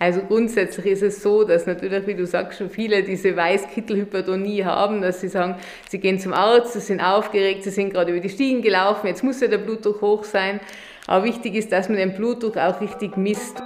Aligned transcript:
Also 0.00 0.20
grundsätzlich 0.20 0.86
ist 0.86 1.02
es 1.02 1.22
so, 1.22 1.42
dass 1.42 1.66
natürlich, 1.66 2.06
wie 2.06 2.14
du 2.14 2.24
sagst, 2.24 2.58
schon 2.58 2.70
viele 2.70 3.02
diese 3.02 3.36
Weißkittelhypertonie 3.36 4.64
haben, 4.64 5.02
dass 5.02 5.20
sie 5.20 5.28
sagen, 5.28 5.56
sie 5.88 5.98
gehen 5.98 6.20
zum 6.20 6.32
Arzt, 6.32 6.74
sie 6.74 6.80
sind 6.80 7.00
aufgeregt, 7.00 7.64
sie 7.64 7.70
sind 7.70 7.92
gerade 7.92 8.12
über 8.12 8.20
die 8.20 8.28
Stiegen 8.28 8.62
gelaufen, 8.62 9.08
jetzt 9.08 9.24
muss 9.24 9.40
ja 9.40 9.48
der 9.48 9.58
Blutdruck 9.58 10.00
hoch 10.00 10.22
sein. 10.22 10.60
Aber 11.08 11.24
wichtig 11.24 11.56
ist, 11.56 11.72
dass 11.72 11.88
man 11.88 11.98
den 11.98 12.14
Blutdruck 12.14 12.56
auch 12.58 12.80
richtig 12.80 13.16
misst. 13.16 13.60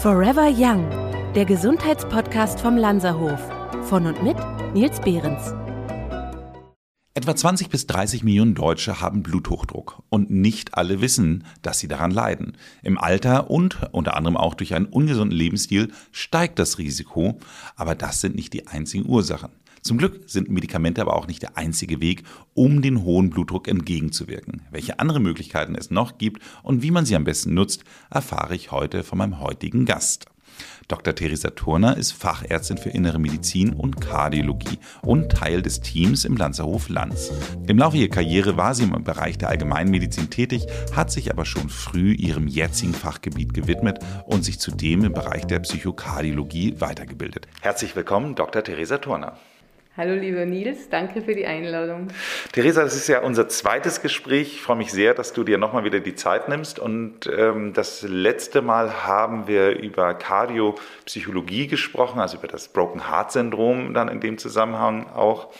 Forever 0.00 0.48
Young, 0.56 0.88
der 1.34 1.44
Gesundheitspodcast 1.44 2.60
vom 2.60 2.78
Lanzerhof. 2.78 3.40
Von 3.82 4.06
und 4.06 4.22
mit 4.22 4.36
Nils 4.72 4.98
Behrens. 5.00 5.59
Etwa 7.30 7.36
20 7.36 7.68
bis 7.68 7.86
30 7.86 8.24
Millionen 8.24 8.56
Deutsche 8.56 9.00
haben 9.00 9.22
Bluthochdruck 9.22 10.02
und 10.08 10.30
nicht 10.30 10.74
alle 10.74 11.00
wissen, 11.00 11.44
dass 11.62 11.78
sie 11.78 11.86
daran 11.86 12.10
leiden. 12.10 12.56
Im 12.82 12.98
Alter 12.98 13.50
und 13.50 13.78
unter 13.92 14.16
anderem 14.16 14.36
auch 14.36 14.54
durch 14.54 14.74
einen 14.74 14.86
ungesunden 14.86 15.38
Lebensstil 15.38 15.92
steigt 16.10 16.58
das 16.58 16.78
Risiko, 16.78 17.38
aber 17.76 17.94
das 17.94 18.20
sind 18.20 18.34
nicht 18.34 18.52
die 18.52 18.66
einzigen 18.66 19.08
Ursachen. 19.08 19.52
Zum 19.80 19.96
Glück 19.96 20.28
sind 20.28 20.50
Medikamente 20.50 21.00
aber 21.02 21.14
auch 21.14 21.28
nicht 21.28 21.42
der 21.42 21.56
einzige 21.56 22.00
Weg, 22.00 22.24
um 22.54 22.82
den 22.82 23.04
hohen 23.04 23.30
Blutdruck 23.30 23.68
entgegenzuwirken. 23.68 24.62
Welche 24.72 24.98
andere 24.98 25.20
Möglichkeiten 25.20 25.76
es 25.76 25.92
noch 25.92 26.18
gibt 26.18 26.42
und 26.64 26.82
wie 26.82 26.90
man 26.90 27.06
sie 27.06 27.14
am 27.14 27.22
besten 27.22 27.54
nutzt, 27.54 27.84
erfahre 28.10 28.56
ich 28.56 28.72
heute 28.72 29.04
von 29.04 29.18
meinem 29.18 29.38
heutigen 29.38 29.84
Gast. 29.84 30.26
Dr. 30.90 31.14
Theresa 31.14 31.50
Turner 31.50 31.96
ist 31.96 32.10
Fachärztin 32.10 32.76
für 32.76 32.90
Innere 32.90 33.20
Medizin 33.20 33.74
und 33.74 34.00
Kardiologie 34.00 34.80
und 35.02 35.30
Teil 35.30 35.62
des 35.62 35.80
Teams 35.80 36.24
im 36.24 36.36
Lanzerhof 36.36 36.88
Lanz. 36.88 37.30
Im 37.68 37.78
Laufe 37.78 37.96
ihrer 37.96 38.10
Karriere 38.10 38.56
war 38.56 38.74
sie 38.74 38.82
im 38.82 39.04
Bereich 39.04 39.38
der 39.38 39.50
Allgemeinmedizin 39.50 40.30
tätig, 40.30 40.66
hat 40.92 41.12
sich 41.12 41.30
aber 41.30 41.44
schon 41.44 41.68
früh 41.68 42.12
ihrem 42.14 42.48
jetzigen 42.48 42.92
Fachgebiet 42.92 43.54
gewidmet 43.54 44.00
und 44.26 44.44
sich 44.44 44.58
zudem 44.58 45.04
im 45.04 45.12
Bereich 45.12 45.46
der 45.46 45.60
Psychokardiologie 45.60 46.80
weitergebildet. 46.80 47.46
Herzlich 47.60 47.94
willkommen, 47.94 48.34
Dr. 48.34 48.64
Theresa 48.64 48.98
Turner. 48.98 49.36
Hallo 49.96 50.14
lieber 50.14 50.46
Nils, 50.46 50.88
danke 50.88 51.20
für 51.20 51.34
die 51.34 51.46
Einladung. 51.46 52.08
Theresa, 52.52 52.84
das 52.84 52.94
ist 52.94 53.08
ja 53.08 53.22
unser 53.22 53.48
zweites 53.48 54.00
Gespräch. 54.00 54.54
Ich 54.54 54.62
freue 54.62 54.76
mich 54.76 54.92
sehr, 54.92 55.14
dass 55.14 55.32
du 55.32 55.42
dir 55.42 55.58
nochmal 55.58 55.82
wieder 55.82 55.98
die 55.98 56.14
Zeit 56.14 56.48
nimmst. 56.48 56.78
Und 56.78 57.26
ähm, 57.26 57.72
das 57.72 58.02
letzte 58.02 58.62
Mal 58.62 59.04
haben 59.04 59.48
wir 59.48 59.76
über 59.76 60.14
Kardiopsychologie 60.14 61.66
gesprochen, 61.66 62.20
also 62.20 62.36
über 62.36 62.46
das 62.46 62.68
Broken 62.68 63.10
Heart 63.10 63.32
Syndrom 63.32 63.92
dann 63.92 64.06
in 64.06 64.20
dem 64.20 64.38
Zusammenhang 64.38 65.10
auch. 65.10 65.52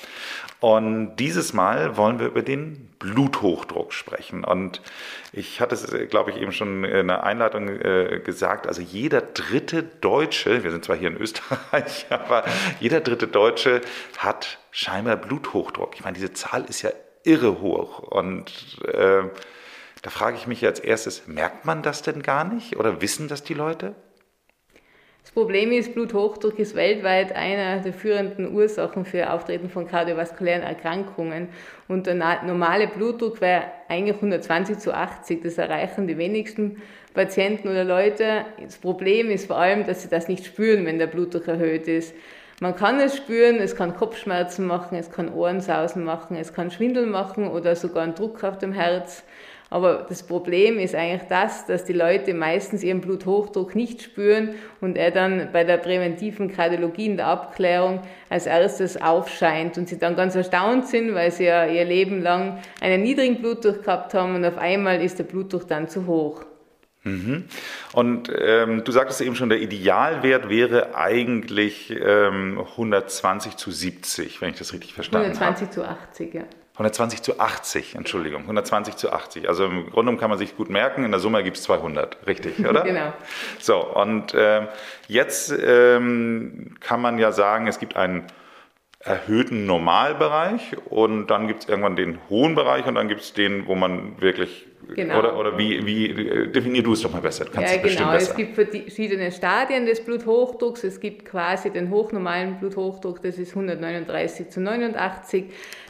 Und 0.61 1.17
dieses 1.17 1.55
Mal 1.55 1.97
wollen 1.97 2.19
wir 2.19 2.27
über 2.27 2.43
den 2.43 2.91
Bluthochdruck 2.99 3.95
sprechen. 3.95 4.45
Und 4.45 4.83
ich 5.33 5.61
hatte 5.61 5.75
es, 5.75 5.91
glaube 6.11 6.31
ich, 6.31 6.37
eben 6.37 6.53
schon 6.53 6.85
in 6.85 7.09
der 7.09 7.25
Einleitung 7.25 7.69
äh, 7.69 8.21
gesagt, 8.23 8.67
also 8.67 8.83
jeder 8.83 9.23
dritte 9.23 9.83
Deutsche, 9.83 10.63
wir 10.63 10.71
sind 10.71 10.85
zwar 10.85 10.97
hier 10.97 11.09
in 11.09 11.17
Österreich, 11.17 12.07
aber 12.11 12.45
jeder 12.79 13.01
dritte 13.01 13.27
Deutsche 13.27 13.81
hat 14.19 14.59
scheinbar 14.71 15.17
Bluthochdruck. 15.17 15.95
Ich 15.95 16.05
meine, 16.05 16.15
diese 16.15 16.35
Zahl 16.35 16.65
ist 16.67 16.83
ja 16.83 16.91
irre 17.25 17.61
hoch. 17.61 18.01
Und 18.01 18.79
äh, 18.85 19.23
da 20.03 20.11
frage 20.11 20.37
ich 20.37 20.47
mich 20.47 20.65
als 20.67 20.79
erstes, 20.79 21.27
merkt 21.27 21.65
man 21.65 21.83
das 21.83 22.03
denn 22.03 22.23
gar 22.23 22.45
nicht 22.45 22.77
oder 22.77 23.01
wissen 23.01 23.29
das 23.29 23.43
die 23.43 23.55
Leute? 23.55 23.95
Das 25.33 25.45
Problem 25.45 25.71
ist, 25.71 25.95
Bluthochdruck 25.95 26.59
ist 26.59 26.75
weltweit 26.75 27.37
einer 27.37 27.79
der 27.79 27.93
führenden 27.93 28.53
Ursachen 28.53 29.05
für 29.05 29.33
Auftreten 29.33 29.71
von 29.71 29.87
kardiovaskulären 29.87 30.65
Erkrankungen. 30.65 31.51
Und 31.87 32.09
der 32.09 32.17
normale 32.17 32.89
Blutdruck 32.89 33.41
wäre 33.41 33.63
eigentlich 33.89 34.17
120 34.17 34.79
zu 34.79 34.93
80. 34.93 35.41
Das 35.41 35.57
erreichen 35.57 36.09
die 36.09 36.19
wenigsten 36.19 36.83
Patienten 37.15 37.69
oder 37.69 37.85
Leute. 37.85 38.45
Das 38.61 38.79
Problem 38.79 39.31
ist 39.31 39.47
vor 39.47 39.57
allem, 39.57 39.87
dass 39.87 40.03
sie 40.03 40.09
das 40.09 40.27
nicht 40.27 40.45
spüren, 40.45 40.85
wenn 40.85 40.99
der 40.99 41.07
Blutdruck 41.07 41.47
erhöht 41.47 41.87
ist. 41.87 42.13
Man 42.59 42.75
kann 42.75 42.99
es 42.99 43.17
spüren, 43.17 43.59
es 43.61 43.77
kann 43.77 43.95
Kopfschmerzen 43.95 44.67
machen, 44.67 44.99
es 44.99 45.13
kann 45.13 45.33
Ohrensausen 45.33 46.03
machen, 46.03 46.37
es 46.37 46.53
kann 46.53 46.73
Schwindel 46.73 47.07
machen 47.07 47.47
oder 47.47 47.77
sogar 47.77 48.03
einen 48.03 48.17
Druck 48.17 48.43
auf 48.43 48.59
dem 48.59 48.73
Herz. 48.73 49.23
Aber 49.73 50.05
das 50.09 50.25
Problem 50.25 50.81
ist 50.81 50.97
eigentlich 50.97 51.29
das, 51.29 51.65
dass 51.65 51.85
die 51.85 51.93
Leute 51.93 52.35
meistens 52.35 52.83
ihren 52.83 53.01
Bluthochdruck 53.01 53.77
nicht 53.77 54.03
spüren 54.03 54.57
und 54.81 54.99
er 54.99 55.13
dann 55.13 55.51
bei 55.53 55.63
der 55.63 55.77
präventiven 55.77 56.53
Kardiologie 56.53 57.07
in 57.07 57.17
der 57.17 57.29
Abklärung 57.29 58.03
als 58.29 58.47
erstes 58.47 59.01
aufscheint 59.01 59.79
und 59.79 59.89
sie 59.89 59.99
dann 59.99 60.17
ganz 60.17 60.35
erstaunt 60.35 60.89
sind, 60.89 61.15
weil 61.15 61.31
sie 61.31 61.45
ja 61.45 61.67
ihr 61.67 61.85
Leben 61.85 62.21
lang 62.21 62.59
einen 62.81 63.03
niedrigen 63.03 63.41
Blutdruck 63.41 63.85
gehabt 63.85 64.13
haben 64.13 64.35
und 64.35 64.45
auf 64.45 64.59
einmal 64.59 65.01
ist 65.01 65.21
der 65.21 65.25
Blutdruck 65.25 65.69
dann 65.69 65.89
zu 65.89 66.07
hoch. 66.07 66.45
Mhm. 67.05 67.45
Und 67.93 68.31
ähm, 68.37 68.83
du 68.85 68.93
sagtest 68.93 69.21
eben 69.21 69.37
schon, 69.37 69.49
der 69.49 69.61
Idealwert 69.61 70.51
wäre 70.51 70.97
eigentlich 70.97 71.91
ähm, 71.91 72.59
120 72.59 73.57
zu 73.57 73.71
70, 73.71 74.41
wenn 74.41 74.51
ich 74.51 74.59
das 74.59 74.73
richtig 74.73 74.95
verstanden 74.95 75.31
120 75.31 75.79
habe. 75.79 75.89
120 75.89 76.27
zu 76.27 76.29
80, 76.29 76.35
ja. 76.35 76.60
120 76.81 77.21
zu 77.21 77.39
80, 77.39 77.95
Entschuldigung, 77.95 78.43
120 78.43 78.97
zu 78.97 79.13
80. 79.13 79.49
Also 79.49 79.67
im 79.67 79.91
Grunde 79.91 80.17
kann 80.17 80.31
man 80.31 80.39
sich 80.39 80.57
gut 80.57 80.71
merken, 80.71 81.05
in 81.05 81.11
der 81.11 81.21
Summe 81.21 81.43
gibt 81.43 81.59
es 81.59 81.63
200, 81.65 82.27
richtig, 82.27 82.59
oder? 82.67 82.83
genau. 82.83 83.13
So, 83.59 83.85
und 83.85 84.33
äh, 84.33 84.67
jetzt 85.07 85.53
ähm, 85.63 86.77
kann 86.81 87.03
man 87.03 87.19
ja 87.19 87.33
sagen, 87.33 87.67
es 87.67 87.79
gibt 87.79 87.97
einen 87.97 88.25
erhöhten 88.99 89.67
Normalbereich 89.67 90.75
und 90.87 91.27
dann 91.27 91.49
gibt 91.49 91.65
es 91.65 91.69
irgendwann 91.69 91.97
den 91.97 92.19
hohen 92.31 92.55
Bereich 92.55 92.87
und 92.87 92.95
dann 92.95 93.09
gibt 93.09 93.21
es 93.21 93.35
den, 93.35 93.67
wo 93.67 93.75
man 93.75 94.19
wirklich 94.21 94.67
Genau. 94.95 95.19
Oder, 95.19 95.39
oder 95.39 95.59
wie, 95.59 95.85
wie 95.85 96.11
äh, 96.11 96.49
definier 96.49 96.83
du 96.83 96.93
es 96.93 97.03
doch 97.03 97.13
mal 97.13 97.21
besser? 97.21 97.45
Kannst 97.45 97.75
ja, 97.75 97.83
genau. 97.83 98.13
Es 98.13 98.35
gibt 98.35 98.55
verschiedene 98.55 99.33
Stadien 99.33 99.87
des 99.87 100.05
Bluthochdrucks. 100.05 100.85
Es 100.85 101.01
gibt 101.01 101.25
quasi 101.25 101.71
den 101.71 101.91
hochnormalen 101.91 102.59
Bluthochdruck, 102.59 103.23
das 103.23 103.39
ist 103.39 103.51
139 103.51 104.51
zu 104.51 104.61
89. 104.61 105.45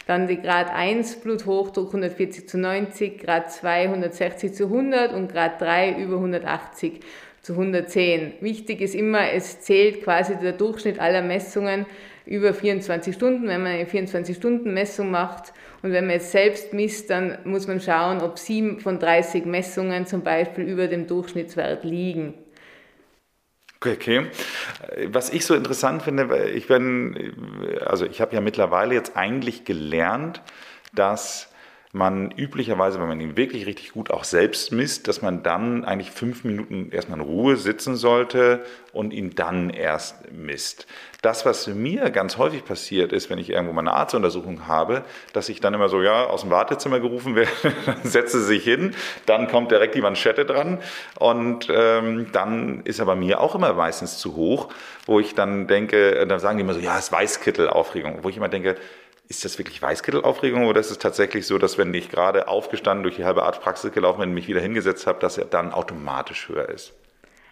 Dann 0.07 0.27
die 0.27 0.41
Grad 0.41 0.71
1 0.71 1.17
Bluthochdruck 1.21 1.89
140 1.89 2.49
zu 2.49 2.59
90, 2.59 3.19
Grad 3.19 3.53
2 3.53 3.85
160 3.85 4.53
zu 4.53 4.65
100 4.65 5.13
und 5.13 5.33
Grad 5.33 5.61
3 5.61 5.97
über 5.99 6.17
180 6.17 7.01
zu 7.43 7.53
110. 7.53 8.35
Wichtig 8.41 8.81
ist 8.81 8.95
immer, 8.95 9.33
es 9.33 9.61
zählt 9.61 10.03
quasi 10.03 10.37
der 10.37 10.53
Durchschnitt 10.53 10.99
aller 10.99 11.23
Messungen 11.23 11.87
über 12.31 12.55
24 12.55 13.15
Stunden, 13.15 13.49
wenn 13.49 13.63
man 13.63 13.73
eine 13.73 13.85
24-Stunden-Messung 13.85 15.11
macht. 15.11 15.53
Und 15.83 15.91
wenn 15.91 16.07
man 16.07 16.15
jetzt 16.15 16.31
selbst 16.31 16.73
misst, 16.73 17.11
dann 17.11 17.39
muss 17.45 17.67
man 17.67 17.81
schauen, 17.81 18.23
ob 18.23 18.39
sieben 18.39 18.79
von 18.79 19.01
30 19.01 19.45
Messungen 19.47 20.07
zum 20.07 20.23
Beispiel 20.23 20.65
über 20.65 20.87
dem 20.87 21.09
Durchschnittswert 21.09 21.83
liegen. 21.83 22.35
Okay. 23.85 24.27
Was 25.07 25.31
ich 25.31 25.45
so 25.45 25.57
interessant 25.57 26.03
finde, 26.03 26.51
ich 26.51 26.69
bin, 26.69 27.35
also 27.85 28.07
ich 28.07 28.21
habe 28.21 28.35
ja 28.35 28.41
mittlerweile 28.41 28.95
jetzt 28.95 29.17
eigentlich 29.17 29.65
gelernt, 29.65 30.41
dass 30.93 31.50
man 31.93 32.31
üblicherweise, 32.31 33.01
wenn 33.01 33.09
man 33.09 33.21
ihn 33.21 33.37
wirklich 33.37 33.67
richtig 33.67 33.93
gut 33.93 34.13
auch 34.13 34.23
selbst 34.23 34.71
misst, 34.71 35.09
dass 35.09 35.23
man 35.23 35.43
dann 35.43 35.85
eigentlich 35.85 36.13
fünf 36.13 36.45
Minuten 36.45 36.93
erstmal 36.93 37.19
in 37.19 37.25
Ruhe 37.25 37.57
sitzen 37.57 37.97
sollte 37.97 38.65
und 38.93 39.13
ihn 39.13 39.35
dann 39.35 39.71
erst 39.71 40.31
misst. 40.31 40.87
Das, 41.21 41.45
was 41.45 41.67
mir 41.67 42.11
ganz 42.11 42.39
häufig 42.39 42.65
passiert 42.65 43.13
ist, 43.13 43.29
wenn 43.29 43.39
ich 43.39 43.51
irgendwo 43.51 43.73
mal 43.73 43.81
eine 43.81 43.93
Arztuntersuchung 43.93 44.69
habe, 44.69 45.03
dass 45.33 45.49
ich 45.49 45.61
dann 45.61 45.75
immer 45.75 45.89
so, 45.89 46.01
ja, 46.01 46.27
aus 46.27 46.43
dem 46.43 46.51
Wartezimmer 46.51 47.01
gerufen 47.01 47.35
werde, 47.35 47.51
setze 48.05 48.41
sich 48.41 48.63
hin, 48.63 48.95
dann 49.27 49.49
kommt 49.49 49.73
direkt 49.73 49.97
die 49.97 50.01
Manschette 50.01 50.45
dran 50.45 50.79
und 51.19 51.67
ähm, 51.71 52.29
dann 52.31 52.83
ist 52.85 53.01
er 53.01 53.07
bei 53.07 53.17
mir 53.17 53.41
auch 53.41 53.57
immer 53.57 53.73
meistens 53.73 54.19
zu 54.19 54.37
hoch, 54.37 54.69
wo 55.07 55.19
ich 55.19 55.35
dann 55.35 55.67
denke, 55.67 56.25
dann 56.29 56.39
sagen 56.39 56.59
die 56.59 56.63
immer 56.63 56.75
so, 56.75 56.81
ja, 56.81 56.97
es 56.97 57.11
Weißkittelaufregung, 57.11 58.21
wo 58.23 58.29
ich 58.29 58.37
immer 58.37 58.49
denke, 58.49 58.77
ist 59.31 59.45
das 59.45 59.59
wirklich 59.59 59.81
Weißkittelaufregung 59.81 60.67
oder 60.67 60.81
ist 60.81 60.91
es 60.91 60.99
tatsächlich 60.99 61.47
so, 61.47 61.57
dass 61.57 61.79
wenn 61.79 61.95
ich 61.95 62.09
gerade 62.11 62.49
aufgestanden 62.49 63.05
durch 63.05 63.15
die 63.15 63.25
halbe 63.25 63.45
Arztpraxis 63.45 63.93
gelaufen 63.93 64.19
bin 64.19 64.31
und 64.31 64.35
mich 64.35 64.49
wieder 64.49 64.61
hingesetzt 64.61 65.07
habe, 65.07 65.21
dass 65.21 65.39
er 65.39 65.45
dann 65.45 65.73
automatisch 65.73 66.49
höher 66.49 66.69
ist? 66.69 66.93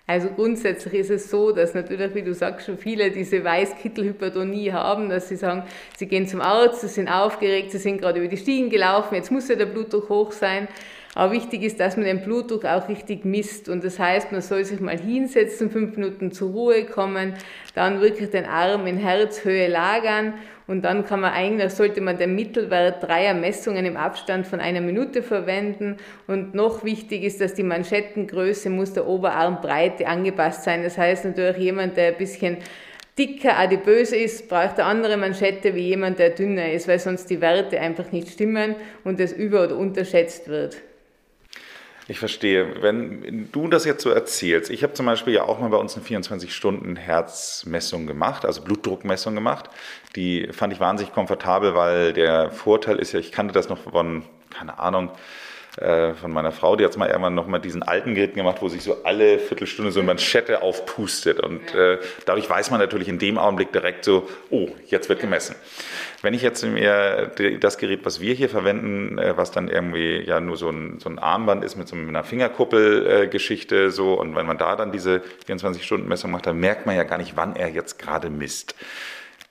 Also 0.08 0.29
grundsätzlich 0.31 0.94
ist 0.94 1.11
es 1.11 1.31
so, 1.31 1.53
dass 1.53 1.75
natürlich, 1.75 2.14
wie 2.17 2.23
du 2.23 2.35
sagst, 2.35 2.67
schon 2.67 2.79
viele 2.79 3.12
diese 3.12 3.44
Weißkittelhypertonie 3.44 4.73
haben, 4.73 5.08
dass 5.08 5.29
sie 5.29 5.37
sagen, 5.37 5.62
sie 5.97 6.08
gehen 6.08 6.26
zum 6.26 6.41
Arzt, 6.41 6.81
sie 6.81 6.88
sind 6.88 7.08
aufgeregt, 7.08 7.70
sie 7.70 7.79
sind 7.79 8.00
gerade 8.00 8.19
über 8.19 8.29
die 8.29 8.38
Stiegen 8.38 8.70
gelaufen, 8.70 9.14
jetzt 9.14 9.31
muss 9.31 9.49
ja 9.49 9.55
der 9.55 9.67
Blutdruck 9.67 10.08
hoch 10.08 10.32
sein. 10.32 10.67
Aber 11.14 11.32
wichtig 11.32 11.62
ist, 11.62 11.81
dass 11.81 11.96
man 11.96 12.06
den 12.06 12.22
Blutdruck 12.22 12.64
auch 12.64 12.88
richtig 12.88 13.25
misst. 13.25 13.69
Und 13.69 13.82
das 13.84 13.99
heißt, 13.99 14.32
man 14.32 14.40
soll 14.40 14.64
sich 14.64 14.81
mal 14.81 14.99
hinsetzen, 14.99 15.70
fünf 15.70 15.96
Minuten 15.96 16.32
zur 16.32 16.50
Ruhe 16.50 16.84
kommen, 16.84 17.34
dann 17.75 18.00
wirklich 18.00 18.31
den 18.31 18.44
Arm 18.44 18.87
in 18.87 18.99
Herzhöhe 18.99 19.69
lagern 19.69 20.34
und 20.69 20.82
dann 20.82 21.06
kann 21.06 21.20
man 21.20 21.32
eigentlich, 21.32 21.72
sollte 21.72 22.02
man 22.02 22.19
den 22.19 22.34
Mittelwert 22.34 23.02
dreier 23.02 23.32
Messungen 23.32 23.87
im 23.87 23.96
Abstand 23.96 24.46
von 24.46 24.60
einer 24.60 24.82
Minute 24.82 25.22
verwenden. 25.22 25.96
Und 26.26 26.55
noch 26.55 26.84
wichtig 26.84 27.25
ist, 27.25 27.40
dass 27.40 27.55
die 27.55 27.62
Manschettengröße 27.62 28.69
muss 28.69 28.93
der 28.93 29.06
Oberarmbreite 29.06 30.06
angepasst 30.06 30.64
sein. 30.64 30.82
Das 30.82 30.99
heißt 30.99 31.25
natürlich 31.25 31.56
jemand, 31.56 31.96
der 31.96 32.08
ein 32.08 32.19
bisschen 32.19 32.58
dicker, 33.19 33.58
adipös 33.58 34.12
ist, 34.12 34.50
braucht 34.50 34.78
eine 34.78 34.84
andere 34.84 35.16
Manschette 35.16 35.75
wie 35.75 35.88
jemand, 35.88 36.19
der 36.19 36.31
dünner 36.31 36.70
ist, 36.70 36.87
weil 36.87 36.99
sonst 36.99 37.31
die 37.31 37.40
Werte 37.40 37.81
einfach 37.81 38.12
nicht 38.12 38.28
stimmen 38.28 38.76
und 39.05 39.19
es 39.20 39.32
über- 39.32 39.64
oder 39.64 39.76
unterschätzt 39.78 40.49
wird. 40.49 40.76
Ich 42.10 42.19
verstehe. 42.19 42.82
Wenn 42.82 43.50
du 43.52 43.69
das 43.69 43.84
jetzt 43.84 44.02
so 44.02 44.08
erzählst, 44.08 44.70
ich 44.70 44.82
habe 44.82 44.94
zum 44.94 45.05
Beispiel 45.05 45.34
ja 45.34 45.43
auch 45.43 45.60
mal 45.60 45.69
bei 45.69 45.76
uns 45.76 45.94
eine 45.94 46.06
24-Stunden-Herzmessung 46.06 48.06
gemacht, 48.06 48.46
also 48.46 48.62
Blutdruckmessung 48.62 49.34
gemacht. 49.34 49.69
Die 50.16 50.49
fand 50.50 50.72
ich 50.72 50.81
wahnsinnig 50.81 51.12
komfortabel, 51.12 51.75
weil 51.75 52.14
der 52.14 52.50
Vorteil 52.50 52.99
ist 52.99 53.12
ja, 53.12 53.20
ich 53.20 53.31
kannte 53.31 53.52
das 53.52 53.69
noch 53.69 53.82
von, 53.82 54.22
keine 54.49 54.78
Ahnung, 54.78 55.10
äh, 55.81 56.15
von 56.15 56.33
meiner 56.33 56.53
Frau, 56.53 56.77
die 56.77 56.85
hat 56.85 56.97
mal 56.97 57.09
irgendwann 57.09 57.35
nochmal 57.35 57.61
diesen 57.61 57.83
alten 57.83 58.15
Geräten 58.15 58.37
gemacht, 58.37 58.59
wo 58.61 58.69
sich 58.69 58.83
so 58.83 59.05
alle 59.05 59.39
Viertelstunde 59.39 59.93
so 59.93 60.01
eine 60.01 60.09
Manschette 60.09 60.63
aufpustet. 60.63 61.41
Und 61.41 61.75
äh, 61.75 61.99
dadurch 62.27 62.49
weiß 62.49 62.71
man 62.71 62.81
natürlich 62.81 63.09
in 63.09 63.19
dem 63.19 63.39
Augenblick 63.39 63.73
direkt 63.73 64.05
so, 64.05 64.29
oh, 64.51 64.69
jetzt 64.87 65.09
wird 65.09 65.21
gemessen. 65.21 65.55
Wenn 66.21 66.35
ich 66.35 66.43
jetzt 66.43 66.65
mir 66.65 67.31
das 67.61 67.79
Gerät, 67.79 68.01
was 68.05 68.21
wir 68.21 68.35
hier 68.35 68.49
verwenden, 68.49 69.19
äh, 69.19 69.37
was 69.37 69.51
dann 69.51 69.69
irgendwie 69.69 70.21
ja 70.21 70.41
nur 70.41 70.57
so 70.57 70.69
ein, 70.69 70.99
so 70.99 71.09
ein 71.09 71.19
Armband 71.19 71.63
ist 71.63 71.77
mit 71.77 71.87
so 71.87 71.95
einer 71.95 72.25
Fingerkuppelgeschichte 72.25 73.85
äh, 73.85 73.91
so, 73.91 74.15
und 74.15 74.35
wenn 74.35 74.47
man 74.47 74.59
da 74.59 74.75
dann 74.75 74.91
diese 74.91 75.23
24-Stunden-Messung 75.47 76.31
macht, 76.31 76.47
dann 76.47 76.59
merkt 76.59 76.87
man 76.87 76.97
ja 76.97 77.05
gar 77.05 77.19
nicht, 77.19 77.37
wann 77.37 77.55
er 77.55 77.69
jetzt 77.69 77.99
gerade 77.99 78.31
misst. 78.31 78.75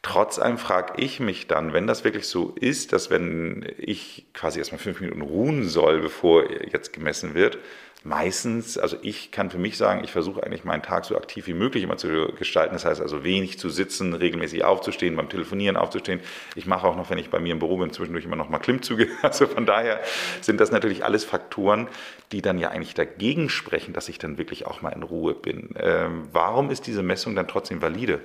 Trotz 0.07 0.39
allem 0.39 0.57
frage 0.57 0.94
ich 1.01 1.19
mich 1.19 1.48
dann, 1.48 1.74
wenn 1.74 1.86
das 1.86 2.06
wirklich 2.06 2.30
so 2.30 2.54
ist, 2.57 2.94
dass 2.94 3.09
wenn 3.09 3.69
ich 3.77 4.25
quasi 4.33 4.57
erstmal 4.57 4.80
fünf 4.80 5.01
Minuten 5.01 5.19
ruhen 5.19 5.68
soll, 5.68 6.00
bevor 6.00 6.50
jetzt 6.50 6.94
gemessen 6.94 7.36
wird, 7.36 7.57
meistens, 8.06 8.77
also 8.77 8.95
ich 9.01 9.31
kann 9.31 9.50
für 9.50 9.57
mich 9.57 9.75
sagen, 9.75 10.06
ich 10.06 10.13
versuche 10.13 10.42
eigentlich 10.44 10.63
meinen 10.63 10.81
Tag 10.81 11.04
so 11.04 11.18
aktiv 11.18 11.45
wie 11.48 11.54
möglich 11.54 11.83
immer 11.83 11.98
zu 11.98 12.31
gestalten. 12.39 12.74
Das 12.74 12.86
heißt 12.86 13.01
also 13.01 13.25
wenig 13.25 13.59
zu 13.59 13.68
sitzen, 13.68 14.13
regelmäßig 14.13 14.63
aufzustehen, 14.63 15.18
beim 15.18 15.27
Telefonieren 15.27 15.75
aufzustehen. 15.75 16.21
Ich 16.56 16.68
mache 16.68 16.88
auch 16.88 16.95
noch, 16.95 17.09
wenn 17.09 17.18
ich 17.18 17.30
bei 17.30 17.42
mir 17.42 17.51
im 17.51 17.59
Büro 17.59 17.75
bin, 17.75 17.92
zwischendurch 17.92 18.24
immer 18.24 18.38
noch 18.38 18.48
mal 18.48 18.59
Klimmzüge. 18.59 19.09
Also 19.24 19.45
von 19.45 19.65
daher 19.65 20.00
sind 20.39 20.62
das 20.62 20.71
natürlich 20.71 21.04
alles 21.04 21.25
Faktoren, 21.25 21.89
die 22.31 22.42
dann 22.42 22.59
ja 22.59 22.69
eigentlich 22.69 22.94
dagegen 22.94 23.50
sprechen, 23.50 23.92
dass 23.92 24.07
ich 24.07 24.19
dann 24.19 24.38
wirklich 24.38 24.65
auch 24.68 24.81
mal 24.81 24.92
in 24.92 25.04
Ruhe 25.04 25.33
bin. 25.33 25.71
Ähm, 25.77 26.30
warum 26.31 26.69
ist 26.69 26.88
diese 26.88 27.04
Messung 27.04 27.36
dann 27.36 27.50
trotzdem 27.50 27.81
valide? 27.81 28.21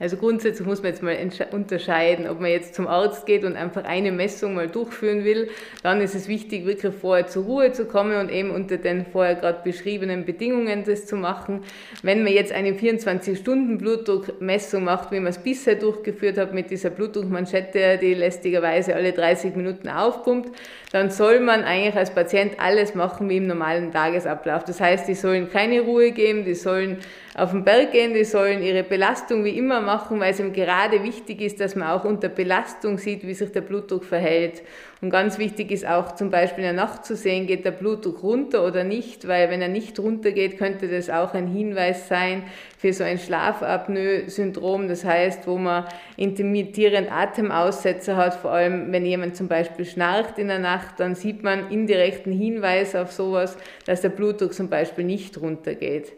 Also 0.00 0.16
grundsätzlich 0.16 0.64
muss 0.64 0.80
man 0.80 0.92
jetzt 0.92 1.02
mal 1.02 1.18
unterscheiden, 1.50 2.28
ob 2.28 2.40
man 2.40 2.52
jetzt 2.52 2.76
zum 2.76 2.86
Arzt 2.86 3.26
geht 3.26 3.44
und 3.44 3.56
einfach 3.56 3.82
eine 3.82 4.12
Messung 4.12 4.54
mal 4.54 4.68
durchführen 4.68 5.24
will, 5.24 5.48
dann 5.82 6.00
ist 6.00 6.14
es 6.14 6.28
wichtig, 6.28 6.66
wirklich 6.66 6.94
vorher 6.94 7.26
zur 7.26 7.46
Ruhe 7.46 7.72
zu 7.72 7.84
kommen 7.84 8.16
und 8.16 8.30
eben 8.30 8.52
unter 8.52 8.76
den 8.76 9.06
vorher 9.06 9.34
gerade 9.34 9.58
beschriebenen 9.64 10.24
Bedingungen 10.24 10.84
das 10.84 11.06
zu 11.06 11.16
machen. 11.16 11.64
Wenn 12.04 12.22
man 12.22 12.32
jetzt 12.32 12.52
eine 12.52 12.74
24-Stunden-Blutdruckmessung 12.74 14.84
macht, 14.84 15.10
wie 15.10 15.18
man 15.18 15.30
es 15.30 15.38
bisher 15.38 15.74
durchgeführt 15.74 16.38
hat 16.38 16.54
mit 16.54 16.70
dieser 16.70 16.90
Blutdruckmanschette, 16.90 17.98
die 18.00 18.14
lästigerweise 18.14 18.94
alle 18.94 19.12
30 19.12 19.56
Minuten 19.56 19.88
aufpumpt, 19.88 20.56
dann 20.92 21.10
soll 21.10 21.40
man 21.40 21.64
eigentlich 21.64 21.96
als 21.96 22.14
Patient 22.14 22.60
alles 22.60 22.94
machen 22.94 23.28
wie 23.28 23.38
im 23.38 23.48
normalen 23.48 23.90
Tagesablauf. 23.90 24.62
Das 24.62 24.80
heißt, 24.80 25.08
die 25.08 25.14
sollen 25.14 25.50
keine 25.50 25.80
Ruhe 25.80 26.12
geben, 26.12 26.44
die 26.44 26.54
sollen 26.54 26.98
auf 27.38 27.52
den 27.52 27.62
Berg 27.62 27.92
gehen, 27.92 28.14
die 28.14 28.24
sollen 28.24 28.62
ihre 28.62 28.82
Belastung 28.82 29.44
wie 29.44 29.56
immer 29.56 29.80
machen, 29.80 30.18
weil 30.18 30.32
es 30.32 30.40
ihm 30.40 30.52
gerade 30.52 31.04
wichtig 31.04 31.40
ist, 31.40 31.60
dass 31.60 31.76
man 31.76 31.88
auch 31.88 32.04
unter 32.04 32.28
Belastung 32.28 32.98
sieht, 32.98 33.26
wie 33.26 33.34
sich 33.34 33.52
der 33.52 33.60
Blutdruck 33.60 34.04
verhält. 34.04 34.62
Und 35.00 35.10
ganz 35.10 35.38
wichtig 35.38 35.70
ist 35.70 35.86
auch 35.86 36.16
zum 36.16 36.30
Beispiel 36.30 36.64
in 36.64 36.74
der 36.74 36.84
Nacht 36.84 37.04
zu 37.04 37.14
sehen, 37.14 37.46
geht 37.46 37.64
der 37.64 37.70
Blutdruck 37.70 38.24
runter 38.24 38.66
oder 38.66 38.82
nicht, 38.82 39.28
weil 39.28 39.48
wenn 39.50 39.62
er 39.62 39.68
nicht 39.68 39.98
runtergeht, 40.00 40.58
könnte 40.58 40.88
das 40.88 41.08
auch 41.08 41.34
ein 41.34 41.46
Hinweis 41.46 42.08
sein 42.08 42.42
für 42.76 42.92
so 42.92 43.04
ein 43.04 43.18
Schlafapnoe-Syndrom, 43.18 44.88
das 44.88 45.04
heißt, 45.04 45.46
wo 45.46 45.56
man 45.56 45.84
intermittierend 46.16 47.12
Atemaussetzer 47.12 48.16
hat, 48.16 48.34
vor 48.34 48.50
allem 48.50 48.90
wenn 48.90 49.06
jemand 49.06 49.36
zum 49.36 49.46
Beispiel 49.46 49.84
schnarcht 49.84 50.38
in 50.38 50.48
der 50.48 50.58
Nacht, 50.58 50.98
dann 50.98 51.14
sieht 51.14 51.44
man 51.44 51.70
indirekten 51.70 52.32
Hinweis 52.32 52.96
auf 52.96 53.12
sowas, 53.12 53.56
dass 53.86 54.00
der 54.00 54.08
Blutdruck 54.08 54.52
zum 54.52 54.68
Beispiel 54.68 55.04
nicht 55.04 55.40
runtergeht. 55.40 56.12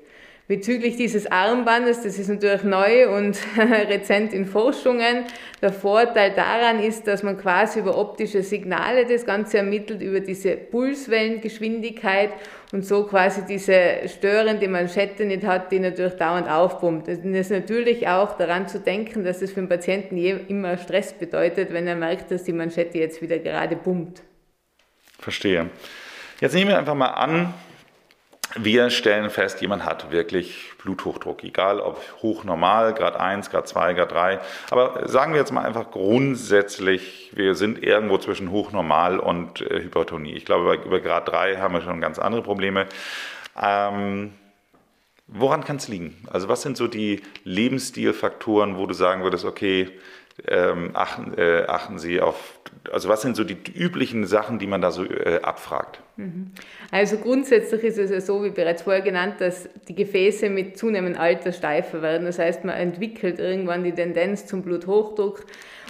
Bezüglich 0.51 0.97
dieses 0.97 1.31
Armbandes, 1.31 2.03
das 2.03 2.19
ist 2.19 2.27
natürlich 2.27 2.65
neu 2.65 3.09
und 3.17 3.39
rezent 3.57 4.33
in 4.33 4.47
Forschungen. 4.47 5.23
Der 5.63 5.73
Vorteil 5.73 6.33
daran 6.33 6.83
ist, 6.83 7.07
dass 7.07 7.23
man 7.23 7.39
quasi 7.39 7.79
über 7.79 7.97
optische 7.97 8.43
Signale 8.43 9.07
das 9.07 9.25
Ganze 9.25 9.59
ermittelt, 9.59 10.03
über 10.03 10.19
diese 10.19 10.57
Pulswellengeschwindigkeit 10.57 12.31
und 12.73 12.85
so 12.85 13.05
quasi 13.05 13.43
diese 13.47 14.09
störende 14.09 14.67
Manschette 14.67 15.25
nicht 15.25 15.47
hat, 15.47 15.71
die 15.71 15.79
natürlich 15.79 16.15
dauernd 16.15 16.51
aufpumpt. 16.51 17.07
Das 17.07 17.19
ist 17.19 17.53
natürlich 17.53 18.09
auch 18.09 18.37
daran 18.37 18.67
zu 18.67 18.81
denken, 18.81 19.23
dass 19.23 19.43
es 19.43 19.53
für 19.53 19.61
den 19.61 19.69
Patienten 19.69 20.17
immer 20.17 20.79
Stress 20.79 21.13
bedeutet, 21.13 21.73
wenn 21.73 21.87
er 21.87 21.95
merkt, 21.95 22.33
dass 22.33 22.43
die 22.43 22.53
Manschette 22.53 22.99
jetzt 22.99 23.23
wieder 23.23 23.39
gerade 23.39 23.77
pumpt. 23.77 24.23
Verstehe. 25.17 25.71
Jetzt 26.41 26.57
nehmen 26.57 26.71
wir 26.71 26.79
einfach 26.79 26.97
mal 26.97 27.11
an, 27.11 27.55
wir 28.57 28.91
stellen 28.91 29.31
fest, 29.31 29.61
jemand 29.61 29.85
hat 29.85 30.11
wirklich 30.11 30.73
Bluthochdruck, 30.83 31.45
egal 31.45 31.81
ob 31.81 32.03
hoch 32.23 32.45
normal, 32.45 32.95
Grad 32.95 33.17
1, 33.17 33.51
Grad 33.51 33.69
2, 33.69 33.95
Grad 33.95 34.13
3. 34.13 34.41
Aber 34.71 35.09
sagen 35.09 35.33
wir 35.33 35.41
jetzt 35.41 35.53
mal 35.53 35.65
einfach 35.65 35.91
grundsätzlich, 35.91 37.31
wir 37.35 37.55
sind 37.55 37.83
irgendwo 37.83 38.19
zwischen 38.19 38.51
hoch 38.51 38.73
normal 38.73 39.19
und 39.19 39.61
äh, 39.61 39.83
Hypertonie. 39.83 40.33
Ich 40.33 40.45
glaube, 40.45 40.75
über 40.85 41.01
Grad 41.01 41.29
3 41.29 41.59
haben 41.59 41.75
wir 41.75 41.81
schon 41.81 42.01
ganz 42.01 42.19
andere 42.19 42.43
Probleme. 42.43 42.87
Ähm, 43.61 44.33
woran 45.27 45.63
kann 45.63 45.77
es 45.77 45.89
liegen? 45.89 46.17
Also 46.31 46.49
was 46.49 46.63
sind 46.63 46.77
so 46.77 46.89
die 46.89 47.23
Lebensstilfaktoren, 47.45 48.77
wo 48.79 48.87
du 48.87 48.95
sagen 48.95 49.23
würdest, 49.23 49.45
okay, 49.45 49.91
ähm, 50.49 50.91
achten, 50.95 51.35
äh, 51.37 51.65
achten 51.67 51.99
Sie 51.99 52.21
auf, 52.21 52.61
also 52.93 53.09
was 53.09 53.23
sind 53.23 53.37
so 53.37 53.45
die 53.45 53.57
üblichen 53.75 54.27
Sachen, 54.27 54.59
die 54.59 54.67
man 54.67 54.81
da 54.81 54.91
so 54.91 55.05
äh, 55.05 55.41
abfragt? 55.43 56.01
Mhm. 56.17 56.53
Also 56.91 57.19
grundsätzlich 57.19 57.83
ist 57.85 57.99
es 57.99 58.11
ja 58.11 58.21
so, 58.21 58.45
wie 58.45 58.51
bereits 58.51 58.83
vorher 58.83 59.03
genannt, 59.03 59.37
dass 59.39 59.69
die 59.89 59.95
Gefäße 59.95 60.51
mit 60.51 60.77
zunehmendem 60.77 61.21
Alter 61.21 61.53
steifer 61.53 62.03
werden. 62.03 62.27
Das 62.27 62.39
heißt, 62.39 62.65
man 62.65 62.77
entwickelt 62.77 63.39
irgendwann 63.39 63.85
die 63.85 63.93
Tendenz 63.93 64.47
zum 64.47 64.63
Bluthochdruck. 64.63 65.47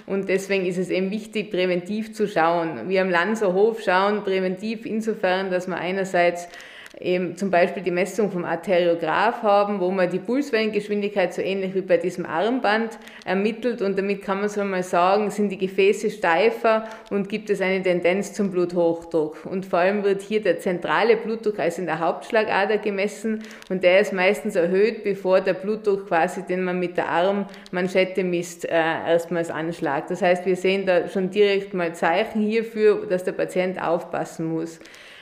Und 0.06 0.29
deswegen 0.29 0.67
ist 0.67 0.79
es 0.79 0.91
eben 0.91 1.11
wichtig, 1.11 1.50
präventiv 1.50 2.14
zu 2.14 2.26
schauen. 2.26 2.88
Wir 2.88 3.02
am 3.02 3.11
Lanzerhof 3.11 3.82
schauen 3.82 4.25
präventiv 4.25 4.87
insofern, 4.87 5.50
dass 5.50 5.69
man 5.69 5.79
einerseits 5.79 6.49
eben 6.98 7.37
zum 7.37 7.50
Beispiel 7.50 7.82
die 7.82 7.90
Messung 7.90 8.32
vom 8.32 8.44
Arteriograph 8.44 9.42
haben, 9.42 9.81
wo 9.81 9.90
man 9.90 10.10
die 10.10 10.19
Pulswellengeschwindigkeit 10.19 11.32
so 11.32 11.40
ähnlich 11.40 11.75
wie 11.75 11.82
bei 11.82 11.96
diesem 11.96 12.26
Armband 12.26 12.98
ermittelt 13.25 13.81
und 13.81 13.96
damit 13.96 14.22
kann 14.22 14.40
man 14.40 14.48
so 14.48 14.64
mal 14.64 14.82
sagen, 14.82 15.31
sind 15.31 15.50
die 15.50 15.58
Gefäße 15.58 16.10
steifer 16.10 16.88
und 17.10 17.28
gibt 17.28 17.48
es 17.48 17.60
eine 17.60 17.82
Tendenz 17.82 18.32
zum 18.32 18.50
Bluthochdruck. 18.50 19.46
Und 19.46 19.66
vor 19.66 19.78
allem 19.78 20.02
wird 20.02 20.22
hier 20.22 20.42
der 20.42 20.58
zentrale 20.58 21.16
Blutdruck 21.16 21.60
also 21.60 21.81
in 21.81 21.87
der 21.87 22.00
Hauptschlagader 22.00 22.78
gemessen 22.78 23.42
und 23.68 23.85
der 23.85 24.00
ist 24.00 24.12
meistens 24.12 24.56
erhöht, 24.56 25.04
bevor 25.04 25.40
der 25.40 25.54
Blutdruck 25.54 26.09
quasi, 26.09 26.42
den 26.42 26.64
man 26.64 26.80
mit 26.80 26.97
der 26.97 27.09
Armmanschette 27.09 28.25
misst, 28.25 28.64
äh, 28.64 28.70
erstmals 28.73 29.50
anschlagt. 29.50 30.11
Das 30.11 30.23
heißt, 30.23 30.44
wir 30.44 30.56
sehen 30.56 30.87
da 30.87 31.09
schon 31.09 31.30
direkt 31.30 31.73
mal 31.73 31.94
Zeichen 31.94 32.42
hierfür, 32.42 33.06
dass 33.09 33.23
der 33.23 33.32
Patient 33.32 33.80
aufpassen 33.80 34.47
muss. 34.47 34.80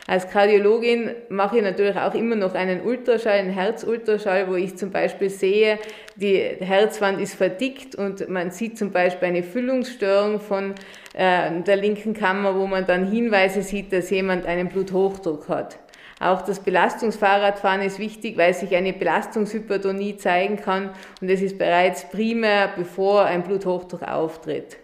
Als 0.09 0.31
Kardiologin 0.31 1.11
mache 1.29 1.59
ich 1.59 1.63
natürlich 1.63 1.99
auch 1.99 2.15
immer 2.15 2.35
noch 2.35 2.55
einen 2.55 2.81
Ultraschall, 2.81 3.41
einen 3.41 3.51
Herzultraschall, 3.51 4.49
wo 4.49 4.55
ich 4.55 4.75
zum 4.75 4.91
Beispiel 4.91 5.29
sehe, 5.29 5.79
die 6.17 6.39
Herzwand 6.39 7.21
ist 7.21 7.35
verdickt 7.35 7.95
und 7.95 8.27
man 8.31 8.51
sieht 8.51 8.79
zum 8.79 8.91
Beispiel 8.91 9.29
eine 9.29 9.43
Füllungsstörung 9.43 10.41
von 10.41 10.75
äh, 11.13 11.61
der 11.61 11.77
linken 11.77 12.15
Kammer, 12.15 12.59
wo 12.59 12.67
man 12.67 12.87
dann 12.87 13.11
Hinweise 13.11 13.61
sieht, 13.61 13.93
dass 13.93 14.09
jemand 14.09 14.47
einen 14.47 14.71
Bluthochdruck 14.71 15.47
hat. 15.51 15.79
Auch 16.21 16.41
das 16.41 16.61
Belastungsfahrradfahren 16.61 17.83
ist 17.83 17.99
wichtig, 17.99 18.39
weil 18.39 18.55
sich 18.55 18.75
eine 18.75 18.95
Belastungshypertonie 18.95 20.17
zeigen 20.17 20.57
kann 20.57 20.89
und 21.21 21.29
es 21.29 21.43
ist 21.43 21.59
bereits 21.59 22.09
primär, 22.09 22.73
bevor 22.75 23.27
ein 23.27 23.43
Bluthochdruck 23.43 24.05
auftritt. 24.05 24.79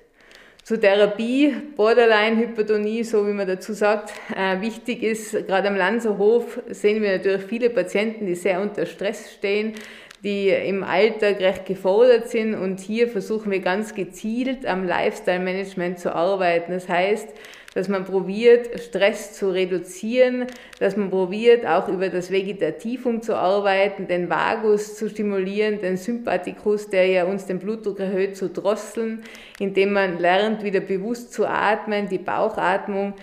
Zur 0.64 0.80
Therapie, 0.80 1.54
Borderline-Hypertonie, 1.76 3.04
so 3.04 3.28
wie 3.28 3.34
man 3.34 3.46
dazu 3.46 3.74
sagt, 3.74 4.14
äh, 4.34 4.62
wichtig 4.62 5.02
ist, 5.02 5.32
gerade 5.46 5.68
am 5.68 5.76
Lanzerhof 5.76 6.58
sehen 6.68 7.02
wir 7.02 7.18
natürlich 7.18 7.42
viele 7.42 7.68
Patienten, 7.68 8.24
die 8.24 8.34
sehr 8.34 8.62
unter 8.62 8.86
Stress 8.86 9.30
stehen, 9.30 9.74
die 10.22 10.48
im 10.48 10.82
Alltag 10.82 11.40
recht 11.40 11.66
gefordert 11.66 12.30
sind 12.30 12.54
und 12.54 12.80
hier 12.80 13.08
versuchen 13.08 13.52
wir 13.52 13.58
ganz 13.58 13.94
gezielt 13.94 14.64
am 14.64 14.86
Lifestyle-Management 14.86 15.98
zu 15.98 16.14
arbeiten. 16.14 16.72
Das 16.72 16.88
heißt, 16.88 17.28
dass 17.74 17.88
man 17.88 18.04
probiert, 18.04 18.80
Stress 18.80 19.34
zu 19.34 19.50
reduzieren, 19.50 20.46
dass 20.78 20.96
man 20.96 21.10
probiert, 21.10 21.66
auch 21.66 21.88
über 21.88 22.08
das 22.08 22.30
Vegetativum 22.30 23.20
zu 23.20 23.36
arbeiten, 23.36 24.06
den 24.06 24.30
Vagus 24.30 24.96
zu 24.96 25.10
stimulieren, 25.10 25.80
den 25.80 25.96
Sympathikus, 25.96 26.88
der 26.88 27.06
ja 27.06 27.24
uns 27.24 27.46
den 27.46 27.58
Blutdruck 27.58 28.00
erhöht, 28.00 28.36
zu 28.36 28.48
drosseln, 28.48 29.22
indem 29.58 29.92
man 29.92 30.18
lernt, 30.18 30.62
wieder 30.62 30.80
bewusst 30.80 31.32
zu 31.32 31.46
atmen, 31.46 32.08
die 32.08 32.18
Bauchatmung 32.18 33.14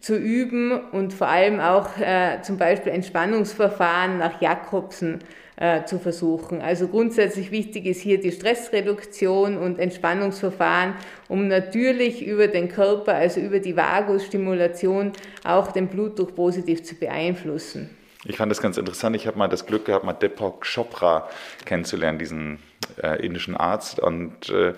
zu 0.00 0.16
üben 0.16 0.72
und 0.92 1.12
vor 1.12 1.28
allem 1.28 1.58
auch 1.58 1.98
äh, 1.98 2.40
zum 2.42 2.58
Beispiel 2.58 2.92
Entspannungsverfahren 2.92 4.18
nach 4.18 4.40
Jakobsen 4.40 5.18
äh, 5.56 5.84
zu 5.84 5.98
versuchen. 5.98 6.60
Also 6.60 6.88
grundsätzlich 6.88 7.50
wichtig 7.50 7.86
ist 7.86 8.00
hier 8.00 8.20
die 8.20 8.32
Stressreduktion 8.32 9.56
und 9.56 9.78
Entspannungsverfahren, 9.78 10.94
um 11.28 11.48
natürlich 11.48 12.26
über 12.26 12.48
den 12.48 12.68
Körper, 12.68 13.14
also 13.14 13.40
über 13.40 13.58
die 13.58 13.76
Vagusstimulation, 13.76 15.12
auch 15.44 15.72
den 15.72 15.88
Blutdruck 15.88 16.34
positiv 16.34 16.84
zu 16.84 16.94
beeinflussen. 16.94 17.90
Ich 18.28 18.36
fand 18.36 18.50
das 18.50 18.60
ganz 18.60 18.76
interessant. 18.76 19.14
Ich 19.14 19.26
habe 19.26 19.38
mal 19.38 19.48
das 19.48 19.66
Glück 19.66 19.84
gehabt, 19.84 20.04
mal 20.04 20.12
Deepak 20.12 20.62
Chopra 20.62 21.28
kennenzulernen, 21.64 22.18
diesen 22.18 22.58
äh, 23.02 23.24
indischen 23.24 23.56
Arzt. 23.56 24.00
Und 24.00 24.50
äh, 24.50 24.74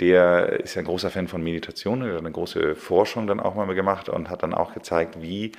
der 0.00 0.60
ist 0.60 0.74
ja 0.74 0.82
ein 0.82 0.86
großer 0.86 1.10
Fan 1.10 1.28
von 1.28 1.42
Meditation. 1.42 2.02
Er 2.02 2.14
hat 2.14 2.18
eine 2.18 2.32
große 2.32 2.74
Forschung 2.74 3.26
dann 3.26 3.40
auch 3.40 3.54
mal 3.54 3.72
gemacht 3.74 4.08
und 4.08 4.30
hat 4.30 4.42
dann 4.42 4.52
auch 4.52 4.74
gezeigt, 4.74 5.22
wie 5.22 5.52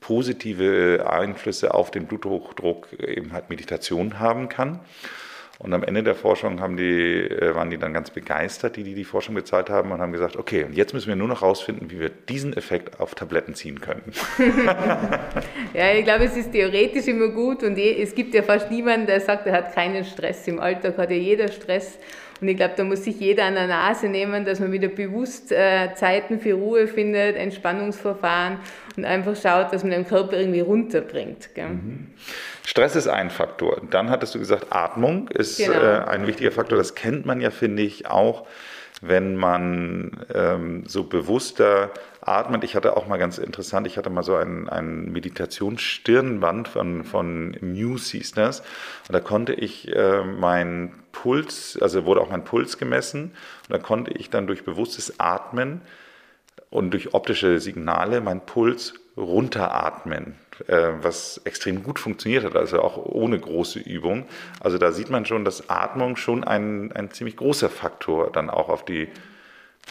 positive 0.00 1.06
Einflüsse 1.08 1.74
auf 1.74 1.90
den 1.90 2.06
Bluthochdruck 2.06 2.92
eben 3.00 3.32
halt 3.32 3.50
Meditation 3.50 4.18
haben 4.18 4.48
kann. 4.48 4.80
Und 5.60 5.74
am 5.74 5.82
Ende 5.82 6.04
der 6.04 6.14
Forschung 6.14 6.60
haben 6.60 6.76
die, 6.76 6.84
äh, 6.84 7.52
waren 7.52 7.68
die 7.68 7.78
dann 7.78 7.92
ganz 7.92 8.10
begeistert, 8.10 8.76
die, 8.76 8.84
die 8.84 8.94
die 8.94 9.04
Forschung 9.04 9.34
bezahlt 9.34 9.70
haben 9.70 9.90
und 9.90 10.00
haben 10.00 10.12
gesagt, 10.12 10.36
okay, 10.36 10.62
und 10.62 10.72
jetzt 10.72 10.94
müssen 10.94 11.08
wir 11.08 11.16
nur 11.16 11.26
noch 11.26 11.42
rausfinden, 11.42 11.90
wie 11.90 11.98
wir 11.98 12.10
diesen 12.10 12.56
Effekt 12.56 13.00
auf 13.00 13.16
Tabletten 13.16 13.54
ziehen 13.54 13.80
können. 13.80 14.04
ja, 15.74 15.92
ich 15.94 16.04
glaube, 16.04 16.26
es 16.26 16.36
ist 16.36 16.52
theoretisch 16.52 17.08
immer 17.08 17.28
gut 17.28 17.64
und 17.64 17.76
es 17.76 18.14
gibt 18.14 18.34
ja 18.34 18.42
fast 18.42 18.70
niemanden, 18.70 19.08
der 19.08 19.20
sagt, 19.20 19.48
er 19.48 19.52
hat 19.52 19.74
keinen 19.74 20.04
Stress. 20.04 20.46
Im 20.46 20.60
Alltag 20.60 20.96
hat 20.96 21.10
ja 21.10 21.16
jeder 21.16 21.48
Stress. 21.48 21.98
Und 22.40 22.48
ich 22.48 22.56
glaube, 22.56 22.74
da 22.76 22.84
muss 22.84 23.04
sich 23.04 23.18
jeder 23.18 23.44
an 23.44 23.54
der 23.54 23.66
Nase 23.66 24.08
nehmen, 24.08 24.44
dass 24.44 24.60
man 24.60 24.70
wieder 24.72 24.88
bewusst 24.88 25.50
äh, 25.52 25.94
Zeiten 25.94 26.38
für 26.40 26.54
Ruhe 26.54 26.86
findet, 26.86 27.36
Entspannungsverfahren 27.36 28.58
und 28.96 29.04
einfach 29.04 29.34
schaut, 29.36 29.72
dass 29.72 29.82
man 29.82 29.90
den 29.90 30.06
Körper 30.06 30.36
irgendwie 30.36 30.60
runterbringt. 30.60 31.50
Mhm. 31.56 32.08
Stress 32.64 32.96
ist 32.96 33.08
ein 33.08 33.30
Faktor. 33.30 33.80
Dann 33.90 34.10
hattest 34.10 34.34
du 34.34 34.38
gesagt, 34.38 34.66
Atmung 34.70 35.28
ist 35.28 35.58
genau. 35.58 35.72
äh, 35.72 36.04
ein 36.06 36.26
wichtiger 36.26 36.52
Faktor. 36.52 36.78
Das 36.78 36.94
kennt 36.94 37.26
man 37.26 37.40
ja, 37.40 37.50
finde 37.50 37.82
ich, 37.82 38.06
auch, 38.06 38.46
wenn 39.00 39.36
man 39.36 40.24
ähm, 40.34 40.84
so 40.86 41.04
bewusster 41.04 41.90
atmet. 42.20 42.64
Ich 42.64 42.74
hatte 42.74 42.96
auch 42.96 43.06
mal 43.06 43.18
ganz 43.18 43.38
interessant, 43.38 43.86
ich 43.86 43.96
hatte 43.96 44.10
mal 44.10 44.22
so 44.22 44.34
ein, 44.34 44.68
ein 44.68 45.12
Meditationsstirnband 45.12 46.68
von, 46.68 47.04
von 47.04 47.56
Muse 47.60 48.18
hieß. 48.18 48.36
Und 48.36 48.62
da 49.08 49.20
konnte 49.20 49.54
ich 49.54 49.94
äh, 49.94 50.22
meinen 50.24 50.94
Puls, 51.12 51.78
also 51.80 52.04
wurde 52.04 52.20
auch 52.20 52.30
mein 52.30 52.44
Puls 52.44 52.78
gemessen. 52.78 53.32
Und 53.68 53.70
da 53.70 53.78
konnte 53.78 54.12
ich 54.12 54.30
dann 54.30 54.46
durch 54.46 54.64
bewusstes 54.64 55.18
Atmen 55.18 55.80
und 56.70 56.90
durch 56.90 57.14
optische 57.14 57.60
Signale 57.60 58.20
meinen 58.20 58.40
Puls 58.40 58.94
runteratmen, 59.18 60.36
äh, 60.66 60.90
was 61.02 61.40
extrem 61.44 61.82
gut 61.82 61.98
funktioniert 61.98 62.44
hat, 62.44 62.56
also 62.56 62.80
auch 62.80 62.96
ohne 62.96 63.38
große 63.38 63.80
Übung. 63.80 64.26
Also 64.60 64.78
da 64.78 64.92
sieht 64.92 65.10
man 65.10 65.26
schon, 65.26 65.44
dass 65.44 65.68
Atmung 65.68 66.16
schon 66.16 66.44
ein, 66.44 66.92
ein 66.92 67.10
ziemlich 67.10 67.36
großer 67.36 67.68
Faktor 67.68 68.30
dann 68.32 68.48
auch 68.48 68.68
auf 68.68 68.84
die 68.84 69.08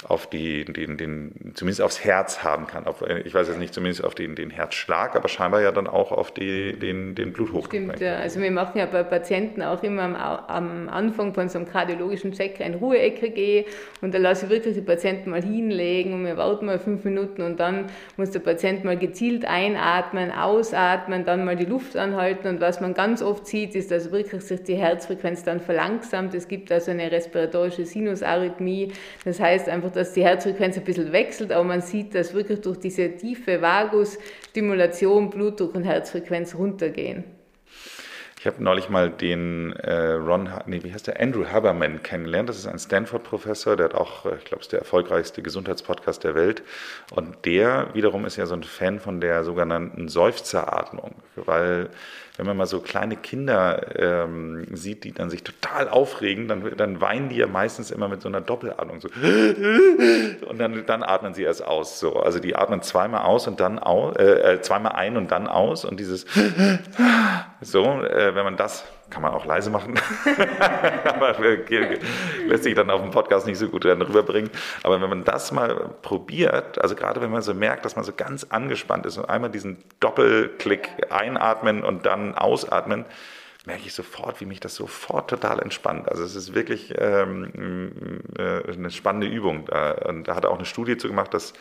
auf 0.07 0.27
die, 0.27 0.65
den, 0.65 0.97
den, 0.97 1.53
zumindest 1.55 1.81
aufs 1.81 2.03
Herz 2.03 2.43
haben 2.43 2.67
kann. 2.67 2.85
Auf, 2.85 3.01
ich 3.01 3.33
weiß 3.33 3.47
jetzt 3.47 3.59
nicht 3.59 3.73
zumindest 3.73 4.03
auf 4.03 4.15
den, 4.15 4.35
den 4.35 4.49
Herzschlag, 4.49 5.15
aber 5.15 5.27
scheinbar 5.27 5.61
ja 5.61 5.71
dann 5.71 5.87
auch 5.87 6.11
auf 6.11 6.31
die, 6.31 6.73
den, 6.73 7.15
den 7.15 7.33
Bluthochdruck. 7.33 7.67
Stimmt, 7.67 7.99
ja. 7.99 8.17
Also 8.17 8.39
wir 8.39 8.51
machen 8.51 8.77
ja 8.77 8.85
bei 8.85 9.03
Patienten 9.03 9.61
auch 9.61 9.81
immer 9.83 10.03
am, 10.03 10.15
am 10.15 10.89
Anfang 10.89 11.33
von 11.33 11.49
so 11.49 11.59
einem 11.59 11.67
kardiologischen 11.67 12.31
Check 12.31 12.61
ein 12.61 12.75
Ruhe-EKG 12.75 13.65
und 14.01 14.13
da 14.13 14.17
lasse 14.17 14.45
ich 14.45 14.51
wirklich 14.51 14.75
die 14.75 14.81
Patienten 14.81 15.31
mal 15.31 15.41
hinlegen 15.41 16.13
und 16.13 16.25
wir 16.25 16.37
warten 16.37 16.67
mal 16.67 16.79
fünf 16.79 17.03
Minuten 17.03 17.41
und 17.41 17.59
dann 17.59 17.85
muss 18.17 18.31
der 18.31 18.39
Patient 18.39 18.83
mal 18.83 18.97
gezielt 18.97 19.45
einatmen, 19.45 20.31
ausatmen, 20.31 21.25
dann 21.25 21.43
mal 21.43 21.55
die 21.55 21.65
Luft 21.65 21.97
anhalten 21.97 22.47
und 22.47 22.61
was 22.61 22.81
man 22.81 22.93
ganz 22.93 23.21
oft 23.21 23.47
sieht, 23.47 23.75
ist, 23.75 23.91
dass 23.91 24.11
wirklich 24.11 24.41
sich 24.43 24.63
die 24.63 24.75
Herzfrequenz 24.75 25.43
dann 25.43 25.59
verlangsamt. 25.59 26.33
Es 26.33 26.47
gibt 26.47 26.71
also 26.71 26.91
eine 26.91 27.11
respiratorische 27.11 27.85
Sinusarrhythmie, 27.85 28.93
das 29.25 29.39
heißt 29.39 29.67
einfach, 29.69 29.86
dass 29.91 30.13
die 30.13 30.23
Herzfrequenz 30.23 30.77
ein 30.77 30.83
bisschen 30.83 31.11
wechselt, 31.11 31.51
aber 31.51 31.63
man 31.63 31.81
sieht, 31.81 32.15
dass 32.15 32.33
wirklich 32.33 32.61
durch 32.61 32.77
diese 32.77 33.15
tiefe 33.15 33.61
Vagusstimulation 33.61 35.29
Blutdruck 35.29 35.75
und 35.75 35.83
Herzfrequenz 35.83 36.55
runtergehen. 36.55 37.23
Ich 38.39 38.45
habe 38.45 38.63
neulich 38.63 38.87
mal 38.87 39.09
den 39.09 39.73
äh, 39.73 40.11
Ron, 40.11 40.49
nee, 40.67 40.83
wie 40.83 40.93
heißt 40.93 41.07
der, 41.07 41.19
Andrew 41.19 41.45
Haberman 41.45 42.03
kennengelernt. 42.03 42.47
Das 42.47 42.57
ist 42.57 42.67
ein 42.67 42.77
Stanford-Professor, 42.77 43.75
der 43.75 43.85
hat 43.85 43.95
auch, 43.95 44.27
ich 44.31 44.45
glaube, 44.45 44.61
ist 44.61 44.71
der 44.71 44.79
erfolgreichste 44.79 45.41
Gesundheitspodcast 45.41 46.23
der 46.23 46.35
Welt. 46.35 46.61
Und 47.11 47.45
der 47.45 47.89
wiederum 47.93 48.25
ist 48.25 48.37
ja 48.37 48.45
so 48.45 48.53
ein 48.53 48.63
Fan 48.63 48.99
von 48.99 49.21
der 49.21 49.43
sogenannten 49.43 50.07
Seufzeratmung, 50.07 51.15
weil 51.47 51.89
wenn 52.37 52.45
man 52.45 52.55
mal 52.55 52.67
so 52.67 52.79
kleine 52.79 53.15
Kinder 53.15 53.97
ähm, 53.97 54.67
sieht, 54.71 55.03
die 55.03 55.11
dann 55.11 55.31
sich 55.31 55.43
total 55.43 55.89
aufregen, 55.89 56.47
dann, 56.47 56.77
dann 56.77 57.01
weinen 57.01 57.29
die 57.29 57.37
ja 57.37 57.47
meistens 57.47 57.89
immer 57.89 58.07
mit 58.07 58.21
so 58.21 58.29
einer 58.29 58.41
Doppelatmung. 58.41 59.01
So. 59.01 59.09
Und 60.47 60.59
dann, 60.59 60.85
dann 60.85 61.01
atmen 61.01 61.33
sie 61.33 61.43
erst 61.43 61.65
aus. 61.65 61.99
So. 61.99 62.17
Also 62.17 62.39
die 62.39 62.55
atmen 62.55 62.83
zweimal 62.83 63.23
aus 63.23 63.47
und 63.47 63.59
dann 63.59 63.79
aus, 63.79 64.15
äh, 64.17 64.53
äh, 64.53 64.61
zweimal 64.61 64.91
ein 64.93 65.17
und 65.17 65.31
dann 65.31 65.47
aus. 65.47 65.83
Und 65.83 65.99
dieses 65.99 66.25
so, 67.61 67.83
äh, 67.83 68.35
wenn 68.35 68.43
man 68.43 68.57
das 68.57 68.85
kann 69.09 69.21
man 69.21 69.31
auch 69.31 69.45
leise 69.45 69.69
machen, 69.69 69.95
aber 71.05 71.35
lässt 71.39 72.63
sich 72.63 72.75
dann 72.75 72.89
auf 72.89 73.01
dem 73.01 73.11
Podcast 73.11 73.47
nicht 73.47 73.57
so 73.57 73.69
gut 73.69 73.85
rüberbringen. 73.85 74.49
Aber 74.83 75.01
wenn 75.01 75.09
man 75.09 75.23
das 75.23 75.51
mal 75.51 75.91
probiert, 76.01 76.79
also 76.81 76.95
gerade 76.95 77.21
wenn 77.21 77.31
man 77.31 77.41
so 77.41 77.53
merkt, 77.53 77.85
dass 77.85 77.95
man 77.95 78.03
so 78.03 78.11
ganz 78.13 78.45
angespannt 78.45 79.05
ist 79.05 79.17
und 79.17 79.25
einmal 79.25 79.49
diesen 79.49 79.77
Doppelklick 79.99 80.89
einatmen 81.09 81.83
und 81.83 82.05
dann 82.05 82.35
ausatmen, 82.35 83.05
merke 83.65 83.83
ich 83.85 83.93
sofort, 83.93 84.39
wie 84.41 84.45
mich 84.45 84.59
das 84.59 84.75
sofort 84.75 85.29
total 85.29 85.59
entspannt. 85.61 86.09
Also 86.09 86.23
es 86.23 86.35
ist 86.35 86.53
wirklich 86.53 86.93
ähm, 86.97 88.21
äh, 88.37 88.71
eine 88.71 88.91
spannende 88.91 89.27
Übung. 89.27 89.67
Und 90.05 90.27
da 90.27 90.35
hat 90.35 90.45
er 90.45 90.51
auch 90.51 90.57
eine 90.57 90.65
Studie 90.65 90.97
zu 90.97 91.07
gemacht, 91.07 91.33
dass 91.33 91.53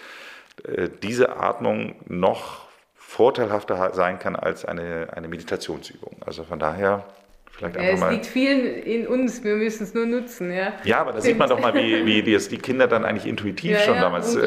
äh, 0.65 0.89
diese 1.03 1.37
Atmung 1.37 1.97
noch 2.07 2.66
vorteilhafter 3.07 3.95
sein 3.95 4.19
kann 4.19 4.37
als 4.37 4.65
eine, 4.65 5.09
eine 5.15 5.29
Meditationsübung. 5.29 6.17
Also 6.25 6.45
von 6.45 6.59
daher 6.59 7.05
Vielleicht 7.53 7.77
ja, 7.77 7.83
es 7.83 8.01
mal. 8.01 8.13
liegt 8.13 8.27
vielen 8.27 8.67
in 8.67 9.07
uns, 9.07 9.43
wir 9.43 9.57
müssen 9.57 9.85
es 9.85 9.95
nur 9.95 10.05
nutzen. 10.05 10.53
Ja, 10.53 10.75
ja 10.85 11.01
aber 11.01 11.13
da 11.13 11.23
sieht 11.23 11.39
man 11.39 11.49
doch 11.49 11.59
mal, 11.59 11.73
wie, 11.73 12.05
wie 12.05 12.23
die, 12.23 12.37
die 12.37 12.59
Kinder 12.59 12.87
dann 12.87 13.07
eigentlich 13.07 13.27
intuitiv 13.27 13.71
ja, 13.71 13.79
schon 13.79 13.95
ja, 13.95 14.03
damals, 14.03 14.37
äh, 14.37 14.39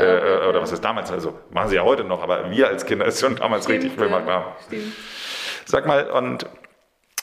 oder 0.47 0.61
was 0.61 0.71
ist 0.71 0.83
damals, 0.83 1.11
also 1.11 1.39
machen 1.49 1.69
sie 1.69 1.77
ja 1.77 1.83
heute 1.83 2.03
noch, 2.03 2.21
aber 2.21 2.51
wir 2.51 2.67
als 2.67 2.85
Kinder 2.85 3.05
ist 3.05 3.19
schon 3.19 3.37
damals 3.37 3.63
Stimmt, 3.63 3.85
richtig 3.85 3.97
gemacht 3.97 4.27
haben. 4.27 4.45
Stimmt. 4.67 4.93
Sag 5.65 5.87
mal, 5.87 6.07
und 6.11 6.45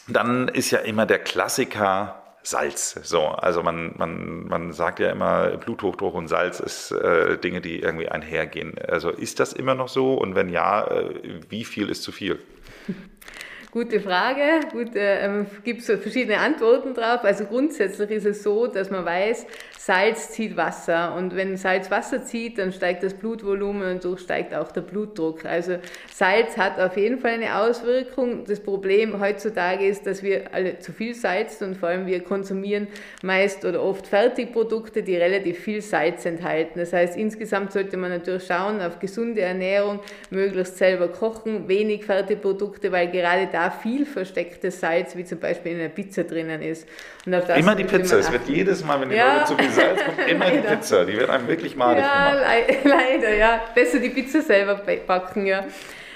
dann 0.09 0.49
ist 0.49 0.73
ja 0.73 0.81
immer 0.81 1.07
der 1.07 1.21
Klassiker 1.21 2.21
Salz. 2.47 2.95
So, 3.03 3.27
also 3.27 3.63
man, 3.63 3.95
man, 3.97 4.47
man 4.47 4.73
sagt 4.73 5.01
ja 5.01 5.11
immer, 5.11 5.57
Bluthochdruck 5.57 6.15
und 6.15 6.29
Salz 6.29 6.61
ist 6.61 6.93
äh, 6.93 7.39
Dinge, 7.39 7.61
die 7.61 7.81
irgendwie 7.81 8.09
einhergehen. 8.09 8.75
Also 8.87 9.11
ist 9.11 9.41
das 9.41 9.53
immer 9.53 9.75
noch 9.75 9.89
so? 9.89 10.15
Und 10.15 10.37
wenn 10.37 10.49
ja, 10.49 10.87
äh, 10.87 11.41
wie 11.49 11.65
viel 11.65 11.89
ist 11.89 12.05
zu 12.05 12.13
viel? 12.13 12.39
Gute 13.73 14.01
Frage. 14.01 14.61
Gut, 14.71 14.95
äh, 14.95 15.45
gibt 15.65 15.81
es 15.81 15.87
verschiedene 16.01 16.39
Antworten 16.39 16.95
drauf. 16.95 17.25
Also 17.25 17.47
grundsätzlich 17.47 18.11
ist 18.11 18.25
es 18.25 18.43
so, 18.43 18.69
dass 18.69 18.91
man 18.91 19.05
weiß, 19.05 19.45
Salz 19.87 20.31
zieht 20.31 20.57
Wasser 20.57 21.15
und 21.15 21.37
wenn 21.37 21.57
Salz 21.57 21.93
Wasser 21.93 22.25
zieht, 22.25 22.59
dann 22.59 22.73
steigt 22.73 23.05
das 23.05 23.15
Blutvolumen 23.15 23.89
und 23.93 24.03
so 24.03 24.17
steigt 24.17 24.53
auch 24.53 24.73
der 24.73 24.81
Blutdruck. 24.81 25.45
Also 25.45 25.79
Salz 26.13 26.57
hat 26.57 26.81
auf 26.81 26.97
jeden 26.97 27.21
Fall 27.21 27.35
eine 27.35 27.57
Auswirkung. 27.57 28.47
Das 28.47 28.59
Problem 28.59 29.21
heutzutage 29.21 29.87
ist, 29.87 30.05
dass 30.05 30.25
wir 30.25 30.53
alle 30.53 30.81
zu 30.81 30.93
viel 30.93 31.15
Salz 31.15 31.63
und 31.63 31.77
vor 31.77 31.91
allem 31.91 32.07
wir 32.07 32.19
konsumieren 32.25 32.89
meist 33.23 33.65
oder 33.65 33.81
oft 33.81 34.09
Fertigprodukte, 34.09 35.05
die 35.05 35.15
relativ 35.15 35.61
viel 35.61 35.81
Salz 35.81 36.27
enthalten. 36.27 36.81
Das 36.81 36.93
heißt, 36.93 37.17
insgesamt 37.17 37.71
sollte 37.71 37.97
man 37.97 38.11
natürlich 38.11 38.45
schauen 38.45 38.81
auf 38.81 38.99
gesunde 38.99 39.43
Ernährung, 39.43 40.01
möglichst 40.31 40.79
selber 40.79 41.07
kochen, 41.07 41.69
wenig 41.69 42.05
Fertigprodukte, 42.05 42.91
weil 42.91 43.09
gerade 43.13 43.49
da 43.53 43.71
viel 43.71 44.05
verstecktes 44.05 44.81
Salz, 44.81 45.15
wie 45.15 45.25
zum 45.25 45.39
Beispiel 45.39 45.75
in 45.75 45.79
einer 45.79 45.91
Pizza 45.91 46.25
drinnen 46.25 46.61
ist. 46.61 46.89
Immer 47.25 47.77
die 47.77 47.85
Pizza. 47.85 48.19
Es 48.19 48.33
wird 48.33 48.49
jedes 48.49 48.85
Mal, 48.85 49.01
wenn 49.01 49.11
die 49.11 49.17
ja. 49.17 49.35
Leute 49.35 49.47
zu 49.47 49.57
viel 49.57 49.76
Salz 49.77 50.05
kommt 50.05 50.19
immer 50.29 50.51
die 50.51 50.59
Pizza. 50.59 51.05
Die 51.05 51.17
wird 51.17 51.31
einem 51.31 51.49
wirklich 51.49 51.77
madig 51.77 52.05
ja, 52.05 52.31
gemacht. 52.31 52.85
Le 52.85 52.91
leider, 52.91 53.35
ja. 53.35 53.61
Besser 53.75 53.99
die 53.99 54.11
Pizza 54.11 54.43
selber 54.43 54.81
backen, 55.07 55.47
ja. 55.47 55.65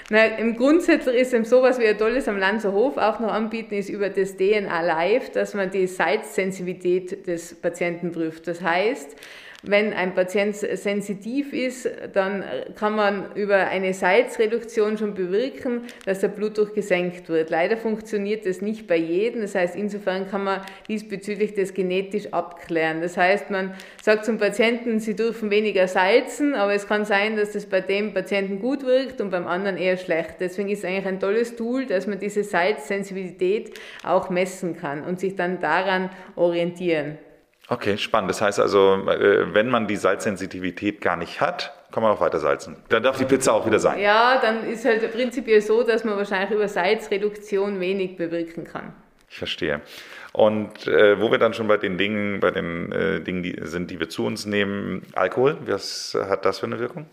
Na, 0.09 0.25
Im 0.25 0.57
Grundsätzlich 0.57 1.15
ist 1.15 1.33
eben 1.33 1.45
sowas 1.45 1.79
wie 1.79 1.87
ein 1.87 1.97
tolles 1.97 2.27
am 2.27 2.37
Lanzer 2.37 2.73
Hof 2.73 2.97
auch 2.97 3.21
noch 3.21 3.31
anbieten, 3.31 3.75
ist 3.75 3.89
über 3.89 4.09
das 4.09 4.35
DNA 4.35 4.81
Live, 4.81 5.31
dass 5.31 5.53
man 5.53 5.71
die 5.71 5.87
Salzsensibilität 5.87 7.25
des 7.27 7.55
Patienten 7.55 8.11
prüft. 8.11 8.45
Das 8.45 8.61
heißt, 8.61 9.15
wenn 9.63 9.93
ein 9.93 10.15
Patient 10.15 10.55
sensitiv 10.55 11.53
ist, 11.53 11.87
dann 12.13 12.43
kann 12.75 12.95
man 12.95 13.35
über 13.35 13.67
eine 13.67 13.93
Salzreduktion 13.93 14.97
schon 14.97 15.13
bewirken, 15.13 15.83
dass 16.05 16.19
der 16.19 16.29
Blutdruck 16.29 16.73
gesenkt 16.73 17.29
wird. 17.29 17.51
Leider 17.51 17.77
funktioniert 17.77 18.45
das 18.47 18.61
nicht 18.61 18.87
bei 18.87 18.97
jedem. 18.97 19.41
Das 19.41 19.53
heißt, 19.53 19.75
insofern 19.75 20.27
kann 20.27 20.43
man 20.43 20.61
diesbezüglich 20.87 21.53
das 21.53 21.75
genetisch 21.75 22.33
abklären. 22.33 23.01
Das 23.01 23.17
heißt, 23.17 23.51
man 23.51 23.75
sagt 24.01 24.25
zum 24.25 24.39
Patienten, 24.39 24.99
sie 24.99 25.15
dürfen 25.15 25.51
weniger 25.51 25.87
salzen, 25.87 26.55
aber 26.55 26.73
es 26.73 26.87
kann 26.87 27.05
sein, 27.05 27.35
dass 27.35 27.51
das 27.51 27.67
bei 27.67 27.81
dem 27.81 28.13
Patienten 28.13 28.59
gut 28.59 28.83
wirkt 28.83 29.21
und 29.21 29.29
beim 29.29 29.45
anderen 29.45 29.77
eher 29.77 29.97
schlecht. 29.97 30.35
Deswegen 30.39 30.69
ist 30.69 30.79
es 30.79 30.85
eigentlich 30.85 31.05
ein 31.05 31.19
tolles 31.19 31.55
Tool, 31.55 31.85
dass 31.85 32.07
man 32.07 32.17
diese 32.17 32.43
Salzsensibilität 32.43 33.79
auch 34.03 34.31
messen 34.31 34.75
kann 34.75 35.03
und 35.03 35.19
sich 35.19 35.35
dann 35.35 35.59
daran 35.59 36.09
orientieren. 36.35 37.19
Okay, 37.71 37.97
spannend. 37.97 38.29
Das 38.29 38.41
heißt 38.41 38.59
also, 38.59 38.95
äh, 39.07 39.53
wenn 39.53 39.69
man 39.69 39.87
die 39.87 39.95
Salzsensitivität 39.95 40.99
gar 40.99 41.15
nicht 41.15 41.39
hat, 41.39 41.73
kann 41.93 42.03
man 42.03 42.11
auch 42.11 42.19
weiter 42.19 42.37
salzen. 42.39 42.75
Dann 42.89 43.01
darf 43.01 43.17
die 43.17 43.23
Pizza 43.23 43.53
auch 43.53 43.65
wieder 43.65 43.79
sein. 43.79 43.97
Ja, 43.97 44.41
dann 44.41 44.65
ist 44.69 44.83
halt 44.83 45.09
prinzipiell 45.13 45.61
so, 45.61 45.81
dass 45.81 46.03
man 46.03 46.17
wahrscheinlich 46.17 46.51
über 46.51 46.67
Salzreduktion 46.67 47.79
wenig 47.79 48.17
bewirken 48.17 48.65
kann. 48.65 48.93
Ich 49.29 49.37
verstehe. 49.37 49.79
Und 50.33 50.85
äh, 50.85 51.21
wo 51.21 51.31
wir 51.31 51.37
dann 51.37 51.53
schon 51.53 51.69
bei 51.69 51.77
den 51.77 51.97
Dingen, 51.97 52.41
bei 52.41 52.51
den 52.51 52.91
äh, 52.91 53.21
Dingen 53.21 53.41
die 53.41 53.57
sind, 53.61 53.89
die 53.89 54.01
wir 54.01 54.09
zu 54.09 54.25
uns 54.25 54.45
nehmen, 54.45 55.03
Alkohol, 55.13 55.55
was 55.65 56.17
hat 56.27 56.43
das 56.43 56.59
für 56.59 56.65
eine 56.65 56.77
Wirkung? 56.77 57.05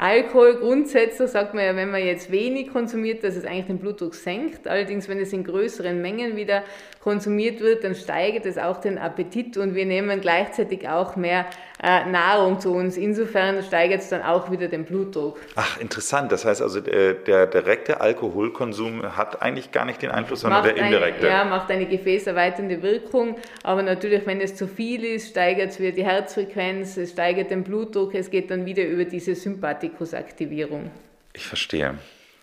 Alkohol 0.00 0.60
grundsätzlich 0.60 1.28
sagt 1.28 1.54
man 1.54 1.64
ja, 1.64 1.74
wenn 1.74 1.90
man 1.90 2.04
jetzt 2.04 2.30
wenig 2.30 2.70
konsumiert, 2.72 3.24
dass 3.24 3.34
es 3.34 3.44
eigentlich 3.44 3.66
den 3.66 3.80
Blutdruck 3.80 4.14
senkt. 4.14 4.68
Allerdings, 4.68 5.08
wenn 5.08 5.18
es 5.18 5.32
in 5.32 5.42
größeren 5.42 6.00
Mengen 6.00 6.36
wieder 6.36 6.62
konsumiert 7.00 7.60
wird, 7.60 7.82
dann 7.82 7.96
steigert 7.96 8.46
es 8.46 8.58
auch 8.58 8.80
den 8.80 8.96
Appetit 8.96 9.56
und 9.56 9.74
wir 9.74 9.86
nehmen 9.86 10.20
gleichzeitig 10.20 10.88
auch 10.88 11.16
mehr 11.16 11.46
äh, 11.82 12.04
Nahrung 12.06 12.60
zu 12.60 12.72
uns. 12.72 12.96
Insofern 12.96 13.62
steigert 13.62 14.00
es 14.00 14.08
dann 14.08 14.22
auch 14.22 14.50
wieder 14.50 14.68
den 14.68 14.84
Blutdruck. 14.84 15.38
Ach, 15.54 15.80
interessant. 15.80 16.32
Das 16.32 16.44
heißt 16.44 16.60
also, 16.60 16.80
der, 16.80 17.14
der 17.14 17.46
direkte 17.46 18.00
Alkoholkonsum 18.00 19.16
hat 19.16 19.40
eigentlich 19.42 19.70
gar 19.70 19.84
nicht 19.84 20.02
den 20.02 20.10
Einfluss, 20.10 20.40
sondern 20.40 20.64
macht 20.64 20.76
der 20.76 20.84
indirekte. 20.84 21.26
Eine, 21.26 21.36
ja, 21.36 21.44
macht 21.44 21.70
eine 21.70 21.86
gefäßerweiternde 21.86 22.82
Wirkung. 22.82 23.36
Aber 23.62 23.82
natürlich, 23.82 24.26
wenn 24.26 24.40
es 24.40 24.56
zu 24.56 24.66
viel 24.66 25.04
ist, 25.04 25.30
steigert 25.30 25.70
es 25.70 25.80
wieder 25.80 25.92
die 25.92 26.04
Herzfrequenz, 26.04 26.96
es 26.96 27.10
steigert 27.12 27.50
den 27.50 27.62
Blutdruck, 27.62 28.14
es 28.14 28.30
geht 28.30 28.50
dann 28.50 28.66
wieder 28.66 28.84
über 28.84 29.04
diese 29.04 29.34
Sympathikusaktivierung. 29.34 30.90
Ich 31.32 31.46
verstehe. 31.46 31.94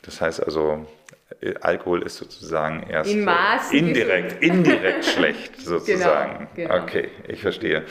Das 0.03 0.21
heißt 0.21 0.43
also, 0.43 0.85
Alkohol 1.61 2.03
ist 2.03 2.17
sozusagen 2.17 2.87
erst 2.87 3.11
In 3.11 3.23
Maß 3.23 3.71
indirekt, 3.71 4.33
indirekt 4.43 5.05
schlecht 5.05 5.59
sozusagen. 5.59 6.47
Genau, 6.55 6.69
genau. 6.69 6.83
Okay, 6.83 7.09
ich 7.27 7.41
verstehe. 7.41 7.83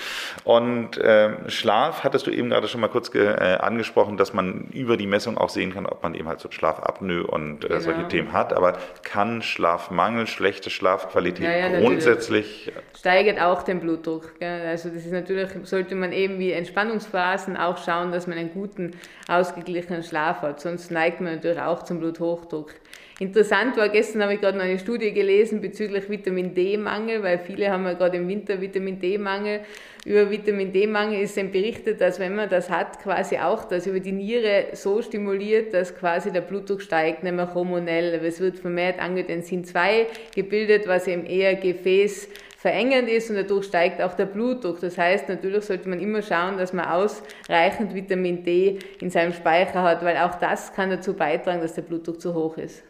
Und 0.45 1.01
ähm, 1.03 1.49
Schlaf 1.49 2.05
hattest 2.05 2.29
du 2.29 2.31
eben 2.31 2.51
gerade 2.51 2.69
schon 2.69 2.81
mal 2.81 2.89
kurz 2.89 3.13
äh, 3.15 3.29
angesprochen, 3.29 4.17
dass 4.17 4.35
man 4.35 4.69
über 4.73 4.97
die 4.97 5.09
Messung 5.09 5.37
auch 5.37 5.49
sehen 5.49 5.75
kann, 5.75 5.87
ob 5.87 6.03
man 6.03 6.15
eben 6.15 6.29
halt 6.29 6.39
so 6.39 6.51
Schlafapnoe 6.51 7.27
und 7.27 7.65
äh, 7.65 7.69
genau. 7.69 7.81
solche 7.81 8.07
Themen 8.07 8.33
hat. 8.33 8.53
Aber 8.53 8.79
kann 9.03 9.43
Schlafmangel, 9.43 10.29
schlechte 10.29 10.71
Schlafqualität 10.71 11.45
ja, 11.45 11.69
ja, 11.69 11.81
grundsätzlich 11.81 12.73
steigert 12.97 13.41
auch 13.41 13.63
den 13.63 13.81
Blutdruck. 13.81 14.39
Gell? 14.39 14.67
Also 14.67 14.91
das 14.91 15.05
ist 15.05 15.13
natürlich 15.13 15.51
sollte 15.65 15.95
man 15.95 16.13
eben 16.13 16.39
wie 16.39 16.53
Entspannungsphasen 16.53 17.57
auch 17.57 17.79
schauen, 17.79 18.13
dass 18.13 18.27
man 18.27 18.39
einen 18.39 18.53
guten 18.53 18.93
ausgeglichenen 19.29 20.03
Schlaf 20.03 20.43
hat. 20.43 20.61
Sonst 20.61 20.91
neigt 20.91 21.21
man 21.21 21.35
natürlich 21.35 21.61
auch 21.61 21.83
zum 21.83 21.99
Bluthochdruck. 21.99 22.75
Interessant 23.21 23.77
war, 23.77 23.91
gestern 23.91 24.23
habe 24.25 24.35
ich 24.35 24.41
gerade 24.41 24.59
noch 24.59 24.65
eine 24.65 24.77
Studie 24.77 25.13
gelesen 25.13 25.61
bezüglich 25.61 26.11
Vitamin 26.11 26.53
D-Mangel, 26.53 27.23
weil 27.23 27.39
viele 27.39 27.71
haben 27.71 27.85
ja 27.85 27.93
gerade 27.93 28.17
im 28.17 28.27
Winter 28.27 28.61
Vitamin 28.61 28.99
D-Mangel. 28.99 29.61
Über 30.05 30.33
Vitamin 30.33 30.73
D-Mangel 30.73 31.21
ist 31.21 31.37
dann 31.37 31.53
berichtet, 31.53 32.01
dass 32.01 32.19
wenn 32.19 32.35
man 32.35 32.49
das 32.49 32.71
hat, 32.71 33.01
quasi 33.01 33.39
auch 33.39 33.67
das 33.67 33.87
über 33.87 34.01
die 34.01 34.11
Niere 34.11 34.67
so 34.73 35.01
stimuliert, 35.01 35.73
dass 35.73 35.97
quasi 35.97 36.33
der 36.33 36.41
Blutdruck 36.41 36.83
steigt, 36.83 37.23
nämlich 37.23 37.55
hormonell. 37.55 38.21
Es 38.25 38.41
wird 38.41 38.59
vermehrt 38.59 38.99
Angiotensin 38.99 39.65
2 39.65 40.09
gebildet, 40.35 40.89
was 40.89 41.07
eben 41.07 41.25
eher 41.25 41.55
Gefäß 41.55 42.29
verengend 42.57 43.09
ist 43.09 43.31
und 43.31 43.37
dadurch 43.37 43.67
steigt 43.67 44.03
auch 44.03 44.15
der 44.15 44.27
Blutdruck. 44.27 44.81
Das 44.81 44.99
heißt, 44.99 45.29
natürlich 45.29 45.65
sollte 45.65 45.89
man 45.89 46.01
immer 46.01 46.21
schauen, 46.21 46.59
dass 46.59 46.73
man 46.73 46.87
ausreichend 46.87 47.95
Vitamin 47.95 48.43
D 48.43 48.81
in 49.01 49.11
seinem 49.11 49.35
Speicher 49.35 49.83
hat, 49.83 50.05
weil 50.05 50.17
auch 50.17 50.35
das 50.35 50.73
kann 50.73 50.91
dazu 50.91 51.15
beitragen, 51.15 51.61
dass 51.61 51.75
der 51.75 51.83
Blutdruck 51.83 52.21
zu 52.21 52.35
hoch 52.35 52.59
ist. 52.59 52.83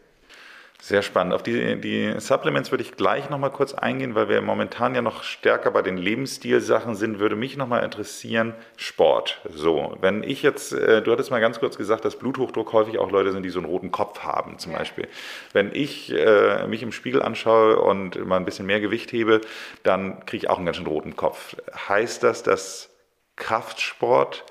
Sehr 0.81 1.01
spannend. 1.01 1.33
Auf 1.33 1.43
die, 1.43 1.81
die 1.81 2.15
Supplements 2.19 2.71
würde 2.71 2.83
ich 2.83 2.93
gleich 2.93 3.31
nochmal 3.31 3.51
kurz 3.51 3.73
eingehen, 3.73 4.15
weil 4.15 4.29
wir 4.29 4.43
momentan 4.43 4.95
ja 4.95 5.01
noch 5.01 5.23
stärker 5.23 5.71
bei 5.71 5.81
den 5.81 5.97
Lebensstilsachen 5.97 6.95
sind. 6.95 7.21
Würde 7.21 7.37
mich 7.37 7.57
nochmal 7.57 7.85
interessieren, 7.85 8.55
Sport. 8.77 9.41
So, 9.49 9.97
wenn 10.03 10.23
ich 10.23 10.43
jetzt, 10.43 10.75
äh, 10.75 11.01
du 11.01 11.11
hattest 11.11 11.31
mal 11.31 11.41
ganz 11.41 11.59
kurz 11.59 11.79
gesagt, 11.79 12.05
dass 12.05 12.19
Bluthochdruck 12.19 12.75
häufig 12.75 12.99
auch 12.99 13.11
Leute 13.11 13.33
sind, 13.33 13.45
die 13.45 13.51
so 13.51 13.61
einen 13.61 13.69
roten 13.69 13.93
Kopf 13.93 14.21
haben 14.25 14.59
zum 14.59 14.73
ja. 14.73 14.79
Beispiel. 14.79 15.09
Wenn 15.55 15.75
ich 15.75 16.13
äh, 16.13 16.67
mich 16.67 16.83
im 16.83 16.93
Spiegel 16.93 17.23
anschaue 17.23 17.81
und 17.81 18.23
mal 18.27 18.37
ein 18.37 18.45
bisschen 18.45 18.67
mehr 18.67 18.81
Gewicht 18.81 19.11
hebe, 19.11 19.41
dann 19.85 20.27
kriege 20.27 20.45
ich 20.45 20.51
auch 20.51 20.59
einen 20.59 20.67
ganz 20.67 20.77
schön 20.77 20.87
roten 20.87 21.17
Kopf. 21.17 21.57
Heißt 21.89 22.23
das, 22.23 22.43
dass 22.43 22.91
Kraftsport 23.37 24.45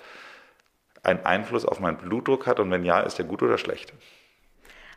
einen 1.04 1.26
Einfluss 1.26 1.66
auf 1.66 1.80
meinen 1.80 1.98
Blutdruck 1.98 2.48
hat 2.48 2.60
und 2.60 2.72
wenn 2.72 2.84
ja, 2.86 3.02
ist 3.02 3.20
der 3.20 3.26
gut 3.26 3.44
oder 3.44 3.60
schlecht? 3.60 3.94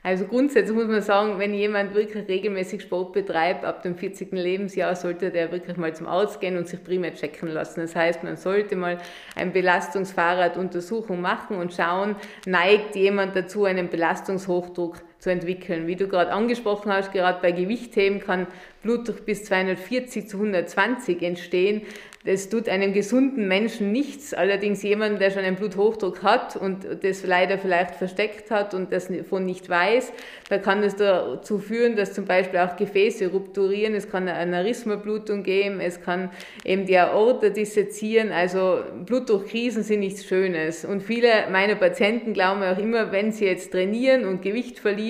Also 0.07 0.25
grundsätzlich 0.27 0.77
muss 0.77 0.87
man 0.87 1.03
sagen, 1.03 1.41
wenn 1.41 1.53
jemand 1.53 1.93
wirklich 1.93 2.29
regelmäßig 2.29 2.81
Sport 2.81 3.13
betreibt, 3.13 3.65
ab 3.65 3.83
dem 3.83 3.97
40. 3.97 4.31
Lebensjahr 4.31 4.95
sollte 4.95 5.33
der 5.33 5.51
wirklich 5.51 5.77
mal 5.77 5.97
zum 5.97 6.07
Arzt 6.07 6.41
gehen 6.41 6.57
und 6.57 6.69
sich 6.69 6.85
primär 6.85 7.13
checken 7.13 7.49
lassen. 7.49 7.81
Das 7.81 7.97
heißt, 7.97 8.23
man 8.23 8.37
sollte 8.37 8.77
mal 8.77 8.99
eine 9.35 9.51
Belastungsfahrraduntersuchung 9.51 11.21
machen 11.21 11.57
und 11.57 11.75
schauen, 11.75 12.15
neigt 12.47 12.95
jemand 12.95 13.35
dazu, 13.35 13.65
einen 13.65 13.91
Belastungshochdruck 13.91 15.03
zu 15.19 15.31
entwickeln. 15.31 15.87
Wie 15.87 15.97
du 15.97 16.09
gerade 16.09 16.33
angesprochen 16.33 16.93
hast, 16.93 17.13
gerade 17.13 17.39
bei 17.41 17.53
Gewichtheben 17.53 18.21
kann 18.21 18.47
Blutdruck 18.83 19.27
bis 19.27 19.45
240 19.45 20.29
zu 20.29 20.37
120 20.37 21.23
entstehen. 21.23 21.83
Das 22.25 22.49
tut 22.49 22.69
einem 22.69 22.93
gesunden 22.93 23.47
Menschen 23.47 23.93
nichts. 23.93 24.35
Allerdings 24.35 24.83
jemand, 24.83 25.21
der 25.21 25.31
schon 25.31 25.45
einen 25.45 25.55
Bluthochdruck 25.55 26.25
hat 26.25 26.57
und 26.57 26.85
das 27.03 27.25
leider 27.25 27.57
vielleicht 27.57 27.95
versteckt 27.95 28.51
hat 28.51 28.75
und 28.75 28.93
das 28.93 29.09
von 29.29 29.45
nicht 29.47 29.69
weiß, 29.69 30.13
da 30.49 30.59
kann 30.59 30.83
es 30.83 30.97
dazu 30.97 31.59
führen, 31.59 31.95
dass 31.95 32.15
zum 32.15 32.25
Beispiel 32.25 32.59
auch 32.59 32.75
Gefäße 32.75 33.29
rupturieren. 33.29 33.95
Es 33.95 34.11
kann 34.11 34.29
eine 34.29 34.39
Aneurysmablutung 34.39 35.45
geben. 35.45 35.79
Es 35.81 36.03
kann 36.03 36.31
eben 36.65 36.87
die 36.87 36.99
Aorta 36.99 37.49
dissezieren. 37.49 38.33
Also 38.33 38.81
Blutdruckkrisen 39.05 39.85
sind 39.85 40.01
nichts 40.01 40.25
Schönes. 40.25 40.85
Und 40.85 41.05
viele 41.05 41.29
meiner 41.53 41.77
Patienten 41.77 42.33
glauben 42.33 42.63
auch 42.65 42.79
immer, 42.79 43.13
wenn 43.13 43.31
sie 43.31 43.47
jetzt 43.47 43.71
trainieren 43.71 44.25
und 44.25 44.43
Gewicht 44.43 44.81
verlieren, 44.81 45.06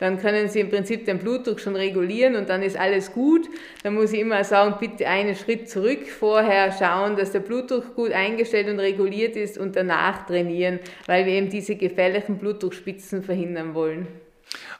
dann 0.00 0.18
können 0.18 0.48
sie 0.48 0.60
im 0.60 0.70
Prinzip 0.70 1.04
den 1.04 1.18
Blutdruck 1.18 1.60
schon 1.60 1.76
regulieren 1.76 2.36
und 2.36 2.48
dann 2.48 2.62
ist 2.62 2.76
alles 2.76 3.12
gut. 3.12 3.48
Dann 3.82 3.94
muss 3.94 4.12
ich 4.12 4.20
immer 4.20 4.44
sagen, 4.44 4.76
bitte 4.80 5.06
einen 5.06 5.34
Schritt 5.34 5.68
zurück 5.68 6.08
vorher 6.08 6.42
vorher 6.52 6.72
schauen, 6.72 7.16
dass 7.16 7.32
der 7.32 7.40
Blutdruck 7.40 7.94
gut 7.94 8.12
eingestellt 8.12 8.68
und 8.68 8.80
reguliert 8.80 9.36
ist 9.36 9.58
und 9.58 9.76
danach 9.76 10.26
trainieren, 10.26 10.80
weil 11.06 11.26
wir 11.26 11.34
eben 11.34 11.50
diese 11.50 11.76
gefährlichen 11.76 12.38
Blutdruckspitzen 12.38 13.22
verhindern 13.22 13.74
wollen. 13.74 14.06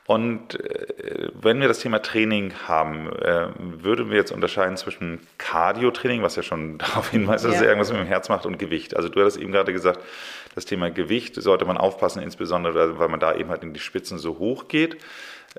Und 0.07 0.59
äh, 0.59 1.29
wenn 1.35 1.61
wir 1.61 1.69
das 1.69 1.79
Thema 1.79 2.01
Training 2.01 2.53
haben, 2.67 3.09
äh, 3.13 3.49
würden 3.57 4.11
wir 4.11 4.17
jetzt 4.17 4.33
unterscheiden 4.33 4.77
zwischen 4.77 5.21
Cardio-Training, 5.39 6.23
was 6.23 6.35
ja 6.35 6.43
schon 6.43 6.79
darauf 6.79 7.11
hinweist, 7.11 7.45
dass 7.45 7.53
ja. 7.53 7.61
es 7.61 7.67
irgendwas 7.67 7.93
mit 7.93 8.01
dem 8.01 8.07
Herz 8.07 8.29
macht, 8.29 8.45
und 8.45 8.59
Gewicht. 8.59 8.97
Also 8.97 9.09
du 9.09 9.21
hattest 9.21 9.37
eben 9.37 9.53
gerade 9.53 9.73
gesagt, 9.73 10.01
das 10.55 10.65
Thema 10.65 10.91
Gewicht 10.91 11.41
sollte 11.41 11.65
man 11.65 11.79
aufpassen, 11.79 12.23
insbesondere 12.23 12.99
weil 12.99 13.09
man 13.09 13.21
da 13.21 13.35
eben 13.35 13.51
halt 13.51 13.63
in 13.63 13.73
die 13.73 13.81
Spitzen 13.81 14.19
so 14.19 14.39
hoch 14.39 14.69
geht. 14.69 14.97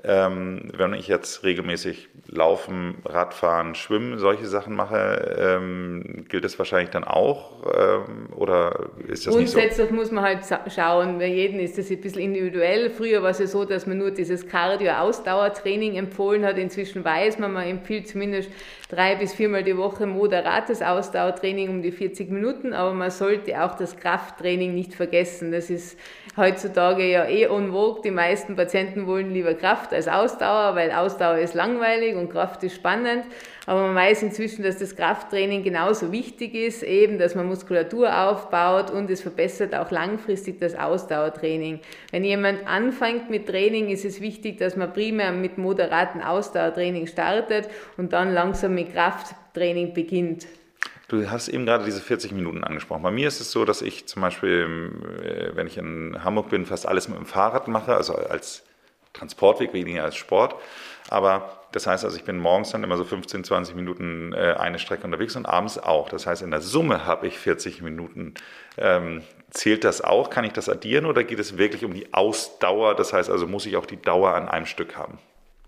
Ähm, 0.02 0.72
wenn 0.76 0.92
ich 0.92 1.06
jetzt 1.06 1.44
regelmäßig 1.44 2.08
laufen, 2.26 2.96
Radfahren, 3.04 3.74
Schwimmen, 3.76 4.18
solche 4.18 4.46
Sachen 4.46 4.74
mache, 4.74 5.36
ähm, 5.38 6.24
gilt 6.28 6.44
das 6.44 6.58
wahrscheinlich 6.58 6.90
dann 6.90 7.04
auch 7.04 7.62
ähm, 7.72 8.28
oder 8.34 8.90
ist 9.06 9.26
das 9.26 9.34
Grundsätzlich 9.34 9.78
nicht 9.78 9.88
so? 9.90 9.94
muss 9.94 10.10
man 10.10 10.24
halt 10.24 10.40
schauen, 10.74 11.18
bei 11.18 11.28
jedem 11.28 11.60
ist 11.60 11.78
das 11.78 11.90
ein 11.90 12.00
bisschen 12.00 12.22
individuell. 12.22 12.90
Früher 12.90 13.22
war 13.22 13.30
es 13.30 13.38
ja 13.38 13.46
so, 13.46 13.64
dass 13.64 13.86
man 13.86 13.98
nur 13.98 14.10
dieses 14.10 14.48
Cardio-Ausdauertraining 14.48 15.94
empfohlen 15.94 16.44
hat. 16.44 16.58
Inzwischen 16.58 17.04
weiß 17.04 17.38
man, 17.38 17.52
man 17.52 17.66
empfiehlt 17.66 18.08
zumindest 18.08 18.50
drei 18.94 19.16
bis 19.16 19.34
viermal 19.34 19.64
die 19.64 19.76
Woche 19.76 20.06
moderates 20.06 20.80
Ausdauertraining 20.82 21.68
um 21.68 21.82
die 21.82 21.92
40 21.92 22.30
Minuten, 22.30 22.72
aber 22.72 22.92
man 22.92 23.10
sollte 23.10 23.62
auch 23.62 23.74
das 23.74 23.96
Krafttraining 23.96 24.74
nicht 24.74 24.94
vergessen. 24.94 25.50
Das 25.52 25.70
ist 25.70 25.98
heutzutage 26.36 27.04
ja 27.10 27.26
eh 27.26 27.48
on 27.48 27.72
vogue. 27.72 28.02
Die 28.02 28.10
meisten 28.10 28.56
Patienten 28.56 29.06
wollen 29.06 29.32
lieber 29.32 29.54
Kraft 29.54 29.92
als 29.92 30.08
Ausdauer, 30.08 30.74
weil 30.74 30.92
Ausdauer 30.92 31.38
ist 31.38 31.54
langweilig 31.54 32.16
und 32.16 32.30
Kraft 32.30 32.62
ist 32.62 32.76
spannend. 32.76 33.24
Aber 33.66 33.86
man 33.86 33.94
weiß 33.94 34.22
inzwischen, 34.22 34.62
dass 34.62 34.78
das 34.78 34.94
Krafttraining 34.94 35.62
genauso 35.62 36.12
wichtig 36.12 36.54
ist, 36.54 36.82
eben, 36.82 37.18
dass 37.18 37.34
man 37.34 37.46
Muskulatur 37.46 38.14
aufbaut 38.28 38.90
und 38.90 39.10
es 39.10 39.22
verbessert 39.22 39.74
auch 39.74 39.90
langfristig 39.90 40.60
das 40.60 40.74
Ausdauertraining. 40.74 41.80
Wenn 42.10 42.24
jemand 42.24 42.66
anfängt 42.66 43.30
mit 43.30 43.46
Training, 43.46 43.88
ist 43.88 44.04
es 44.04 44.20
wichtig, 44.20 44.58
dass 44.58 44.76
man 44.76 44.92
primär 44.92 45.32
mit 45.32 45.56
moderaten 45.56 46.20
Ausdauertraining 46.20 47.06
startet 47.06 47.68
und 47.96 48.12
dann 48.12 48.34
langsam 48.34 48.74
mit 48.74 48.83
Krafttraining 48.92 49.94
beginnt. 49.94 50.46
Du 51.08 51.30
hast 51.30 51.48
eben 51.48 51.66
gerade 51.66 51.84
diese 51.84 52.00
40 52.00 52.32
Minuten 52.32 52.64
angesprochen. 52.64 53.02
Bei 53.02 53.10
mir 53.10 53.28
ist 53.28 53.40
es 53.40 53.50
so, 53.50 53.64
dass 53.64 53.82
ich 53.82 54.06
zum 54.06 54.22
Beispiel, 54.22 54.90
äh, 55.22 55.56
wenn 55.56 55.66
ich 55.66 55.76
in 55.76 56.24
Hamburg 56.24 56.48
bin, 56.48 56.66
fast 56.66 56.86
alles 56.86 57.08
mit 57.08 57.18
dem 57.18 57.26
Fahrrad 57.26 57.68
mache, 57.68 57.94
also 57.94 58.14
als 58.14 58.64
Transportweg 59.12 59.72
weniger 59.72 60.02
als 60.02 60.16
Sport. 60.16 60.56
Aber 61.08 61.60
das 61.72 61.86
heißt 61.86 62.04
also, 62.04 62.16
ich 62.16 62.24
bin 62.24 62.38
morgens 62.38 62.70
dann 62.70 62.84
immer 62.84 62.96
so 62.96 63.04
15, 63.04 63.44
20 63.44 63.74
Minuten 63.74 64.32
äh, 64.32 64.54
eine 64.58 64.78
Strecke 64.78 65.04
unterwegs 65.04 65.36
und 65.36 65.46
abends 65.46 65.78
auch. 65.78 66.08
Das 66.08 66.26
heißt, 66.26 66.42
in 66.42 66.50
der 66.50 66.60
Summe 66.60 67.04
habe 67.04 67.26
ich 67.26 67.38
40 67.38 67.82
Minuten. 67.82 68.34
Ähm, 68.78 69.22
zählt 69.50 69.84
das 69.84 70.00
auch? 70.00 70.30
Kann 70.30 70.44
ich 70.44 70.52
das 70.52 70.68
addieren 70.68 71.04
oder 71.04 71.24
geht 71.24 71.38
es 71.38 71.58
wirklich 71.58 71.84
um 71.84 71.92
die 71.92 72.14
Ausdauer? 72.14 72.94
Das 72.94 73.12
heißt 73.12 73.28
also, 73.28 73.46
muss 73.46 73.66
ich 73.66 73.76
auch 73.76 73.86
die 73.86 74.00
Dauer 74.00 74.34
an 74.34 74.48
einem 74.48 74.66
Stück 74.66 74.96
haben? 74.96 75.18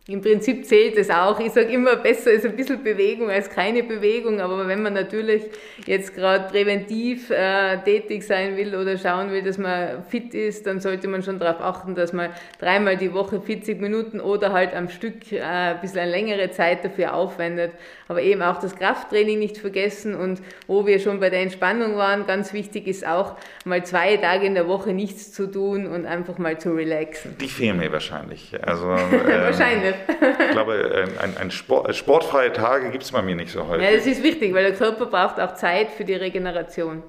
Im 0.08 0.20
Prinzip 0.20 0.64
zählt 0.64 0.96
es 0.98 1.10
auch. 1.10 1.40
Ich 1.40 1.50
sage 1.50 1.66
immer, 1.66 1.96
besser 1.96 2.30
ist 2.30 2.46
ein 2.46 2.54
bisschen 2.54 2.80
Bewegung 2.84 3.28
als 3.28 3.50
keine 3.50 3.82
Bewegung. 3.82 4.40
Aber 4.40 4.68
wenn 4.68 4.80
man 4.80 4.92
natürlich 4.92 5.42
jetzt 5.84 6.14
gerade 6.14 6.48
präventiv 6.48 7.28
äh, 7.30 7.78
tätig 7.78 8.22
sein 8.22 8.56
will 8.56 8.76
oder 8.76 8.98
schauen 8.98 9.32
will, 9.32 9.42
dass 9.42 9.58
man 9.58 10.04
fit 10.04 10.32
ist, 10.32 10.64
dann 10.64 10.78
sollte 10.78 11.08
man 11.08 11.24
schon 11.24 11.40
darauf 11.40 11.60
achten, 11.60 11.96
dass 11.96 12.12
man 12.12 12.30
dreimal 12.60 12.96
die 12.96 13.12
Woche 13.12 13.40
40 13.40 13.80
Minuten 13.80 14.20
oder 14.20 14.52
halt 14.52 14.76
am 14.76 14.90
Stück 14.90 15.32
äh, 15.32 15.40
ein 15.40 15.80
bisschen 15.80 15.98
eine 15.98 16.12
längere 16.12 16.52
Zeit 16.52 16.84
dafür 16.84 17.14
aufwendet. 17.14 17.72
Aber 18.06 18.22
eben 18.22 18.42
auch 18.42 18.60
das 18.60 18.76
Krafttraining 18.76 19.40
nicht 19.40 19.58
vergessen. 19.58 20.14
Und 20.14 20.40
wo 20.68 20.86
wir 20.86 21.00
schon 21.00 21.18
bei 21.18 21.30
der 21.30 21.40
Entspannung 21.40 21.96
waren, 21.96 22.28
ganz 22.28 22.52
wichtig 22.52 22.86
ist 22.86 23.04
auch 23.04 23.34
mal 23.64 23.84
zwei 23.84 24.16
Tage 24.18 24.46
in 24.46 24.54
der 24.54 24.68
Woche 24.68 24.92
nichts 24.92 25.32
zu 25.32 25.50
tun 25.50 25.88
und 25.88 26.06
einfach 26.06 26.38
mal 26.38 26.60
zu 26.60 26.74
relaxen. 26.74 27.36
Die 27.40 27.48
fehlen 27.48 27.78
mir 27.78 27.90
wahrscheinlich. 27.90 28.52
Also, 28.62 28.88
ähm, 28.92 29.42
wahrscheinlich 29.42 29.95
ich 30.08 30.50
glaube, 30.50 31.08
ein, 31.20 31.36
ein 31.36 31.50
Sport, 31.50 31.94
sportfreie 31.94 32.52
Tage 32.52 32.90
gibt 32.90 33.04
es 33.04 33.12
bei 33.12 33.22
mir 33.22 33.34
nicht 33.34 33.52
so 33.52 33.66
häufig. 33.66 33.84
Ja, 33.84 33.94
das 33.94 34.06
ist 34.06 34.22
wichtig, 34.22 34.54
weil 34.54 34.64
der 34.64 34.74
Körper 34.74 35.06
braucht 35.06 35.40
auch 35.40 35.54
Zeit 35.54 35.90
für 35.90 36.04
die 36.04 36.14
Regeneration. 36.14 37.02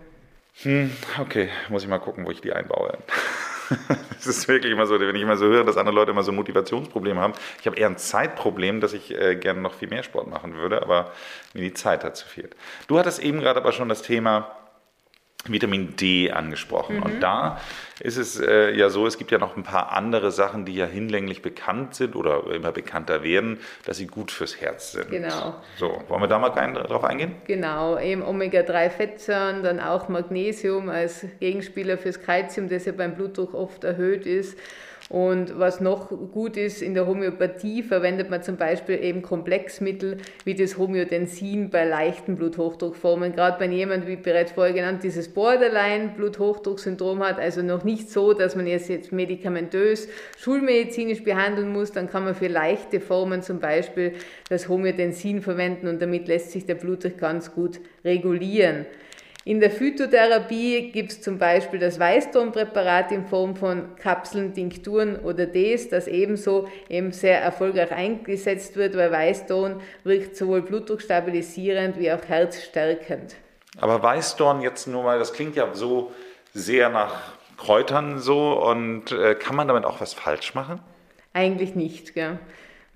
Hm, 0.64 0.92
okay, 1.20 1.50
muss 1.70 1.84
ich 1.84 1.90
mal 1.90 2.00
gucken, 2.00 2.26
wo 2.26 2.32
ich 2.32 2.42
die 2.42 2.54
einbaue. 2.54 2.98
Es 4.20 4.26
ist 4.26 4.48
wirklich 4.48 4.72
immer 4.72 4.86
so, 4.86 5.00
wenn 5.00 5.16
ich 5.16 5.22
immer 5.22 5.38
so 5.38 5.46
höre, 5.46 5.64
dass 5.64 5.78
andere 5.78 5.94
Leute 5.94 6.12
immer 6.12 6.24
so 6.24 6.32
Motivationsprobleme 6.32 7.20
haben. 7.20 7.34
Ich 7.60 7.68
habe 7.68 7.78
eher 7.78 7.88
ein 7.88 7.98
Zeitproblem, 7.98 8.82
dass 8.82 8.94
ich 8.94 9.14
äh, 9.14 9.36
gerne 9.36 9.62
noch 9.62 9.74
viel 9.74 9.90
mehr 9.90 10.04
Sport 10.04 10.28
machen 10.28 10.56
würde, 10.56 10.82
aber 10.82 11.12
mir 11.54 11.62
die 11.62 11.74
Zeit 11.74 12.04
dazu 12.04 12.28
fehlt. 12.28 12.56
Du 12.88 12.98
hattest 12.98 13.20
eben 13.22 13.42
gerade 13.42 13.60
aber 13.60 13.74
schon 13.74 13.90
das 13.90 14.02
Thema 14.02 14.56
Vitamin 15.52 15.96
D 15.96 16.32
angesprochen. 16.32 16.98
Mhm. 16.98 17.04
Und 17.04 17.20
da 17.22 17.60
ist 18.00 18.18
es 18.18 18.40
äh, 18.40 18.72
ja 18.76 18.90
so, 18.90 19.08
es 19.08 19.18
gibt 19.18 19.32
ja 19.32 19.38
noch 19.38 19.58
ein 19.58 19.64
paar 19.64 19.92
andere 19.92 20.32
Sachen, 20.32 20.66
die 20.66 20.76
ja 20.76 20.86
hinlänglich 20.86 21.42
bekannt 21.42 21.96
sind 21.96 22.16
oder 22.16 22.44
immer 22.54 22.72
bekannter 22.72 23.24
werden, 23.24 23.60
dass 23.86 23.98
sie 23.98 24.08
gut 24.08 24.32
fürs 24.32 24.62
Herz 24.62 24.92
sind. 24.92 25.10
Genau. 25.10 25.56
So, 25.78 26.02
wollen 26.08 26.22
wir 26.22 26.28
da 26.28 26.40
mal 26.40 26.52
ein, 26.52 26.74
drauf 26.76 27.04
eingehen? 27.04 27.36
Genau, 27.46 27.98
eben 28.00 28.24
Omega-3-Fettsäuren, 28.24 29.64
dann 29.64 29.80
auch 29.80 30.10
Magnesium 30.10 30.90
als 30.90 31.26
Gegenspieler 31.40 31.98
fürs 31.98 32.22
Kalzium, 32.22 32.70
das 32.70 32.86
ja 32.86 32.92
beim 32.92 33.16
Blutdruck 33.16 33.54
oft 33.54 33.84
erhöht 33.84 34.26
ist. 34.26 34.58
Und 35.10 35.58
was 35.58 35.80
noch 35.80 36.10
gut 36.10 36.58
ist, 36.58 36.82
in 36.82 36.94
der 36.94 37.08
Homöopathie 37.08 37.82
verwendet 37.82 38.30
man 38.30 38.44
zum 38.44 38.58
Beispiel 38.58 39.02
eben 39.02 39.22
Komplexmittel 39.22 40.18
wie 40.44 40.54
das 40.54 40.78
Homöotensin 40.78 41.70
bei 41.70 41.86
leichten 41.86 42.36
Bluthochdruckformen. 42.36 43.32
Gerade 43.32 43.58
wenn 43.62 43.72
jemand, 43.72 44.06
wie 44.06 44.18
bereits 44.18 44.52
vorher 44.52 44.74
genannt, 44.74 45.04
dieses 45.04 45.30
Borderline-Bluthochdrucksyndrom 45.30 47.24
hat, 47.24 47.40
also 47.40 47.62
noch 47.62 47.86
nicht 47.86 48.12
so, 48.12 48.34
dass 48.34 48.58
man 48.58 48.68
es 48.68 48.90
jetzt 48.90 49.14
medikamentös, 49.14 50.10
schulmedizinisch 50.38 51.24
behandeln 51.24 51.72
muss, 51.72 51.94
dann 51.94 52.10
kann 52.10 52.26
man 52.26 52.36
für 52.36 52.48
leichte 52.48 53.00
Formen 53.00 53.42
zum 53.42 53.62
Beispiel 53.62 54.12
das 54.50 54.68
Homöotensin 54.68 55.42
verwenden 55.42 55.88
und 55.88 56.02
damit 56.02 56.28
lässt 56.28 56.52
sich 56.52 56.66
der 56.66 56.76
Blutdruck 56.76 57.18
ganz 57.18 57.54
gut 57.54 57.80
regulieren. 58.04 58.86
In 59.48 59.62
der 59.62 59.72
Phytotherapie 59.72 60.92
gibt 60.92 61.10
es 61.10 61.22
zum 61.22 61.38
Beispiel 61.38 61.80
das 61.80 61.98
Weißtonpräparat 61.98 63.14
in 63.14 63.26
Form 63.26 63.56
von 63.56 63.96
Kapseln, 63.96 64.54
Tinkturen 64.54 65.16
oder 65.22 65.46
Ds, 65.46 65.88
das 65.88 66.08
ebenso 66.08 66.68
eben 66.90 67.14
sehr 67.14 67.42
erfolgreich 67.42 67.94
eingesetzt 67.94 68.76
wird, 68.76 68.98
weil 68.98 69.10
Weißton 69.10 69.80
wirkt 70.04 70.36
sowohl 70.36 70.64
blutdruckstabilisierend 70.64 71.98
wie 71.98 72.12
auch 72.12 72.26
herzstärkend. 72.28 73.38
Aber 73.80 74.04
Weißdorn 74.04 74.60
jetzt 74.60 74.86
nur 74.86 75.04
mal, 75.04 75.18
das 75.18 75.32
klingt 75.32 75.56
ja 75.56 75.74
so 75.74 76.12
sehr 76.54 76.90
nach 76.90 77.32
Kräutern 77.56 78.20
so 78.20 78.62
und 78.62 79.14
äh, 79.14 79.34
kann 79.36 79.56
man 79.56 79.70
damit 79.70 79.86
auch 79.86 80.02
was 80.02 80.14
falsch 80.14 80.56
machen? 80.56 80.82
Eigentlich 81.32 81.74
nicht, 81.74 82.14
gell. 82.14 82.38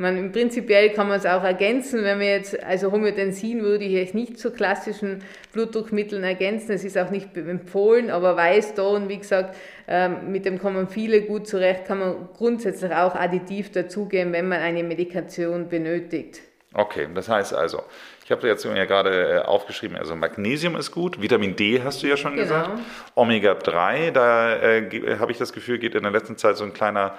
Man, 0.02 0.32
prinzipiell 0.32 0.90
kann 0.90 1.08
man 1.08 1.20
es 1.20 1.28
auch 1.28 1.44
ergänzen, 1.44 2.04
wenn 2.04 2.20
wir 2.20 2.30
jetzt, 2.30 2.62
also 2.64 2.92
Homöotensin 2.92 3.62
würde 3.62 3.86
ich 3.86 3.92
jetzt 3.92 4.16
nicht 4.16 4.40
zu 4.40 4.50
klassischen 4.50 5.24
Blutdruckmitteln 5.54 6.24
ergänzen, 6.24 6.72
es 6.72 6.84
ist 6.84 6.98
auch 6.98 7.12
nicht 7.12 7.38
empfohlen, 7.38 8.10
aber 8.10 8.36
Weißdorn, 8.36 9.10
wie 9.10 9.20
gesagt, 9.20 9.56
ähm, 9.88 10.32
mit 10.32 10.46
dem 10.46 10.58
kommen 10.58 10.88
viele 10.88 11.22
gut 11.22 11.48
zurecht, 11.48 11.86
kann 11.86 12.00
man 12.00 12.30
grundsätzlich 12.36 12.92
auch 12.92 13.14
additiv 13.14 13.72
dazugeben, 13.72 14.34
wenn 14.34 14.48
man 14.48 14.60
eine 14.60 14.84
Medikation 14.84 15.70
benötigt. 15.70 16.42
Okay, 16.74 17.08
das 17.14 17.30
heißt 17.30 17.54
also, 17.54 17.84
ich 18.26 18.32
habe 18.32 18.48
jetzt 18.48 18.66
ja 18.66 18.86
gerade 18.86 19.12
äh, 19.12 19.38
aufgeschrieben, 19.40 19.98
also 19.98 20.16
Magnesium 20.16 20.76
ist 20.78 20.92
gut, 20.92 21.22
Vitamin 21.22 21.56
D 21.56 21.82
hast 21.84 22.02
du 22.02 22.08
ja 22.08 22.18
schon 22.18 22.36
genau. 22.36 22.44
gesagt, 22.44 22.72
Omega-3, 23.14 24.10
da 24.10 24.56
äh, 24.56 25.18
habe 25.20 25.32
ich 25.32 25.38
das 25.38 25.54
Gefühl, 25.54 25.78
geht 25.78 25.94
in 25.94 26.02
der 26.02 26.12
letzten 26.12 26.38
Zeit 26.38 26.58
so 26.58 26.64
ein 26.64 26.74
kleiner 26.74 27.18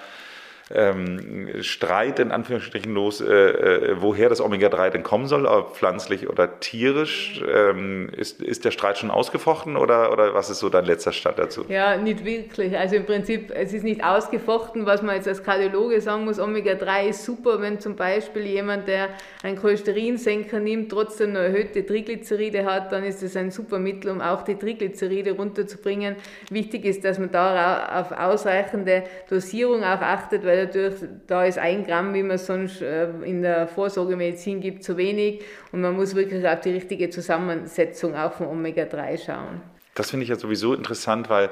ähm, 0.75 1.63
Streit 1.63 2.19
in 2.19 2.31
Anführungsstrichen 2.31 2.93
los, 2.95 3.21
äh, 3.21 3.27
äh, 3.27 3.97
woher 4.01 4.29
das 4.29 4.41
Omega-3 4.41 4.91
denn 4.91 5.03
kommen 5.03 5.27
soll, 5.27 5.47
ob 5.47 5.77
pflanzlich 5.77 6.29
oder 6.29 6.61
tierisch. 6.61 7.43
Ähm, 7.47 8.09
ist, 8.17 8.41
ist 8.43 8.65
der 8.65 8.71
Streit 8.71 8.99
schon 8.99 9.11
ausgefochten 9.11 9.77
oder, 9.77 10.13
oder 10.13 10.35
was 10.35 10.51
ist 10.51 10.61
so 10.61 10.69
dein 10.69 10.85
letzter 10.85 11.13
Stand 11.13 11.39
dazu? 11.39 11.65
Ja, 11.69 11.97
nicht 11.97 12.25
wirklich. 12.25 12.77
Also 12.77 12.97
im 12.97 13.05
Prinzip, 13.05 13.53
es 13.55 13.73
ist 13.73 13.85
nicht 13.85 14.03
ausgefochten, 14.03 14.87
was 14.87 15.03
man 15.03 15.17
jetzt 15.17 15.29
als 15.29 15.43
Kardiologe 15.43 16.01
sagen 16.01 16.25
muss. 16.25 16.39
Omega-3 16.39 17.09
ist 17.09 17.25
super, 17.25 17.61
wenn 17.61 17.81
zum 17.81 17.97
Beispiel 17.97 18.47
jemand, 18.47 18.89
der 18.89 19.11
einen 19.43 19.57
Cholesterinsenker 19.57 20.61
nimmt, 20.61 20.91
trotzdem 20.91 21.31
eine 21.31 21.41
erhöhte 21.41 21.85
Triglyceride 21.85 22.65
hat, 22.65 22.93
dann 22.93 23.05
ist 23.05 23.23
es 23.23 23.37
ein 23.37 23.51
super 23.51 23.79
Mittel, 23.79 24.11
um 24.11 24.21
auch 24.21 24.43
die 24.43 24.55
Triglyceride 24.55 25.33
runterzubringen. 25.33 26.17
Wichtig 26.51 26.85
ist, 26.85 27.05
dass 27.05 27.19
man 27.19 27.31
da 27.31 28.01
auf 28.01 28.13
ausreichende 28.13 29.05
Dosierung 29.29 29.83
auch 29.83 30.01
achtet, 30.01 30.45
weil 30.45 30.62
dadurch, 30.67 30.95
da 31.27 31.45
ist 31.45 31.59
ein 31.59 31.85
Gramm, 31.85 32.15
wie 32.15 32.23
man 32.23 32.39
sonst 32.39 32.83
äh, 32.83 33.09
in 33.25 33.43
der 33.43 33.67
Vorsorgemedizin 33.67 34.61
gibt, 34.61 34.85
zu 34.85 34.97
wenig 34.97 35.43
und 35.73 35.81
man 35.81 35.95
muss 35.95 36.15
wirklich 36.15 36.47
auf 36.47 36.61
die 36.61 36.71
richtige 36.71 37.11
Zusammensetzung 37.11 38.15
auch 38.15 38.33
von 38.33 38.47
Omega-3 38.47 39.25
schauen. 39.25 39.63
Das 39.95 40.11
finde 40.11 40.25
ich 40.25 40.31
ja 40.31 40.37
sowieso 40.37 40.73
interessant, 40.73 41.29
weil 41.29 41.51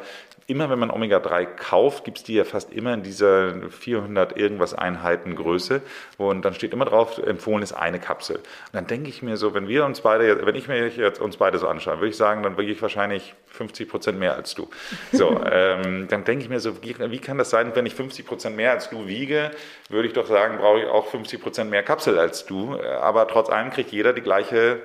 immer 0.50 0.68
wenn 0.68 0.80
man 0.80 0.90
Omega-3 0.90 1.46
kauft, 1.46 2.04
gibt 2.04 2.18
es 2.18 2.24
die 2.24 2.34
ja 2.34 2.44
fast 2.44 2.72
immer 2.72 2.92
in 2.92 3.02
dieser 3.02 3.54
400 3.70 4.36
irgendwas 4.36 4.74
Einheiten 4.74 5.36
Größe 5.36 5.80
und 6.18 6.44
dann 6.44 6.54
steht 6.54 6.72
immer 6.72 6.84
drauf, 6.84 7.18
empfohlen 7.18 7.62
ist 7.62 7.72
eine 7.72 8.00
Kapsel. 8.00 8.36
Und 8.36 8.44
dann 8.72 8.86
denke 8.88 9.08
ich 9.08 9.22
mir 9.22 9.36
so, 9.36 9.54
wenn 9.54 9.68
wir 9.68 9.84
uns 9.84 10.00
beide, 10.00 10.44
wenn 10.44 10.56
ich 10.56 10.66
mir 10.66 10.88
jetzt 10.88 11.20
uns 11.20 11.36
beide 11.36 11.58
so 11.58 11.68
anschaue, 11.68 11.98
würde 11.98 12.08
ich 12.08 12.16
sagen, 12.16 12.42
dann 12.42 12.58
wiege 12.58 12.72
ich 12.72 12.82
wahrscheinlich 12.82 13.34
50 13.46 13.88
Prozent 13.88 14.18
mehr 14.18 14.34
als 14.34 14.54
du. 14.54 14.68
So, 15.12 15.40
ähm, 15.50 16.08
dann 16.08 16.24
denke 16.24 16.42
ich 16.42 16.50
mir 16.50 16.58
so, 16.58 16.82
wie, 16.82 16.96
wie, 16.98 17.18
kann 17.18 17.38
das 17.38 17.50
sein, 17.50 17.70
wenn 17.74 17.86
ich 17.86 17.94
50 17.94 18.26
Prozent 18.26 18.56
mehr 18.56 18.72
als 18.72 18.90
du 18.90 19.06
wiege, 19.06 19.52
würde 19.88 20.08
ich 20.08 20.14
doch 20.14 20.26
sagen, 20.26 20.58
brauche 20.58 20.80
ich 20.80 20.86
auch 20.86 21.06
50 21.06 21.40
Prozent 21.40 21.70
mehr 21.70 21.84
Kapsel 21.84 22.18
als 22.18 22.44
du. 22.44 22.76
Aber 22.80 23.28
trotz 23.28 23.50
allem 23.50 23.70
kriegt 23.70 23.92
jeder 23.92 24.12
die 24.12 24.22
gleiche 24.22 24.80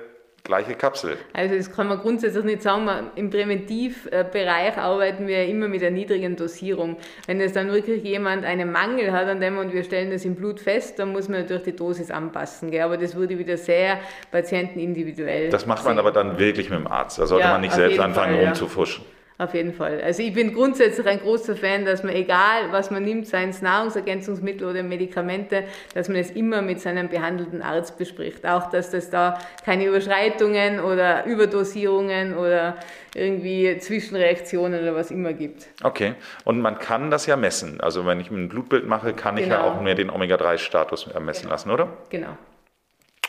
gleiche 0.46 0.74
Kapsel. 0.74 1.18
Also 1.32 1.56
das 1.56 1.70
kann 1.70 1.88
man 1.88 1.98
grundsätzlich 1.98 2.44
nicht 2.44 2.62
sagen. 2.62 2.88
Im 3.16 3.30
Präventivbereich 3.30 4.78
arbeiten 4.78 5.26
wir 5.26 5.44
immer 5.44 5.68
mit 5.68 5.82
einer 5.82 5.90
niedrigen 5.90 6.36
Dosierung. 6.36 6.96
Wenn 7.26 7.40
es 7.40 7.52
dann 7.52 7.70
wirklich 7.70 8.02
jemand 8.02 8.44
einen 8.44 8.72
Mangel 8.72 9.12
hat 9.12 9.26
an 9.26 9.40
dem 9.40 9.58
und 9.58 9.72
wir 9.72 9.84
stellen 9.84 10.10
das 10.10 10.24
im 10.24 10.34
Blut 10.34 10.60
fest, 10.60 10.98
dann 10.98 11.12
muss 11.12 11.28
man 11.28 11.42
natürlich 11.42 11.64
die 11.64 11.76
Dosis 11.76 12.10
anpassen. 12.10 12.70
Gell? 12.70 12.82
Aber 12.82 12.96
das 12.96 13.14
würde 13.14 13.38
wieder 13.38 13.56
sehr 13.56 13.98
patientenindividuell. 14.30 15.50
Das 15.50 15.66
macht 15.66 15.84
man 15.84 15.94
sehen. 15.94 15.98
aber 15.98 16.12
dann 16.12 16.38
wirklich 16.38 16.70
mit 16.70 16.78
dem 16.78 16.86
Arzt. 16.86 17.18
Da 17.18 17.26
sollte 17.26 17.46
ja, 17.46 17.52
man 17.52 17.60
nicht 17.60 17.74
selbst 17.74 17.98
anfangen 17.98 18.36
Fall, 18.36 18.46
rumzufuschen. 18.46 19.04
Ja. 19.04 19.15
Auf 19.38 19.52
jeden 19.52 19.74
Fall. 19.74 20.00
Also 20.00 20.22
ich 20.22 20.32
bin 20.32 20.54
grundsätzlich 20.54 21.06
ein 21.06 21.20
großer 21.20 21.56
Fan, 21.56 21.84
dass 21.84 22.02
man 22.02 22.14
egal, 22.14 22.72
was 22.72 22.90
man 22.90 23.04
nimmt, 23.04 23.26
seien 23.26 23.50
es 23.50 23.60
Nahrungsergänzungsmittel 23.60 24.66
oder 24.66 24.82
Medikamente, 24.82 25.64
dass 25.92 26.08
man 26.08 26.16
es 26.16 26.30
immer 26.30 26.62
mit 26.62 26.80
seinem 26.80 27.10
behandelten 27.10 27.60
Arzt 27.60 27.98
bespricht. 27.98 28.46
Auch, 28.46 28.70
dass 28.70 28.90
das 28.90 29.10
da 29.10 29.38
keine 29.62 29.84
Überschreitungen 29.84 30.80
oder 30.80 31.26
Überdosierungen 31.26 32.34
oder 32.34 32.78
irgendwie 33.14 33.76
Zwischenreaktionen 33.78 34.80
oder 34.80 34.94
was 34.94 35.10
immer 35.10 35.34
gibt. 35.34 35.66
Okay. 35.82 36.14
Und 36.44 36.62
man 36.62 36.78
kann 36.78 37.10
das 37.10 37.26
ja 37.26 37.36
messen. 37.36 37.78
Also 37.82 38.06
wenn 38.06 38.20
ich 38.20 38.30
ein 38.30 38.48
Blutbild 38.48 38.86
mache, 38.86 39.12
kann 39.12 39.36
ich 39.36 39.44
genau. 39.44 39.56
ja 39.56 39.64
auch 39.64 39.82
mir 39.82 39.94
den 39.94 40.08
Omega-3-Status 40.08 41.12
messen 41.20 41.42
genau. 41.42 41.52
lassen, 41.52 41.70
oder? 41.70 41.88
Genau. 42.08 42.38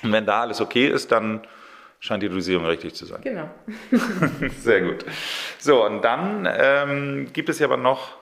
Und 0.03 0.13
wenn 0.13 0.25
da 0.25 0.41
alles 0.41 0.61
okay 0.61 0.87
ist, 0.87 1.11
dann 1.11 1.41
scheint 1.99 2.23
die 2.23 2.29
Dosierung 2.29 2.65
richtig 2.65 2.93
zu 2.93 3.05
sein. 3.05 3.21
Genau. 3.21 3.49
Sehr 4.59 4.81
gut. 4.81 5.05
So, 5.59 5.85
und 5.85 6.01
dann 6.03 6.47
ähm, 6.49 7.27
gibt 7.33 7.49
es 7.49 7.59
ja 7.59 7.67
aber 7.67 7.77
noch, 7.77 8.15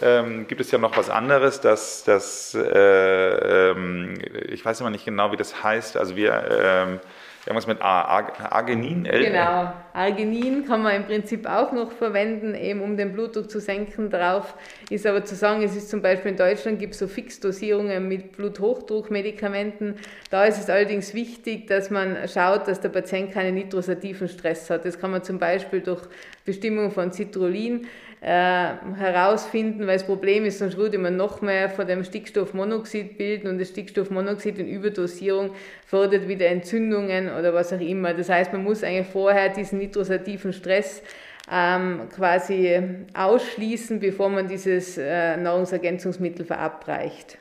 ähm, 0.00 0.46
gibt 0.48 0.60
es 0.60 0.70
ja 0.70 0.78
noch 0.78 0.96
was 0.96 1.10
anderes, 1.10 1.60
dass 1.60 2.04
das, 2.04 2.54
äh, 2.54 3.70
ähm, 3.70 4.14
ich 4.48 4.64
weiß 4.64 4.80
immer 4.80 4.90
nicht 4.90 5.04
genau, 5.04 5.32
wie 5.32 5.36
das 5.36 5.62
heißt. 5.62 5.96
Also 5.96 6.16
wir, 6.16 6.48
ähm, 6.50 7.00
irgendwas 7.46 7.66
mit 7.66 7.80
Arginin? 7.80 9.06
L 9.06 9.24
genau, 9.24 9.72
Arginin 9.92 10.66
kann 10.66 10.82
man 10.82 10.96
im 10.96 11.04
Prinzip 11.04 11.46
auch 11.46 11.72
noch 11.72 11.90
verwenden, 11.92 12.54
eben 12.54 12.80
um 12.82 12.96
den 12.96 13.12
Blutdruck 13.12 13.50
zu 13.50 13.60
senken. 13.60 14.10
Darauf 14.10 14.54
ist 14.90 15.06
aber 15.06 15.24
zu 15.24 15.34
sagen, 15.34 15.62
es 15.62 15.74
ist 15.74 15.88
zum 15.88 16.02
Beispiel 16.02 16.32
in 16.32 16.36
Deutschland 16.36 16.78
gibt 16.78 16.92
es 16.94 17.00
so 17.00 17.08
Fixdosierungen 17.08 18.06
mit 18.06 18.32
Bluthochdruckmedikamenten. 18.32 19.96
Da 20.30 20.44
ist 20.44 20.58
es 20.58 20.68
allerdings 20.68 21.14
wichtig, 21.14 21.66
dass 21.66 21.90
man 21.90 22.28
schaut, 22.28 22.68
dass 22.68 22.80
der 22.80 22.90
Patient 22.90 23.32
keinen 23.32 23.54
nitrosativen 23.54 24.28
Stress 24.28 24.68
hat. 24.68 24.84
Das 24.84 24.98
kann 24.98 25.10
man 25.10 25.22
zum 25.22 25.38
Beispiel 25.38 25.80
durch 25.80 26.02
Bestimmung 26.44 26.90
von 26.90 27.12
Citrullin 27.12 27.86
äh, 28.20 28.74
herausfinden, 28.98 29.86
weil 29.86 29.96
das 29.96 30.04
Problem 30.04 30.44
ist, 30.44 30.58
sonst 30.58 30.76
würde 30.76 30.98
man 30.98 31.16
noch 31.16 31.40
mehr 31.40 31.70
von 31.70 31.86
dem 31.86 32.04
Stickstoffmonoxid 32.04 33.16
bilden 33.16 33.48
und 33.48 33.58
das 33.58 33.68
Stickstoffmonoxid 33.68 34.58
in 34.58 34.68
Überdosierung 34.68 35.52
fördert 35.86 36.28
wieder 36.28 36.46
Entzündungen 36.46 37.30
oder 37.30 37.54
was 37.54 37.72
auch 37.72 37.80
immer. 37.80 38.12
Das 38.12 38.28
heißt, 38.28 38.52
man 38.52 38.62
muss 38.62 38.84
eigentlich 38.84 39.06
vorher 39.06 39.48
diesen 39.48 39.78
nitrosativen 39.78 40.52
Stress 40.52 41.02
ähm, 41.50 42.08
quasi 42.14 42.82
ausschließen, 43.14 44.00
bevor 44.00 44.28
man 44.28 44.46
dieses 44.46 44.98
äh, 44.98 45.38
Nahrungsergänzungsmittel 45.38 46.44
verabreicht. 46.44 47.38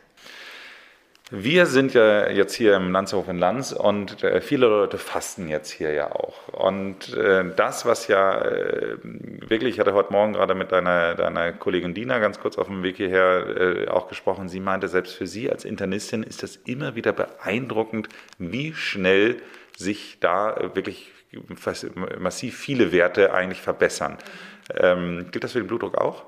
Wir 1.32 1.68
sind 1.68 1.94
ja 1.94 2.28
jetzt 2.32 2.56
hier 2.56 2.76
im 2.76 2.92
Landshof 2.92 3.28
in 3.28 3.38
Lanz 3.38 3.72
und 3.72 4.24
äh, 4.24 4.42
viele 4.42 4.66
Leute 4.66 4.98
fasten 4.98 5.48
jetzt 5.48 5.70
hier 5.70 5.94
ja 5.94 6.12
auch. 6.12 6.48
Und 6.48 7.14
äh, 7.14 7.46
das, 7.56 7.86
was 7.86 8.08
ja 8.08 8.42
äh, 8.42 8.98
wirklich, 9.04 9.76
ich 9.76 9.80
hatte 9.80 9.94
heute 9.94 10.12
Morgen 10.12 10.34
gerade 10.34 10.56
mit 10.56 10.72
deiner, 10.72 11.14
deiner 11.14 11.52
Kollegin 11.54 11.94
Dina 11.94 12.18
ganz 12.18 12.40
kurz 12.40 12.58
auf 12.58 12.66
dem 12.66 12.82
Weg 12.82 12.98
hierher 12.98 13.90
auch 13.92 14.08
gesprochen, 14.08 14.50
sie 14.50 14.60
meinte, 14.60 14.88
selbst 14.88 15.16
für 15.16 15.28
sie 15.28 15.52
als 15.52 15.66
Internistin 15.66 16.24
ist 16.24 16.42
das 16.42 16.56
immer 16.56 16.96
wieder 16.96 17.14
beeindruckend, 17.14 18.10
wie 18.40 18.74
schnell 18.74 19.38
sich 19.78 20.18
da 20.20 20.72
wirklich 20.74 21.12
massiv 22.18 22.58
viele 22.58 22.92
Werte 22.92 23.36
eigentlich 23.36 23.62
verbessern. 23.62 24.18
Ähm, 24.76 25.28
gilt 25.30 25.44
das 25.44 25.52
für 25.52 25.60
den 25.60 25.68
Blutdruck 25.68 25.96
auch? 25.96 26.26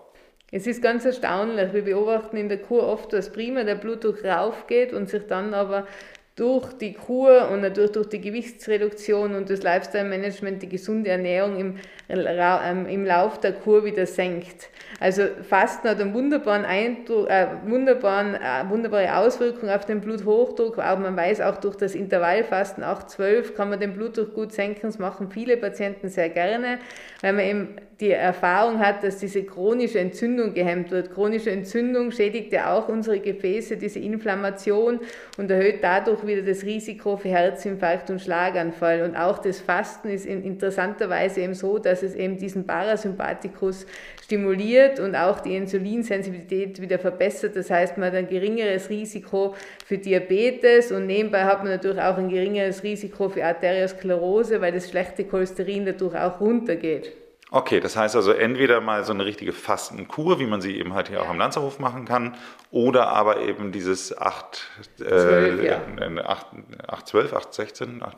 Es 0.51 0.67
ist 0.67 0.81
ganz 0.81 1.05
erstaunlich. 1.05 1.71
Wir 1.73 1.83
beobachten 1.83 2.35
in 2.35 2.49
der 2.49 2.57
Kur 2.57 2.85
oft, 2.85 3.13
dass 3.13 3.31
prima 3.31 3.63
der 3.63 3.75
Blutdruck 3.75 4.23
raufgeht 4.25 4.91
und 4.91 5.09
sich 5.09 5.25
dann 5.27 5.53
aber 5.53 5.87
durch 6.35 6.73
die 6.73 6.93
Kur 6.93 7.49
und 7.51 7.61
natürlich 7.61 7.91
durch 7.91 8.07
die 8.07 8.19
Gewichtsreduktion 8.19 9.35
und 9.35 9.49
das 9.49 9.63
Lifestyle-Management 9.63 10.63
die 10.63 10.69
gesunde 10.69 11.09
Ernährung 11.09 11.57
im, 11.57 11.75
ähm, 12.09 12.85
im 12.87 13.05
Lauf 13.05 13.39
der 13.39 13.53
Kur 13.53 13.83
wieder 13.85 14.05
senkt. 14.05 14.69
Also 14.99 15.23
Fasten 15.47 15.89
hat 15.89 15.99
einen 15.99 16.13
wunderbaren 16.13 16.65
Eindruck, 16.65 17.29
äh, 17.29 17.47
wunderbaren, 17.65 18.35
äh, 18.35 18.69
wunderbare 18.69 19.17
Auswirkung 19.17 19.69
auf 19.69 19.85
den 19.85 20.01
Bluthochdruck. 20.01 20.79
Auch 20.79 20.99
man 20.99 21.15
weiß 21.15 21.41
auch 21.41 21.57
durch 21.57 21.75
das 21.75 21.95
Intervallfasten 21.95 22.83
8-12 22.83 23.53
kann 23.55 23.69
man 23.69 23.79
den 23.79 23.93
Blutdruck 23.93 24.33
gut 24.33 24.53
senken. 24.53 24.87
Das 24.87 24.99
machen 24.99 25.29
viele 25.31 25.57
Patienten 25.57 26.09
sehr 26.09 26.29
gerne, 26.29 26.79
weil 27.21 27.33
man 27.33 27.45
eben 27.45 27.75
die 28.01 28.11
Erfahrung 28.11 28.79
hat, 28.79 29.03
dass 29.03 29.17
diese 29.17 29.43
chronische 29.43 29.99
Entzündung 29.99 30.55
gehemmt 30.55 30.89
wird. 30.89 31.13
Chronische 31.13 31.51
Entzündung 31.51 32.11
schädigt 32.11 32.51
ja 32.51 32.73
auch 32.73 32.89
unsere 32.89 33.19
Gefäße, 33.19 33.77
diese 33.77 33.99
Inflammation 33.99 34.99
und 35.37 35.51
erhöht 35.51 35.83
dadurch 35.83 36.25
wieder 36.25 36.41
das 36.41 36.63
Risiko 36.63 37.15
für 37.15 37.29
Herzinfarkt 37.29 38.09
und 38.09 38.19
Schlaganfall. 38.19 39.03
Und 39.03 39.15
auch 39.15 39.37
das 39.37 39.59
Fasten 39.59 40.09
ist 40.09 40.25
in 40.25 40.43
interessanterweise 40.43 41.41
eben 41.41 41.53
so, 41.53 41.77
dass 41.77 42.01
es 42.01 42.15
eben 42.15 42.37
diesen 42.37 42.65
Parasympathikus 42.65 43.85
stimuliert 44.23 44.99
und 44.99 45.15
auch 45.15 45.39
die 45.39 45.55
Insulinsensibilität 45.55 46.81
wieder 46.81 46.97
verbessert. 46.97 47.55
Das 47.55 47.69
heißt, 47.69 47.97
man 47.99 48.07
hat 48.07 48.15
ein 48.15 48.27
geringeres 48.27 48.89
Risiko 48.89 49.53
für 49.85 49.99
Diabetes 49.99 50.91
und 50.91 51.05
nebenbei 51.05 51.43
hat 51.43 51.59
man 51.59 51.71
natürlich 51.71 52.01
auch 52.01 52.17
ein 52.17 52.29
geringeres 52.29 52.81
Risiko 52.81 53.29
für 53.29 53.45
Arteriosklerose, 53.45 54.59
weil 54.59 54.71
das 54.71 54.89
schlechte 54.89 55.23
Cholesterin 55.25 55.85
dadurch 55.85 56.15
auch 56.15 56.39
runtergeht. 56.39 57.20
Okay, 57.53 57.81
das 57.81 57.97
heißt 57.97 58.15
also 58.15 58.31
entweder 58.31 58.79
mal 58.79 59.03
so 59.03 59.11
eine 59.11 59.25
richtige 59.25 59.51
Fastenkur, 59.51 60.39
wie 60.39 60.45
man 60.45 60.61
sie 60.61 60.79
eben 60.79 60.93
halt 60.93 61.09
hier 61.09 61.21
auch 61.21 61.27
am 61.27 61.37
Lanzerhof 61.37 61.79
machen 61.79 62.05
kann, 62.05 62.37
oder 62.71 63.09
aber 63.09 63.41
eben 63.41 63.73
dieses 63.73 64.17
8, 64.17 64.69
12, 64.95 65.59
äh, 65.59 65.65
ja. 65.65 65.81
8, 66.23 66.47
8, 66.87 67.07
12, 67.07 67.33
8, 67.33 67.53
16, 67.53 68.03
8, 68.03 68.17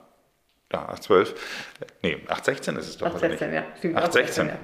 ja, 0.72 0.86
8, 0.88 1.04
12, 1.04 1.36
nee, 2.04 2.24
8, 2.28 2.46
16 2.46 2.76
ist 2.76 2.88
es 2.89 2.98
doch. 2.98 3.08
8, 3.08 3.19
16, 3.22 3.54
ja. 3.54 3.63
Stimmt, 3.80 3.98
8, 3.98 4.13
16. 4.13 4.46
16 4.46 4.48
ja. 4.50 4.56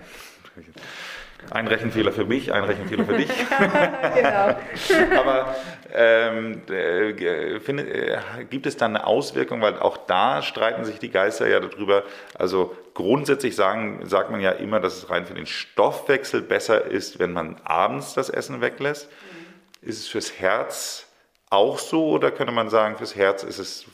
Ein 1.52 1.68
Rechenfehler 1.68 2.12
für 2.12 2.26
mich, 2.26 2.54
ein 2.54 2.64
Rechenfehler 2.64 3.06
für 3.06 3.18
dich. 3.18 3.30
genau. 4.16 4.56
Aber 5.20 5.56
ähm, 5.94 6.62
äh, 6.70 7.60
find, 7.60 7.80
äh, 7.80 8.20
gibt 8.50 8.66
es 8.66 8.78
dann 8.78 8.96
eine 8.96 9.08
Auswirkung, 9.08 9.62
weil 9.62 9.80
auch 9.80 9.98
da 9.98 10.42
streiten 10.42 10.86
sich 10.86 11.00
die 11.00 11.10
Geister 11.10 11.48
ja 11.48 11.60
darüber. 11.60 12.04
Also 12.36 12.76
grundsätzlich 12.94 13.56
sagen, 13.56 14.02
sagt 14.04 14.30
man 14.30 14.42
ja 14.42 14.52
immer, 14.52 14.80
dass 14.80 14.98
es 14.98 15.10
rein 15.10 15.26
für 15.26 15.34
den 15.34 15.48
Stoffwechsel 15.48 16.42
besser 16.42 16.86
ist, 16.86 17.20
wenn 17.20 17.34
man 17.34 17.60
abends 17.64 18.14
das 18.14 18.30
Essen 18.30 18.62
weglässt. 18.62 19.10
Mhm. 19.10 19.90
Ist 19.90 20.00
es 20.00 20.08
fürs 20.08 20.40
Herz 20.40 21.08
auch 21.50 21.80
so 21.80 22.10
oder 22.10 22.32
könnte 22.32 22.54
man 22.54 22.70
sagen, 22.70 22.98
fürs 22.98 23.16
Herz 23.16 23.44
ist 23.44 23.60
es 23.60 23.86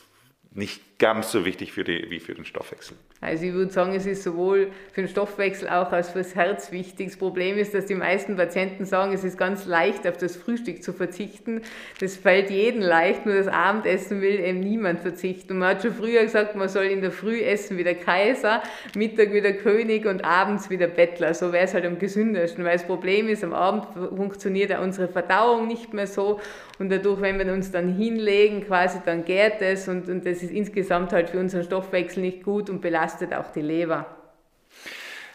nicht 0.50 0.98
ganz 0.98 1.30
so 1.30 1.44
wichtig 1.44 1.72
für 1.72 1.84
die, 1.84 2.10
wie 2.10 2.20
für 2.20 2.34
den 2.34 2.44
Stoffwechsel. 2.44 2.96
Also 3.22 3.46
ich 3.46 3.54
würde 3.54 3.72
sagen, 3.72 3.94
es 3.94 4.04
ist 4.04 4.22
sowohl 4.22 4.70
für 4.92 5.00
den 5.00 5.08
Stoffwechsel 5.08 5.68
auch 5.68 5.90
als 5.90 6.10
für 6.10 6.18
das 6.18 6.34
Herz 6.34 6.70
wichtig. 6.70 7.08
Das 7.08 7.16
Problem 7.16 7.56
ist, 7.56 7.72
dass 7.72 7.86
die 7.86 7.94
meisten 7.94 8.36
Patienten 8.36 8.84
sagen, 8.84 9.14
es 9.14 9.24
ist 9.24 9.38
ganz 9.38 9.64
leicht, 9.64 10.06
auf 10.06 10.18
das 10.18 10.36
Frühstück 10.36 10.82
zu 10.82 10.92
verzichten. 10.92 11.62
Das 11.98 12.16
fällt 12.16 12.50
jedem 12.50 12.82
leicht, 12.82 13.24
nur 13.24 13.34
das 13.34 13.48
Abendessen 13.48 14.20
will 14.20 14.38
eben 14.38 14.60
niemand 14.60 15.00
verzichten. 15.00 15.54
Und 15.54 15.60
man 15.60 15.70
hat 15.70 15.82
schon 15.82 15.94
früher 15.94 16.22
gesagt, 16.24 16.56
man 16.56 16.68
soll 16.68 16.84
in 16.84 17.00
der 17.00 17.10
Früh 17.10 17.40
essen 17.40 17.78
wie 17.78 17.84
der 17.84 17.94
Kaiser, 17.94 18.62
Mittag 18.94 19.32
wie 19.32 19.40
der 19.40 19.56
König 19.56 20.04
und 20.04 20.22
abends 20.22 20.68
wie 20.68 20.76
der 20.76 20.88
Bettler. 20.88 21.32
So 21.32 21.52
wäre 21.52 21.64
es 21.64 21.72
halt 21.72 21.86
am 21.86 21.98
gesündesten, 21.98 22.64
weil 22.64 22.74
das 22.74 22.86
Problem 22.86 23.28
ist, 23.28 23.42
am 23.42 23.54
Abend 23.54 23.86
funktioniert 24.14 24.68
ja 24.68 24.80
unsere 24.80 25.08
Verdauung 25.08 25.66
nicht 25.66 25.94
mehr 25.94 26.06
so 26.06 26.38
und 26.78 26.90
dadurch, 26.90 27.22
wenn 27.22 27.38
wir 27.38 27.50
uns 27.52 27.70
dann 27.70 27.94
hinlegen, 27.94 28.66
quasi 28.66 28.98
dann 29.04 29.24
gärt 29.24 29.62
es 29.62 29.88
und, 29.88 30.08
und 30.10 30.26
das 30.26 30.42
ist 30.42 30.50
insgesamt 30.50 31.12
halt 31.12 31.30
für 31.30 31.40
unseren 31.40 31.64
Stoffwechsel 31.64 32.22
nicht 32.22 32.42
gut 32.42 32.68
und 32.68 32.82
belastet 32.82 33.05
auch 33.34 33.52
die 33.52 33.62
Leber. 33.62 34.06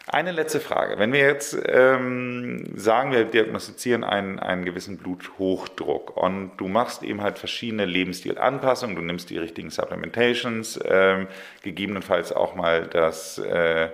Eine 0.07 0.31
letzte 0.31 0.59
Frage. 0.59 0.97
Wenn 0.97 1.13
wir 1.13 1.19
jetzt 1.19 1.57
ähm, 1.67 2.65
sagen, 2.75 3.11
wir 3.11 3.23
diagnostizieren 3.23 4.03
einen, 4.03 4.39
einen 4.39 4.65
gewissen 4.65 4.97
Bluthochdruck 4.97 6.17
und 6.17 6.51
du 6.57 6.67
machst 6.67 7.03
eben 7.03 7.21
halt 7.21 7.39
verschiedene 7.39 7.85
Lebensstilanpassungen, 7.85 8.95
du 8.95 9.01
nimmst 9.03 9.29
die 9.29 9.37
richtigen 9.37 9.69
Supplementations, 9.69 10.79
ähm, 10.83 11.27
gegebenenfalls 11.61 12.33
auch 12.33 12.55
mal 12.55 12.87
das 12.87 13.37
äh, 13.37 13.89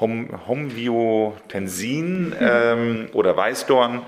Hom 0.00 0.46
Homviotensin 0.46 2.34
ähm, 2.40 3.08
oder 3.12 3.36
Weißdorn, 3.36 4.02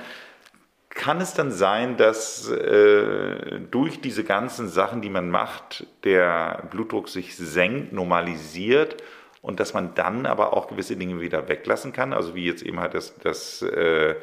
kann 1.07 1.21
es 1.21 1.35
dann 1.35 1.53
sein, 1.53 1.97
dass 1.97 2.51
äh, 2.51 3.61
durch 3.71 4.01
diese 4.01 4.25
ganzen 4.25 4.69
Sachen, 4.69 5.03
die 5.03 5.09
man 5.09 5.31
macht, 5.31 5.87
der 6.03 6.65
Blutdruck 6.73 7.09
sich 7.09 7.37
senkt, 7.37 7.93
normalisiert 7.93 8.97
und 9.41 9.61
dass 9.61 9.73
man 9.73 9.95
dann 9.95 10.27
aber 10.27 10.53
auch 10.53 10.67
gewisse 10.67 10.97
Dinge 10.97 11.21
wieder 11.21 11.49
weglassen 11.49 11.93
kann? 11.93 12.13
Also 12.13 12.35
wie 12.35 12.45
jetzt 12.45 12.65
eben 12.65 12.81
halt 12.81 12.95
das, 12.95 13.15
das 13.23 13.63
äh, 13.63 14.17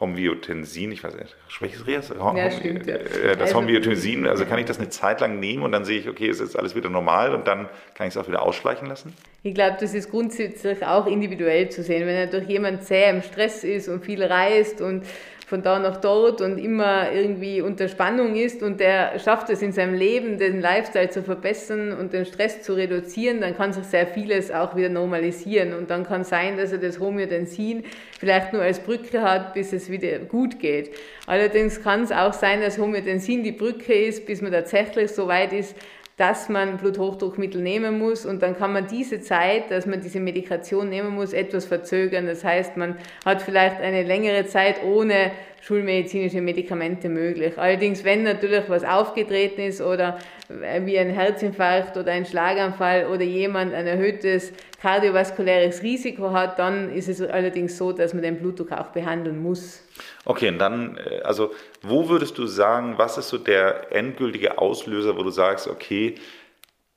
Homöotensin, 0.00 0.90
ich 0.90 1.04
weiß 1.04 1.16
nicht, 1.16 1.36
spreche 1.48 1.76
ich 1.86 1.96
es 1.98 2.08
ja, 2.08 2.50
stimmt, 2.50 2.86
ja. 2.86 2.94
Äh, 2.94 3.36
das 3.36 3.40
also, 3.50 3.56
Homöotensin, 3.56 4.26
also 4.26 4.46
kann 4.46 4.58
ich 4.58 4.64
das 4.64 4.78
eine 4.78 4.88
Zeit 4.88 5.20
lang 5.20 5.38
nehmen 5.38 5.62
und 5.62 5.72
dann 5.72 5.84
sehe 5.84 5.98
ich, 5.98 6.08
okay, 6.08 6.30
es 6.30 6.40
ist 6.40 6.56
alles 6.56 6.74
wieder 6.74 6.88
normal 6.88 7.34
und 7.34 7.46
dann 7.46 7.68
kann 7.94 8.08
ich 8.08 8.14
es 8.14 8.16
auch 8.16 8.26
wieder 8.26 8.40
ausschleichen 8.40 8.88
lassen? 8.88 9.12
Ich 9.42 9.54
glaube, 9.54 9.76
das 9.78 9.92
ist 9.92 10.10
grundsätzlich 10.10 10.82
auch 10.86 11.06
individuell 11.06 11.68
zu 11.68 11.82
sehen. 11.82 12.06
Wenn 12.06 12.24
natürlich 12.24 12.48
jemand 12.48 12.84
sehr 12.84 13.10
im 13.10 13.20
Stress 13.20 13.64
ist 13.64 13.88
und 13.88 14.02
viel 14.02 14.24
reist 14.24 14.80
und 14.80 15.04
von 15.52 15.62
da 15.62 15.78
nach 15.78 15.98
dort 15.98 16.40
und 16.40 16.56
immer 16.56 17.12
irgendwie 17.12 17.60
unter 17.60 17.86
Spannung 17.86 18.36
ist 18.36 18.62
und 18.62 18.80
der 18.80 19.18
schafft 19.18 19.50
es 19.50 19.60
in 19.60 19.72
seinem 19.72 19.92
Leben, 19.92 20.38
den 20.38 20.62
Lifestyle 20.62 21.10
zu 21.10 21.22
verbessern 21.22 21.92
und 21.92 22.14
den 22.14 22.24
Stress 22.24 22.62
zu 22.62 22.72
reduzieren, 22.72 23.42
dann 23.42 23.54
kann 23.54 23.74
sich 23.74 23.84
sehr 23.84 24.06
vieles 24.06 24.50
auch 24.50 24.76
wieder 24.76 24.88
normalisieren 24.88 25.74
und 25.74 25.90
dann 25.90 26.04
kann 26.06 26.24
sein, 26.24 26.56
dass 26.56 26.72
er 26.72 26.78
das 26.78 26.98
Homöotensin 26.98 27.84
vielleicht 28.18 28.54
nur 28.54 28.62
als 28.62 28.80
Brücke 28.80 29.20
hat, 29.20 29.52
bis 29.52 29.74
es 29.74 29.90
wieder 29.90 30.20
gut 30.20 30.58
geht. 30.58 30.90
Allerdings 31.26 31.82
kann 31.82 32.00
es 32.00 32.12
auch 32.12 32.32
sein, 32.32 32.62
dass 32.62 32.78
Homöotensin 32.78 33.42
die 33.42 33.52
Brücke 33.52 33.92
ist, 33.92 34.24
bis 34.24 34.40
man 34.40 34.52
tatsächlich 34.52 35.10
so 35.10 35.28
weit 35.28 35.52
ist, 35.52 35.76
dass 36.22 36.48
man 36.48 36.76
Bluthochdruckmittel 36.76 37.60
nehmen 37.60 37.98
muss 37.98 38.24
und 38.24 38.44
dann 38.44 38.56
kann 38.56 38.72
man 38.72 38.86
diese 38.86 39.20
Zeit, 39.20 39.72
dass 39.72 39.86
man 39.86 40.02
diese 40.02 40.20
Medikation 40.20 40.88
nehmen 40.88 41.16
muss, 41.16 41.32
etwas 41.32 41.64
verzögern. 41.64 42.26
Das 42.26 42.44
heißt, 42.44 42.76
man 42.76 42.96
hat 43.24 43.42
vielleicht 43.42 43.80
eine 43.80 44.04
längere 44.04 44.46
Zeit 44.46 44.84
ohne 44.84 45.32
schulmedizinische 45.62 46.40
Medikamente 46.40 47.08
möglich. 47.08 47.56
Allerdings, 47.56 48.02
wenn 48.02 48.24
natürlich 48.24 48.64
was 48.68 48.84
aufgetreten 48.84 49.60
ist 49.60 49.80
oder 49.80 50.18
wie 50.48 50.98
ein 50.98 51.10
Herzinfarkt 51.10 51.96
oder 51.96 52.10
ein 52.12 52.26
Schlaganfall 52.26 53.06
oder 53.06 53.22
jemand 53.22 53.72
ein 53.72 53.86
erhöhtes 53.86 54.52
kardiovaskuläres 54.80 55.82
Risiko 55.84 56.32
hat, 56.32 56.58
dann 56.58 56.92
ist 56.92 57.08
es 57.08 57.22
allerdings 57.22 57.78
so, 57.78 57.92
dass 57.92 58.12
man 58.12 58.22
den 58.22 58.38
Blutdruck 58.38 58.72
auch 58.72 58.88
behandeln 58.88 59.40
muss. 59.40 59.84
Okay, 60.24 60.48
und 60.48 60.58
dann, 60.58 60.96
äh, 60.96 61.20
also 61.20 61.52
wo 61.82 62.08
würdest 62.08 62.36
du 62.38 62.46
sagen, 62.46 62.94
was 62.96 63.16
ist 63.16 63.28
so 63.28 63.38
der 63.38 63.92
endgültige 63.92 64.58
Auslöser, 64.58 65.16
wo 65.16 65.22
du 65.22 65.30
sagst, 65.30 65.68
okay, 65.68 66.16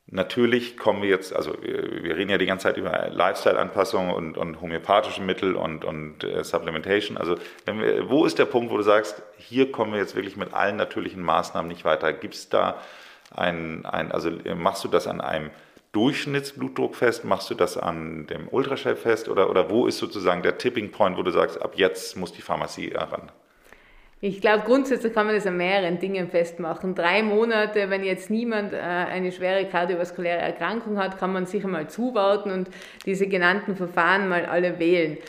Natürlich 0.07 0.77
kommen 0.77 1.01
wir 1.01 1.09
jetzt, 1.09 1.35
also 1.35 1.55
wir, 1.61 2.15
reden 2.15 2.29
ja 2.29 2.37
die 2.37 2.45
ganze 2.45 2.63
Zeit 2.63 2.77
über 2.77 3.09
Lifestyle-Anpassungen 3.09 4.13
und, 4.13 4.37
und 4.37 4.61
homöopathische 4.61 5.21
Mittel 5.21 5.55
und, 5.55 5.83
und 5.83 6.23
äh, 6.23 6.43
Supplementation. 6.43 7.17
Also 7.17 7.37
wir, 7.65 8.07
wo 8.07 8.25
ist 8.25 8.37
der 8.37 8.45
Punkt, 8.45 8.71
wo 8.71 8.77
du 8.77 8.83
sagst, 8.83 9.23
hier 9.37 9.71
kommen 9.71 9.93
wir 9.93 9.99
jetzt 9.99 10.15
wirklich 10.15 10.37
mit 10.37 10.53
allen 10.53 10.75
natürlichen 10.75 11.23
Maßnahmen 11.23 11.67
nicht 11.67 11.85
weiter? 11.85 12.13
Gibt 12.13 12.35
es 12.35 12.49
da 12.49 12.79
ein, 13.31 13.83
ein, 13.87 14.11
also 14.11 14.29
machst 14.55 14.83
du 14.83 14.89
das 14.89 15.07
an 15.07 15.21
einem 15.21 15.49
Durchschnittsblutdruck 15.91 16.95
fest? 16.95 17.25
Machst 17.25 17.49
du 17.49 17.55
das 17.55 17.75
an 17.75 18.27
dem 18.27 18.47
Ultraschall 18.47 18.95
fest? 18.95 19.27
Oder, 19.27 19.49
oder 19.49 19.71
wo 19.71 19.87
ist 19.87 19.97
sozusagen 19.97 20.43
der 20.43 20.59
Tipping 20.59 20.91
Point, 20.91 21.17
wo 21.17 21.23
du 21.23 21.31
sagst, 21.31 21.59
ab 21.59 21.73
jetzt 21.77 22.15
muss 22.15 22.31
die 22.31 22.43
Pharmazie 22.43 22.93
ran? 22.93 23.31
Ich 24.27 24.41
glaube, 24.41 24.63
grundsätzlich 24.65 25.13
kann 25.13 25.27
man 25.27 25.35
das 25.35 25.45
an 25.45 25.55
mehreren 25.55 25.99
Dingen 25.99 26.27
festmachen. 26.27 26.95
Drei 26.95 27.21
Monate, 27.21 27.91
wenn 27.91 28.03
jetzt 28.03 28.31
niemand 28.31 28.73
äh, 28.73 28.77
eine 28.77 29.31
schwere 29.31 29.65
kardiovaskuläre 29.65 30.39
Erkrankung 30.39 30.97
hat, 30.97 31.19
kann 31.19 31.31
man 31.31 31.45
sicher 31.45 31.67
mal 31.67 31.87
zuwarten 31.87 32.49
und 32.49 32.71
diese 33.05 33.27
genannten 33.27 33.75
Verfahren 33.75 34.27
mal 34.27 34.47
alle 34.47 34.79
wählen. 34.79 35.19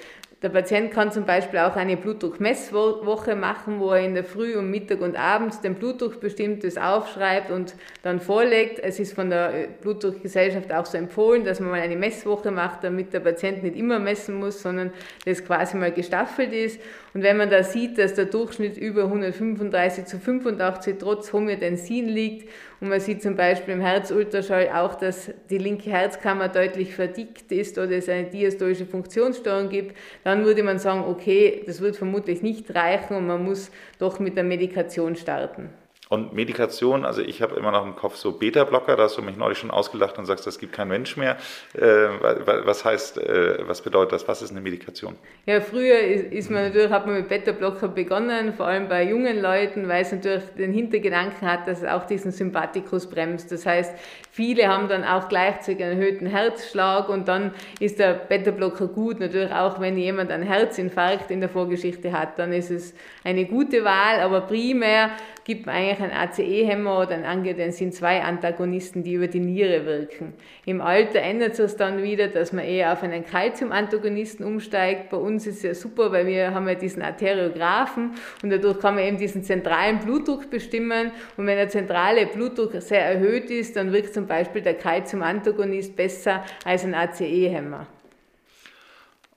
Der 0.43 0.51
Patient 0.51 0.91
kann 0.91 1.11
zum 1.11 1.25
Beispiel 1.25 1.61
auch 1.61 1.77
eine 1.77 1.97
Blutdruckmesswoche 1.97 3.35
machen, 3.35 3.81
wo 3.81 3.93
er 3.93 4.05
in 4.05 4.13
der 4.13 4.23
Früh, 4.23 4.55
um 4.59 4.71
Mittag 4.71 5.01
und 5.01 5.17
abends 5.17 5.63
den 5.63 5.77
Blutdruck 5.77 6.21
bestimmtes 6.21 6.77
aufschreibt 6.77 7.51
und 7.51 7.75
dann 8.03 8.21
vorlegt. 8.21 8.79
Es 8.79 9.01
ist 9.01 9.15
von 9.15 9.31
der 9.31 9.55
äh, 9.55 9.69
Blutdruckgesellschaft 9.81 10.71
auch 10.75 10.85
so 10.85 10.99
empfohlen, 10.99 11.45
dass 11.45 11.59
man 11.59 11.71
mal 11.71 11.81
eine 11.81 11.97
Messwoche 11.97 12.51
macht, 12.51 12.85
damit 12.85 13.15
der 13.15 13.21
Patient 13.21 13.63
nicht 13.63 13.77
immer 13.77 13.99
messen 13.99 14.35
muss, 14.35 14.61
sondern 14.61 14.93
das 15.25 15.43
quasi 15.43 15.79
mal 15.79 15.91
gestaffelt 15.91 16.53
ist. 16.53 16.83
Und 17.15 17.23
wenn 17.23 17.39
man 17.39 17.49
da 17.49 17.63
sieht, 17.63 17.97
dass 17.97 18.13
der 18.13 18.27
Durchschnitt 18.27 18.77
über 18.77 19.05
135 19.05 20.05
zu 20.05 20.19
85 20.19 20.97
trotz 20.99 21.33
Homöotensin 21.33 22.09
liegt 22.09 22.51
und 22.81 22.91
man 22.91 23.01
sieht 23.01 23.23
zum 23.23 23.37
Beispiel 23.37 23.73
im 23.73 23.81
Herzultraschall 23.81 24.69
auch, 24.69 24.97
dass 24.97 25.31
die 25.49 25.57
linke 25.57 25.89
Herzkammer 25.91 26.49
deutlich 26.49 26.95
verdickt 26.95 27.51
ist 27.51 27.79
oder 27.79 27.93
es 27.93 28.09
eine 28.11 28.25
diastolische 28.25 28.85
Funktionsstörung 28.85 29.71
gibt, 29.71 29.97
dann 30.25 30.36
würde 30.45 30.63
man 30.63 30.79
sagen, 30.79 31.05
okay, 31.07 31.63
das 31.67 31.81
wird 31.81 31.97
vermutlich 31.97 32.43
nicht 32.43 32.75
reichen 32.75 33.17
und 33.17 33.27
man 33.27 33.45
muss 33.45 33.71
doch 33.99 34.19
mit 34.19 34.37
der 34.37 34.45
Medikation 34.45 35.17
starten. 35.17 35.71
Und 36.09 36.33
Medikation, 36.33 37.05
also 37.05 37.21
ich 37.21 37.43
habe 37.43 37.57
immer 37.57 37.73
noch 37.73 37.85
im 37.85 37.97
Kopf 37.97 38.15
so 38.15 38.31
Beta-Blocker, 38.31 38.95
da 38.95 39.05
hast 39.05 39.19
du 39.19 39.23
mich 39.23 39.37
neulich 39.37 39.59
schon 39.59 39.73
ausgelacht 39.73 40.19
und 40.19 40.27
sagst, 40.27 40.47
das 40.47 40.61
gibt 40.61 40.73
kein 40.73 40.87
Mensch 40.87 41.17
mehr. 41.17 41.37
Äh, 41.75 41.83
was 41.83 42.85
heißt, 42.85 43.19
äh, 43.19 43.67
was 43.67 43.83
bedeutet 43.83 44.13
das? 44.13 44.29
Was 44.29 44.41
ist 44.41 44.53
eine 44.53 44.61
Medikation? 44.61 45.17
Ja, 45.47 45.61
früher 45.61 45.99
ist 45.99 46.49
man 46.49 46.63
natürlich, 46.63 46.91
hat 46.91 47.07
man 47.07 47.17
mit 47.17 47.29
Beta-Blocker 47.29 47.89
begonnen, 47.89 48.53
vor 48.53 48.69
allem 48.69 48.89
bei 48.89 49.03
jungen 49.03 49.43
Leuten, 49.43 49.89
weil 49.89 50.03
es 50.03 50.13
natürlich 50.13 50.45
den 50.57 50.73
Hintergedanken 50.73 51.51
hat, 51.51 51.67
dass 51.67 51.83
es 51.83 51.89
auch 51.89 52.05
diesen 52.07 52.31
Sympathikus 52.31 53.11
bremst. 53.11 53.51
Das 53.51 53.67
heißt, 53.67 53.93
viele 54.31 54.69
haben 54.69 54.89
dann 54.89 55.03
auch 55.03 55.29
gleichzeitig 55.29 55.83
einen 55.83 56.01
erhöhten 56.01 56.27
Herzschlag 56.27 57.09
und 57.09 57.27
dann 57.27 57.53
ist 57.81 57.99
der 57.99 58.15
Beta-Blocker 58.15 58.87
gut. 58.87 59.19
Natürlich 59.19 59.51
auch, 59.51 59.81
wenn 59.81 59.99
jemand 59.99 60.31
einen 60.31 60.45
Herzinfarkt 60.45 61.33
in 61.33 61.41
der 61.41 61.49
Vorgeschichte 61.49 62.13
hat, 62.13 62.39
dann 62.39 62.53
ist 62.53 62.71
es 62.71 62.95
eine 63.25 63.45
gute 63.45 63.83
Wahl, 63.83 64.21
aber 64.21 64.43
primär 64.43 65.11
gibt 65.47 65.67
man 65.67 65.77
eigentlich 65.77 65.96
ein 66.01 66.13
ACE-Hämmer 66.13 67.01
oder 67.01 67.15
ein 67.15 67.25
Angiotensin-2-Antagonisten, 67.25 69.03
die 69.03 69.15
über 69.15 69.27
die 69.27 69.41
Niere 69.41 69.85
wirken. 69.87 70.35
Im 70.65 70.81
Alter 70.81 71.21
ändert 71.21 71.57
sich 71.57 71.73
dann 71.77 72.03
wieder, 72.03 72.29
dass 72.29 72.53
man 72.53 72.65
eher 72.65 72.93
auf 72.93 73.03
einen 73.03 73.25
Calcium-Antagonisten 73.25 74.45
umsteigt. 74.45 75.11
Bei 75.11 75.17
uns 75.17 75.47
ist 75.47 75.57
es 75.57 75.63
ja 75.63 75.75
super, 75.75 76.13
weil 76.13 76.27
wir 76.27 76.55
haben 76.55 76.69
ja 76.69 76.75
diesen 76.75 77.03
Arteriographen 77.03 78.13
und 78.43 78.51
dadurch 78.51 78.81
kann 78.81 78.97
man 78.97 79.05
eben 79.05 79.19
diesen 79.19 79.43
zentralen 79.43 79.99
Blutdruck 80.01 80.51
bestimmen. 80.51 81.13
Und 81.37 81.47
wenn 81.47 81.57
der 81.57 81.69
zentrale 81.69 82.27
Blutdruck 82.27 82.73
sehr 82.81 83.05
erhöht 83.05 83.51
ist, 83.51 83.77
dann 83.77 83.93
wirkt 83.93 84.15
zum 84.15 84.27
Beispiel 84.27 84.63
der 84.63 84.75
Calcium-Antagonist 84.75 85.97
besser 85.97 86.45
als 86.65 86.85
ein 86.85 86.95
ACE-Hämmer. 86.95 87.87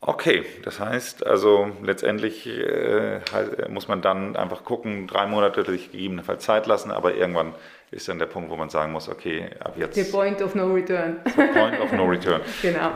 Okay, 0.01 0.45
das 0.63 0.79
heißt 0.79 1.27
also 1.27 1.71
letztendlich 1.83 2.47
äh, 2.47 3.19
muss 3.67 3.89
man 3.89 4.01
dann 4.01 4.38
einfach 4.38 4.63
gucken, 4.63 5.07
drei 5.07 5.27
Monate 5.27 5.65
sich 5.65 5.91
gegebenenfalls 5.91 6.45
Zeit 6.45 6.67
lassen, 6.67 6.91
aber 6.91 7.15
irgendwann 7.15 7.53
ist 7.91 8.07
dann 8.07 8.17
der 8.17 8.27
Punkt, 8.27 8.49
wo 8.49 8.55
man 8.55 8.69
sagen 8.69 8.93
muss, 8.93 9.09
okay, 9.09 9.49
ab 9.59 9.73
jetzt. 9.77 9.95
The 9.95 10.09
point 10.09 10.41
of 10.41 10.55
no 10.55 10.71
return. 10.71 11.17
The 11.25 11.47
point 11.53 11.79
of 11.81 11.91
no 11.91 12.05
return. 12.05 12.41
genau. 12.62 12.91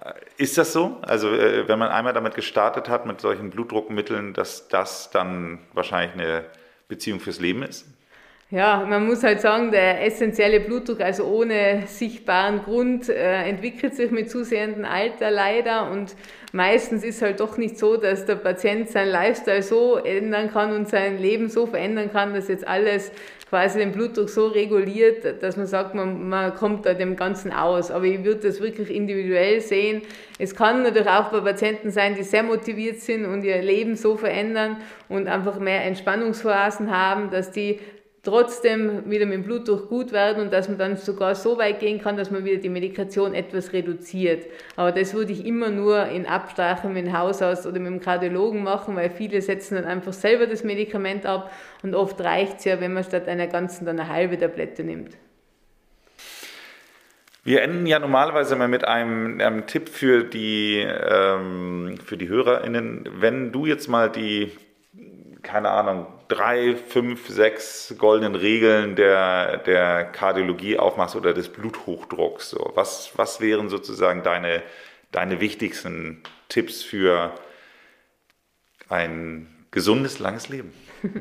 Äh, 0.00 0.12
ist 0.38 0.56
das 0.56 0.72
so? 0.72 0.96
Also 1.02 1.28
äh, 1.34 1.68
wenn 1.68 1.78
man 1.78 1.90
einmal 1.90 2.14
damit 2.14 2.34
gestartet 2.34 2.88
hat, 2.88 3.04
mit 3.04 3.20
solchen 3.20 3.50
Blutdruckmitteln, 3.50 4.32
dass 4.32 4.68
das 4.68 5.10
dann 5.10 5.58
wahrscheinlich 5.74 6.14
eine 6.14 6.44
Beziehung 6.88 7.20
fürs 7.20 7.40
Leben 7.40 7.62
ist? 7.62 7.86
Ja, 8.52 8.84
man 8.86 9.06
muss 9.06 9.22
halt 9.22 9.40
sagen, 9.40 9.70
der 9.70 10.04
essentielle 10.04 10.60
Blutdruck, 10.60 11.00
also 11.00 11.24
ohne 11.24 11.84
sichtbaren 11.86 12.58
Grund, 12.62 13.08
äh, 13.08 13.44
entwickelt 13.44 13.94
sich 13.94 14.10
mit 14.10 14.30
zusehendem 14.30 14.84
Alter 14.84 15.30
leider 15.30 15.90
und 15.90 16.14
meistens 16.52 17.02
ist 17.02 17.22
halt 17.22 17.40
doch 17.40 17.56
nicht 17.56 17.78
so, 17.78 17.96
dass 17.96 18.26
der 18.26 18.34
Patient 18.34 18.90
seinen 18.90 19.10
Lifestyle 19.10 19.62
so 19.62 19.96
ändern 19.96 20.52
kann 20.52 20.74
und 20.74 20.86
sein 20.86 21.16
Leben 21.16 21.48
so 21.48 21.64
verändern 21.64 22.12
kann, 22.12 22.34
dass 22.34 22.48
jetzt 22.48 22.68
alles 22.68 23.10
quasi 23.48 23.78
den 23.78 23.92
Blutdruck 23.92 24.28
so 24.28 24.48
reguliert, 24.48 25.42
dass 25.42 25.56
man 25.56 25.66
sagt, 25.66 25.94
man, 25.94 26.28
man 26.28 26.54
kommt 26.54 26.84
da 26.84 26.92
dem 26.92 27.16
Ganzen 27.16 27.52
aus. 27.52 27.90
Aber 27.90 28.04
ich 28.04 28.22
würde 28.22 28.48
das 28.48 28.60
wirklich 28.60 28.90
individuell 28.90 29.62
sehen. 29.62 30.02
Es 30.38 30.54
kann 30.54 30.82
natürlich 30.82 31.08
auch 31.08 31.30
bei 31.30 31.40
Patienten 31.40 31.90
sein, 31.90 32.16
die 32.16 32.22
sehr 32.22 32.42
motiviert 32.42 33.00
sind 33.00 33.24
und 33.24 33.44
ihr 33.44 33.62
Leben 33.62 33.96
so 33.96 34.18
verändern 34.18 34.76
und 35.08 35.26
einfach 35.26 35.58
mehr 35.58 35.84
Entspannungsphasen 35.84 36.94
haben, 36.94 37.30
dass 37.30 37.50
die 37.50 37.78
trotzdem 38.22 39.10
wieder 39.10 39.26
mit 39.26 39.34
dem 39.34 39.42
Blutdruck 39.42 39.88
gut 39.88 40.12
werden 40.12 40.42
und 40.42 40.52
dass 40.52 40.68
man 40.68 40.78
dann 40.78 40.96
sogar 40.96 41.34
so 41.34 41.58
weit 41.58 41.80
gehen 41.80 42.00
kann, 42.00 42.16
dass 42.16 42.30
man 42.30 42.44
wieder 42.44 42.58
die 42.58 42.68
Medikation 42.68 43.34
etwas 43.34 43.72
reduziert. 43.72 44.46
Aber 44.76 44.92
das 44.92 45.12
würde 45.12 45.32
ich 45.32 45.44
immer 45.44 45.70
nur 45.70 46.06
in 46.06 46.26
Absprache 46.26 46.88
mit 46.88 47.06
dem 47.06 47.18
Hausarzt 47.18 47.66
oder 47.66 47.80
mit 47.80 47.88
dem 47.88 48.00
Kardiologen 48.00 48.62
machen, 48.62 48.94
weil 48.94 49.10
viele 49.10 49.42
setzen 49.42 49.74
dann 49.74 49.84
einfach 49.84 50.12
selber 50.12 50.46
das 50.46 50.62
Medikament 50.62 51.26
ab 51.26 51.52
und 51.82 51.96
oft 51.96 52.20
reicht 52.20 52.58
es 52.58 52.64
ja, 52.64 52.80
wenn 52.80 52.92
man 52.92 53.02
statt 53.02 53.26
einer 53.26 53.48
ganzen 53.48 53.86
dann 53.86 53.98
eine 53.98 54.08
halbe 54.08 54.38
Tablette 54.38 54.84
nimmt. 54.84 55.16
Wir 57.44 57.62
enden 57.62 57.86
ja 57.86 57.98
normalerweise 57.98 58.54
mal 58.54 58.68
mit 58.68 58.86
einem, 58.86 59.40
einem 59.40 59.66
Tipp 59.66 59.88
für 59.88 60.22
die, 60.22 60.78
ähm, 60.78 61.96
für 62.04 62.16
die 62.16 62.28
HörerInnen. 62.28 63.08
Wenn 63.18 63.50
du 63.50 63.66
jetzt 63.66 63.88
mal 63.88 64.08
die 64.08 64.52
keine 65.42 65.70
Ahnung, 65.70 66.06
drei, 66.28 66.76
fünf, 66.76 67.28
sechs 67.28 67.94
goldenen 67.98 68.34
Regeln 68.34 68.96
der, 68.96 69.58
der 69.58 70.04
Kardiologie 70.04 70.78
aufmachst 70.78 71.16
oder 71.16 71.34
des 71.34 71.48
Bluthochdrucks. 71.48 72.50
So, 72.50 72.72
was, 72.74 73.12
was 73.16 73.40
wären 73.40 73.68
sozusagen 73.68 74.22
deine, 74.22 74.62
deine 75.10 75.40
wichtigsten 75.40 76.22
Tipps 76.48 76.82
für 76.82 77.32
ein 78.88 79.48
gesundes, 79.70 80.18
langes 80.18 80.48
Leben? 80.48 80.72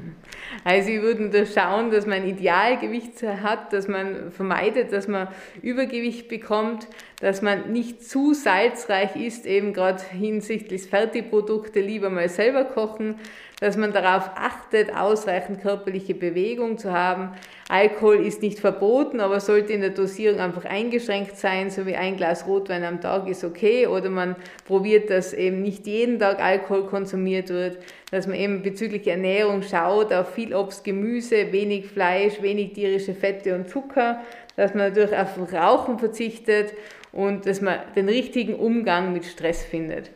Also 0.64 0.90
ich 0.90 1.02
würde 1.02 1.30
da 1.30 1.46
schauen, 1.46 1.90
dass 1.90 2.06
man 2.06 2.28
Idealgewicht 2.28 3.24
hat, 3.24 3.74
dass 3.74 3.88
man 3.88 4.32
vermeidet, 4.32 4.92
dass 4.92 5.08
man 5.08 5.28
Übergewicht 5.62 6.28
bekommt, 6.28 6.88
dass 7.20 7.42
man 7.42 7.72
nicht 7.72 8.04
zu 8.04 8.34
salzreich 8.34 9.16
ist, 9.16 9.46
eben 9.46 9.74
gerade 9.74 10.04
hinsichtlich 10.04 10.84
Fertigprodukte 10.84 11.80
lieber 11.80 12.10
mal 12.10 12.30
selber 12.30 12.66
kochen, 12.66 13.16
dass 13.62 13.78
man 13.78 13.94
darauf 13.94 14.32
achtet, 14.36 14.94
ausreichend 14.94 15.62
körperliche 15.62 16.16
Bewegung 16.16 16.80
zu 16.80 16.92
haben. 16.92 17.34
Alkohol 17.70 18.26
ist 18.26 18.42
nicht 18.42 18.60
verboten, 18.60 19.20
aber 19.20 19.40
sollte 19.40 19.72
in 19.72 19.82
der 19.82 19.92
Dosierung 19.92 20.40
einfach 20.40 20.66
eingeschränkt 20.66 21.38
sein, 21.38 21.70
so 21.70 21.86
wie 21.86 21.96
ein 21.96 22.18
Glas 22.18 22.48
Rotwein 22.48 22.84
am 22.84 23.00
Tag 23.02 23.30
ist 23.30 23.44
okay. 23.44 23.86
Oder 23.86 24.10
man 24.10 24.36
probiert, 24.66 25.12
dass 25.12 25.32
eben 25.32 25.62
nicht 25.62 25.86
jeden 25.86 26.18
Tag 26.18 26.44
Alkohol 26.44 26.88
konsumiert 26.88 27.50
wird, 27.50 27.78
dass 28.10 28.26
man 28.26 28.36
eben 28.36 28.64
bezüglich 28.64 29.08
Ernährung 29.08 29.62
schaut 29.62 30.12
auf 30.12 30.34
viel 30.34 30.56
Obst, 30.56 30.84
Gemüse, 30.84 31.52
wenig 31.52 31.86
Fleisch, 31.86 32.42
wenig 32.42 32.74
tierische 32.74 33.14
Fette 33.14 33.54
und 33.54 33.70
Zucker, 33.70 34.22
dass 34.56 34.74
man 34.74 34.90
natürlich 34.90 35.16
auf 35.16 35.38
Rauchen 35.54 36.00
verzichtet 36.00 36.74
und 37.12 37.46
dass 37.46 37.62
man 37.62 37.78
den 37.96 38.10
richtigen 38.10 38.56
Umgang 38.56 39.14
mit 39.14 39.26
Stress 39.26 39.64
findet. 39.64 40.10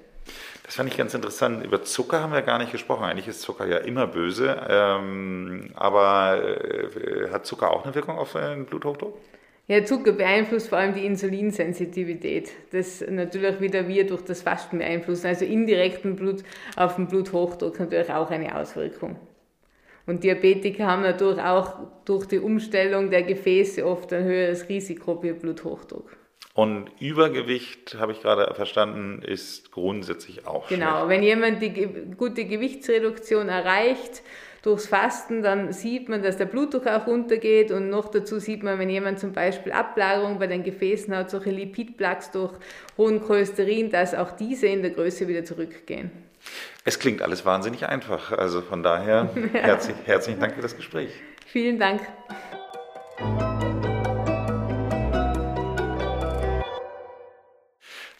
Das 0.65 0.75
fand 0.75 0.89
ich 0.89 0.97
ganz 0.97 1.13
interessant. 1.13 1.63
Über 1.63 1.83
Zucker 1.83 2.21
haben 2.21 2.33
wir 2.33 2.41
gar 2.41 2.57
nicht 2.57 2.71
gesprochen. 2.71 3.03
Eigentlich 3.03 3.27
ist 3.27 3.41
Zucker 3.41 3.67
ja 3.67 3.77
immer 3.77 4.07
böse. 4.07 4.65
Ähm, 4.67 5.69
aber 5.75 6.41
äh, 6.43 7.29
hat 7.31 7.45
Zucker 7.45 7.71
auch 7.71 7.85
eine 7.85 7.93
Wirkung 7.93 8.17
auf 8.17 8.33
den 8.33 8.65
Bluthochdruck? 8.65 9.15
Ja, 9.67 9.83
Zucker 9.85 10.11
beeinflusst 10.11 10.69
vor 10.69 10.79
allem 10.79 10.95
die 10.95 11.05
Insulinsensitivität. 11.05 12.51
Das 12.71 13.03
natürlich 13.07 13.59
wieder 13.61 13.87
wir 13.87 14.07
durch 14.07 14.23
das 14.23 14.41
Fasten 14.41 14.79
beeinflussen. 14.79 15.27
Also 15.27 15.45
indirekten 15.45 16.15
Blut 16.15 16.43
auf 16.75 16.95
den 16.95 17.07
Bluthochdruck 17.07 17.79
natürlich 17.79 18.11
auch 18.11 18.31
eine 18.31 18.55
Auswirkung. 18.55 19.17
Und 20.07 20.23
Diabetiker 20.23 20.85
haben 20.85 21.01
natürlich 21.01 21.41
auch 21.41 21.73
durch 22.05 22.25
die 22.27 22.39
Umstellung 22.39 23.09
der 23.09 23.23
Gefäße 23.23 23.85
oft 23.85 24.13
ein 24.13 24.23
höheres 24.23 24.67
Risiko 24.69 25.19
für 25.19 25.33
Bluthochdruck. 25.33 26.15
Und 26.55 26.89
Übergewicht, 27.01 27.97
habe 27.99 28.13
ich 28.13 28.21
gerade 28.21 28.53
verstanden, 28.55 29.21
ist 29.21 29.73
grundsätzlich 29.73 30.47
auch 30.47 30.69
Genau, 30.69 31.05
schlecht. 31.05 31.09
wenn 31.09 31.23
jemand 31.23 31.61
die 31.61 31.87
gute 32.17 32.45
Gewichtsreduktion 32.45 33.49
erreicht, 33.49 34.23
durchs 34.63 34.87
Fasten, 34.87 35.43
dann 35.43 35.73
sieht 35.73 36.07
man, 36.07 36.23
dass 36.23 36.37
der 36.37 36.45
Blutdruck 36.45 36.87
auch 36.87 37.05
runtergeht 37.07 37.71
und 37.71 37.89
noch 37.89 38.09
dazu 38.09 38.39
sieht 38.39 38.63
man, 38.63 38.79
wenn 38.79 38.89
jemand 38.89 39.19
zum 39.19 39.33
Beispiel 39.33 39.73
Ablagerung 39.73 40.39
bei 40.39 40.47
den 40.47 40.63
Gefäßen 40.63 41.13
hat, 41.15 41.29
solche 41.29 41.51
Lipidplaques 41.51 42.31
durch 42.31 42.53
hohen 42.97 43.21
Cholesterin, 43.21 43.91
dass 43.91 44.15
auch 44.15 44.31
diese 44.31 44.67
in 44.67 44.81
der 44.81 44.91
Größe 44.91 45.27
wieder 45.27 45.43
zurückgehen. 45.43 46.09
Es 46.85 46.97
klingt 46.97 47.21
alles 47.21 47.45
wahnsinnig 47.45 47.85
einfach. 47.85 48.31
Also 48.31 48.61
von 48.61 48.81
daher 48.81 49.29
herzlich, 49.53 49.97
herzlichen 50.05 50.39
Dank 50.39 50.55
für 50.55 50.61
das 50.61 50.75
Gespräch. 50.77 51.09
Vielen 51.45 51.77
Dank. 51.77 52.01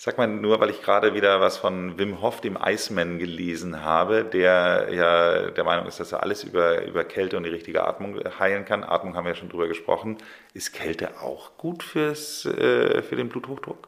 Sag 0.06 0.20
mal 0.20 0.28
nur, 0.28 0.60
weil 0.60 0.70
ich 0.70 0.84
gerade 0.84 1.16
wieder 1.16 1.42
was 1.42 1.58
von 1.58 1.98
Wim 1.98 2.22
Hof, 2.22 2.40
dem 2.40 2.60
Iceman, 2.64 3.18
gelesen 3.18 3.84
habe, 3.84 4.24
der 4.24 4.90
ja 4.92 5.50
der 5.50 5.64
Meinung 5.64 5.88
ist, 5.88 6.00
dass 6.00 6.12
er 6.12 6.22
alles 6.22 6.44
über, 6.44 6.86
über 6.86 7.04
Kälte 7.04 7.38
und 7.38 7.44
die 7.44 7.50
richtige 7.50 7.84
Atmung 7.84 8.20
heilen 8.40 8.66
kann. 8.66 8.84
Atmung 8.84 9.16
haben 9.16 9.26
wir 9.26 9.32
ja 9.32 9.36
schon 9.36 9.50
drüber 9.50 9.68
gesprochen. 9.68 10.18
Ist 10.54 10.74
Kälte 10.74 11.22
auch 11.22 11.58
gut 11.58 11.82
fürs, 11.82 12.46
äh, 12.46 13.02
für 13.02 13.16
den 13.16 13.30
Bluthochdruck? 13.30 13.88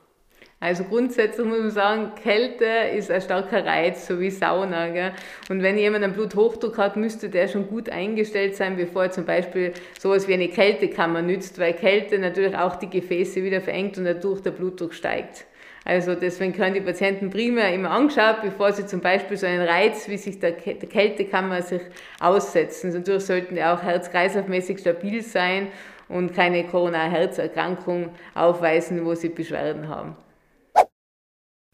Also 0.59 0.85
grundsätzlich 0.85 1.45
muss 1.45 1.59
man 1.59 1.69
sagen, 1.69 2.11
Kälte 2.15 2.65
ist 2.95 3.11
ein 3.11 3.21
starker 3.21 3.63
Reiz, 3.63 4.07
so 4.07 4.19
wie 4.19 4.31
Sauna. 4.31 4.89
Gell? 4.89 5.11
Und 5.49 5.61
wenn 5.61 5.77
jemand 5.77 6.03
einen 6.03 6.13
Bluthochdruck 6.13 6.79
hat, 6.79 6.95
müsste 6.95 7.29
der 7.29 7.47
schon 7.47 7.67
gut 7.67 7.89
eingestellt 7.89 8.55
sein, 8.55 8.75
bevor 8.75 9.03
er 9.03 9.11
zum 9.11 9.25
Beispiel 9.25 9.71
sowas 9.99 10.27
wie 10.27 10.33
eine 10.33 10.47
Kältekammer 10.47 11.21
nützt, 11.21 11.59
weil 11.59 11.73
Kälte 11.73 12.17
natürlich 12.17 12.57
auch 12.57 12.77
die 12.77 12.89
Gefäße 12.89 13.43
wieder 13.43 13.61
verengt 13.61 13.99
und 13.99 14.05
dadurch 14.05 14.41
der 14.41 14.49
Blutdruck 14.49 14.95
steigt. 14.95 15.45
Also 15.87 16.15
deswegen 16.15 16.51
können 16.51 16.73
die 16.73 16.81
Patienten 16.81 17.29
primär 17.29 17.73
immer 17.73 17.91
angeschaut, 17.91 18.41
bevor 18.41 18.73
sie 18.73 18.85
zum 18.85 18.99
Beispiel 18.99 19.37
so 19.37 19.45
einen 19.45 19.65
Reiz 19.65 20.09
wie 20.09 20.17
sich 20.17 20.37
der, 20.37 20.51
Kältekammer 20.51 21.61
sich 21.61 21.81
aussetzen. 22.19 22.91
Natürlich 22.91 23.23
sollten 23.23 23.55
die 23.55 23.63
auch 23.63 23.81
herz-kreislaufmäßig 23.81 24.79
stabil 24.79 25.23
sein 25.23 25.69
und 26.09 26.33
keine 26.33 26.65
Coronarherzerkrankung 26.65 28.09
aufweisen, 28.35 29.05
wo 29.05 29.15
sie 29.15 29.29
Beschwerden 29.29 29.87
haben. 29.87 30.17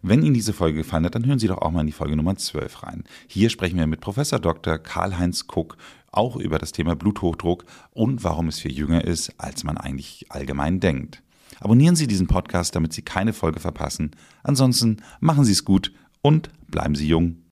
Wenn 0.04 0.22
Ihnen 0.22 0.36
diese 0.36 0.54
Folge 0.54 0.80
gefallen 0.80 1.06
hat, 1.06 1.16
dann 1.16 1.26
hören 1.26 1.40
Sie 1.40 1.48
doch 1.48 1.64
auch 1.64 1.72
mal 1.72 1.82
in 1.82 1.88
die 1.88 1.92
Folge 1.92 2.16
Nummer 2.16 2.36
12 2.36 2.84
rein. 2.84 3.06
Hier 3.28 3.50
sprechen 3.50 3.80
wir 3.80 3.88
mit 3.88 4.02
Professor 4.02 4.38
Dr. 4.38 4.78
Karl-Heinz 4.78 5.48
Kuck 5.48 5.76
auch 6.12 6.36
über 6.36 6.60
das 6.60 6.72
Thema 6.72 6.96
Bluthochdruck 6.96 7.66
und 7.90 8.24
warum 8.24 8.48
es 8.48 8.60
viel 8.60 8.74
jünger 8.74 9.04
ist, 9.06 9.34
als 9.40 9.64
man 9.64 9.80
eigentlich 9.80 10.28
allgemein 10.30 10.80
denkt. 10.80 11.23
Abonnieren 11.64 11.96
Sie 11.96 12.08
diesen 12.08 12.28
Podcast, 12.28 12.76
damit 12.76 12.92
Sie 12.92 13.04
keine 13.04 13.32
Folge 13.32 13.62
verpassen. 13.62 14.12
Ansonsten 14.44 14.98
machen 15.22 15.46
Sie 15.46 15.54
es 15.54 15.64
gut 15.64 15.94
und 16.22 16.50
bleiben 16.68 16.94
Sie 16.94 17.08
jung. 17.08 17.38